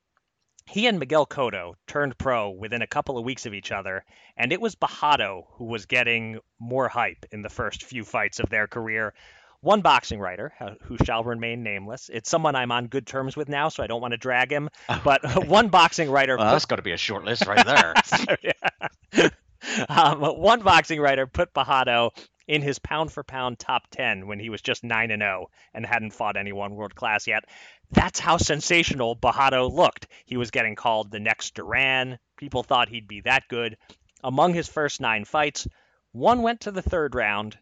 [0.65, 4.03] he and Miguel Cotto turned pro within a couple of weeks of each other,
[4.35, 8.49] and it was Bojado who was getting more hype in the first few fights of
[8.49, 9.13] their career.
[9.61, 13.69] One boxing writer, who shall remain nameless, it's someone I'm on good terms with now,
[13.69, 14.69] so I don't want to drag him.
[15.03, 16.37] But one boxing writer.
[16.37, 16.51] Well, put...
[16.51, 19.31] that's got to be a short list right there.
[19.89, 22.11] um, one boxing writer put Bojado
[22.47, 25.85] in his pound for pound top 10 when he was just 9 and 0 and
[25.85, 27.45] hadn't fought anyone world class yet.
[27.91, 30.07] That's how sensational Bojado looked.
[30.25, 32.19] He was getting called the next Duran.
[32.37, 33.77] People thought he'd be that good.
[34.23, 35.67] Among his first nine fights,
[36.11, 37.57] one went to the third round,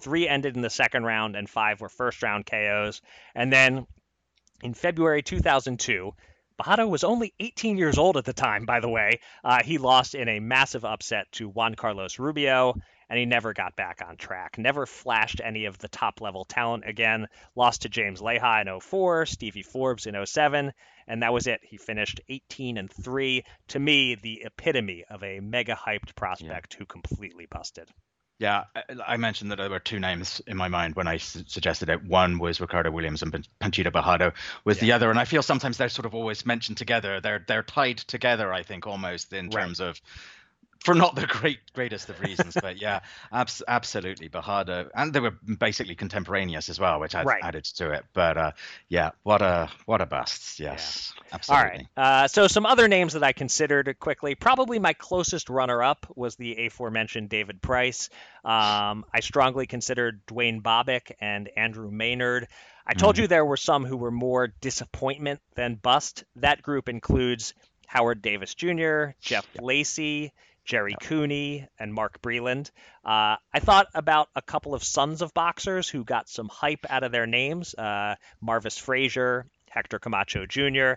[0.00, 3.00] three ended in the second round, and five were first round KOs.
[3.34, 3.86] And then
[4.62, 6.12] in February 2002,
[6.60, 9.20] Bojado was only 18 years old at the time, by the way.
[9.42, 12.74] Uh, he lost in a massive upset to Juan Carlos Rubio
[13.14, 14.58] and he never got back on track.
[14.58, 17.28] Never flashed any of the top level talent again.
[17.54, 20.72] Lost to James Leija in 04, Stevie Forbes in 07,
[21.06, 21.60] and that was it.
[21.62, 23.44] He finished 18 and 3.
[23.68, 26.78] To me, the epitome of a mega hyped prospect yeah.
[26.80, 27.88] who completely busted.
[28.40, 28.64] Yeah,
[29.06, 32.02] I mentioned that there were two names in my mind when I su- suggested it.
[32.02, 34.32] One was Ricardo Williams and Panchito Bojado
[34.64, 34.80] was yeah.
[34.80, 37.20] the other, and I feel sometimes they're sort of always mentioned together.
[37.20, 39.62] They're they're tied together, I think, almost in right.
[39.62, 40.00] terms of
[40.84, 43.00] for not the great greatest of reasons, but yeah,
[43.32, 47.42] abs- absolutely Bojado, and they were basically contemporaneous as well, which I right.
[47.42, 48.04] added to it.
[48.12, 48.52] But uh,
[48.88, 51.28] yeah, what a what a bust, yes, yeah.
[51.32, 51.88] absolutely.
[51.96, 54.34] All right, uh, so some other names that I considered quickly.
[54.34, 58.10] Probably my closest runner-up was the aforementioned David Price.
[58.44, 62.46] Um, I strongly considered Duane Bobick and Andrew Maynard.
[62.86, 63.20] I told Mhm.
[63.20, 66.24] you there were some who were more disappointment than bust.
[66.36, 67.54] That group includes
[67.86, 70.32] Howard Davis Jr., Jeff Lacy,
[70.64, 72.70] Jerry Cooney, and Mark Breland.
[73.04, 77.02] Uh, I thought about a couple of sons of boxers who got some hype out
[77.02, 80.94] of their names uh, Marvis Frazier, Hector Camacho Jr.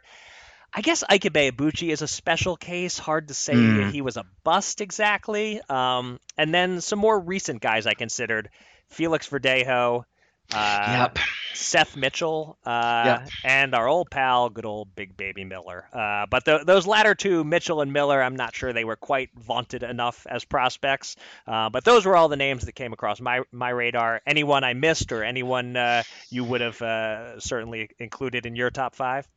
[0.74, 2.98] I guess Ike Ibuchi is a special case.
[3.00, 3.92] Hard to say Mm.
[3.92, 5.62] he was a bust exactly.
[5.70, 8.50] Um, and then some more recent guys I considered
[8.90, 10.04] Felix Verdejo,
[10.54, 11.20] uh, Yep.
[11.54, 13.30] Seth Mitchell, uh, Yep.
[13.44, 15.88] and our old pal, good old Big Baby Miller.
[15.92, 19.30] Uh, but th those latter two, Mitchell and Miller, I'm not sure they were quite
[19.36, 21.16] vaunted enough as prospects.
[21.48, 24.22] Uh, but those were all the names that came across my my radar.
[24.28, 28.96] Anyone I missed or anyone uh, you would have uh, certainly included in your top
[28.96, 29.28] five?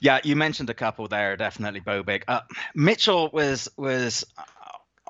[0.00, 2.24] Yeah, you mentioned a couple there, definitely Bobick.
[2.28, 2.40] Uh,
[2.74, 4.26] Mitchell was was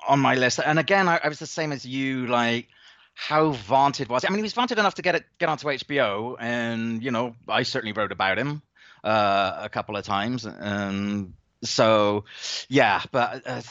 [0.07, 2.27] on my list, and again, I, I was the same as you.
[2.27, 2.69] Like,
[3.13, 4.27] how vaunted was he?
[4.27, 7.35] I mean, he was vaunted enough to get it get onto HBO, and you know,
[7.47, 8.61] I certainly wrote about him
[9.03, 11.33] uh, a couple of times, and
[11.63, 12.25] so
[12.69, 13.43] yeah, but.
[13.45, 13.61] Uh,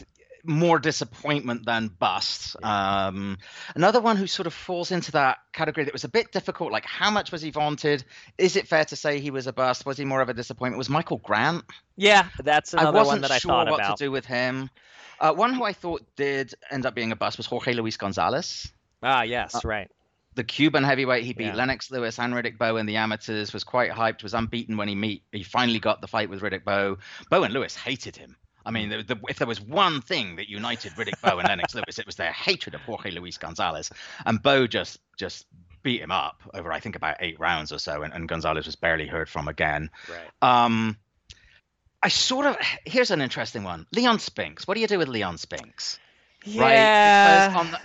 [0.44, 2.56] more disappointment than bust.
[2.62, 3.38] Um,
[3.74, 6.72] another one who sort of falls into that category that was a bit difficult.
[6.72, 8.04] Like, how much was he vaunted?
[8.38, 9.84] Is it fair to say he was a bust?
[9.84, 10.78] Was he more of a disappointment?
[10.78, 11.64] Was Michael Grant?
[11.96, 13.98] Yeah, that's I another wasn't one that I sure thought what about.
[13.98, 14.70] to do with him.
[15.18, 18.72] Uh, one who I thought did end up being a bust was Jorge Luis Gonzalez.
[19.02, 19.90] Ah, yes, Uh, right.
[20.36, 21.55] The Cuban heavyweight, he beat Yeah.
[21.56, 24.94] Lennox Lewis and Riddick Bowe in the amateurs, was quite hyped, was unbeaten when he
[24.94, 25.24] meet.
[25.32, 26.98] He finally got the fight with Riddick Bowe.
[27.31, 28.36] Bowe and Lewis hated him.
[28.64, 31.74] I mean, the, the, if there was one thing that united Riddick Bowe and Lennox
[31.74, 33.90] Lewis, it was their hatred of Jorge Luis Gonzalez.
[34.24, 35.47] And Bowe just just
[35.82, 38.77] beat him up over, I think, about eight rounds or so, and, and Gonzalez was
[38.77, 39.90] barely heard from again.
[40.09, 40.64] Right.
[40.64, 40.97] Um,
[42.02, 43.86] I sort of here's an interesting one.
[43.93, 44.68] Leon Spinks.
[44.68, 45.98] What do you do with Leon Spinks?
[46.47, 46.72] Right?
[46.74, 47.48] Yeah.
[47.48, 47.81] Because on the,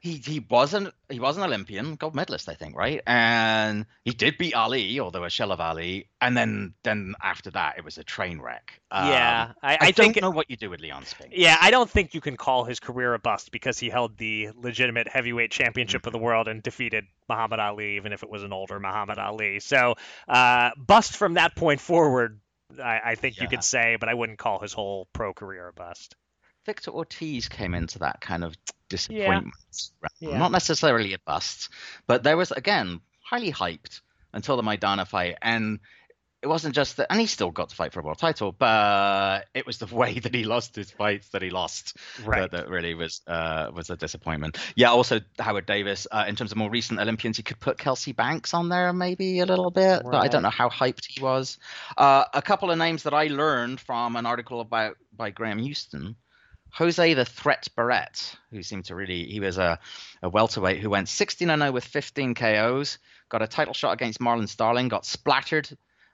[0.00, 3.00] he he wasn't he was an Olympian, gold medalist, I think, right?
[3.06, 6.08] And he did beat Ali, although a shell of Ali.
[6.20, 8.80] And then then after that, it was a train wreck.
[8.92, 11.34] Yeah, Um, I- I, I don't think- know what you do with Leon Spinks.
[11.36, 14.48] Yeah, I don't think you can call his career a bust because he held the
[14.54, 18.52] legitimate heavyweight championship of the world and defeated Muhammad Ali, even if it was an
[18.52, 19.60] older Muhammad Ali.
[19.60, 19.94] So,
[20.28, 22.40] uh, bust from that point forward,
[22.82, 25.72] I, I think you could say, but I wouldn't call his whole pro career a
[25.72, 26.14] bust.
[26.66, 28.56] Victor Ortiz came into that kind of
[28.88, 29.54] disappointment.
[30.00, 30.32] realm.
[30.32, 30.38] Yeah.
[30.38, 31.70] Not necessarily a bust,
[32.06, 34.00] but there was again highly hyped
[34.32, 35.78] until the Maidana fight, and
[36.42, 39.46] it wasn't just that, and he still got to fight for a world title, but
[39.52, 42.40] it was the way that he lost his fights that he lost Right.
[42.40, 44.56] that, that really was uh, was a disappointment.
[44.74, 46.06] Yeah, also Howard Davis.
[46.10, 49.40] Uh, in terms of more recent Olympians, you could put Kelsey Banks on there maybe
[49.40, 51.58] a little bit, but I don't know how hyped he was.
[51.96, 56.16] Uh, a couple of names that I learned from an article about by Graham Houston.
[56.72, 59.78] Jose the Threat Barrett, who seemed to really, he was a,
[60.22, 62.98] a welterweight who went 16 0 with 15 KOs,
[63.28, 65.68] got a title shot against Marlon Starling, got splattered,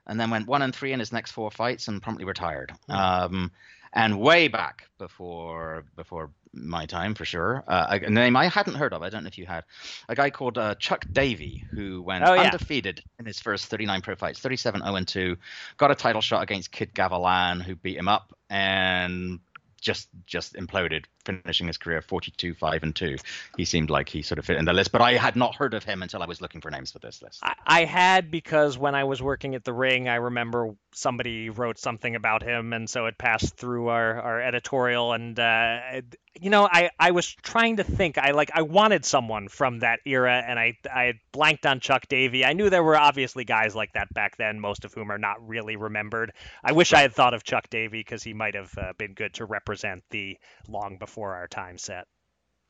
[0.06, 2.72] and then went 1 and 3 in his next four fights and promptly retired.
[2.88, 3.50] Um,
[3.92, 8.94] and way back before before my time, for sure, uh, a name I hadn't heard
[8.94, 9.64] of, I don't know if you had,
[10.08, 12.44] a guy called uh, Chuck Davey, who went Oh, yeah.
[12.44, 15.36] undefeated in his first 39 pro fights, 37 0 2,
[15.76, 19.38] got a title shot against Kid Gavilan, who beat him up, and
[19.80, 23.16] just just imploded, finishing his career 42 5 and 2.
[23.56, 25.74] He seemed like he sort of fit in the list, but I had not heard
[25.74, 27.40] of him until I was looking for names for this list.
[27.42, 31.78] I, I had because when I was working at the ring, I remember somebody wrote
[31.78, 35.12] something about him, and so it passed through our, our editorial.
[35.12, 36.00] And uh,
[36.40, 38.18] you know, I, I was trying to think.
[38.18, 42.44] I like I wanted someone from that era, and I I blanked on Chuck Davey.
[42.44, 45.46] I knew there were obviously guys like that back then, most of whom are not
[45.46, 46.32] really remembered.
[46.64, 49.34] I wish I had thought of Chuck Davey because he might have uh, been good
[49.34, 50.38] to represent the
[50.68, 52.06] long before our time set.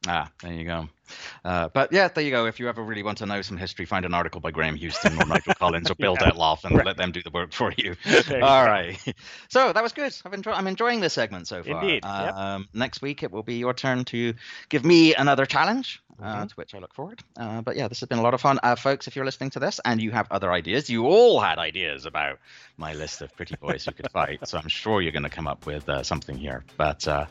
[0.08, 0.88] Ah, there you go.
[1.44, 2.46] Uh, but yeah, there you go.
[2.46, 5.20] If you ever really want to know some history, find an article by Graham Houston
[5.20, 6.30] or Michael Collins or Bill Yeah.
[6.30, 6.86] Dettloff and Right.
[6.86, 7.96] let them do the work for you.
[8.06, 8.38] All go.
[8.40, 8.98] right.
[9.48, 10.14] So that was good.
[10.24, 11.82] I've enjoy- I'm enjoying this segment so far.
[11.82, 12.34] Indeed, yep.
[12.36, 14.34] Um, next week it will be your turn to
[14.68, 16.00] give me another challenge.
[16.22, 17.22] Uh, to which I look forward.
[17.36, 19.06] Uh, but yeah, this has been a lot of fun, uh, folks.
[19.06, 22.38] If you're listening to this and you have other ideas, you all had ideas about
[22.78, 24.46] my list of pretty boys who could fight.
[24.48, 26.64] So I'm sure you're going to come up with uh, something here.
[26.76, 27.26] But uh,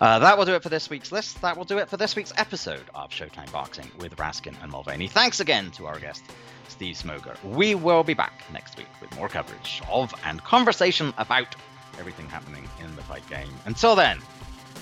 [0.00, 1.40] uh, that will do it for this week's list.
[1.42, 5.08] That will do it for this week's episode of Showtime Boxing with Raskin and Mulvaney.
[5.08, 6.22] Thanks again to our guest,
[6.68, 7.42] Steve Smoger.
[7.42, 11.54] We will be back next week with more coverage of and conversation about
[11.98, 13.48] everything happening in the fight game.
[13.64, 14.18] Until then,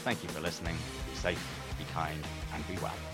[0.02, 0.76] thank you for listening.
[1.10, 2.20] Be safe, be kind,
[2.52, 3.13] and be well.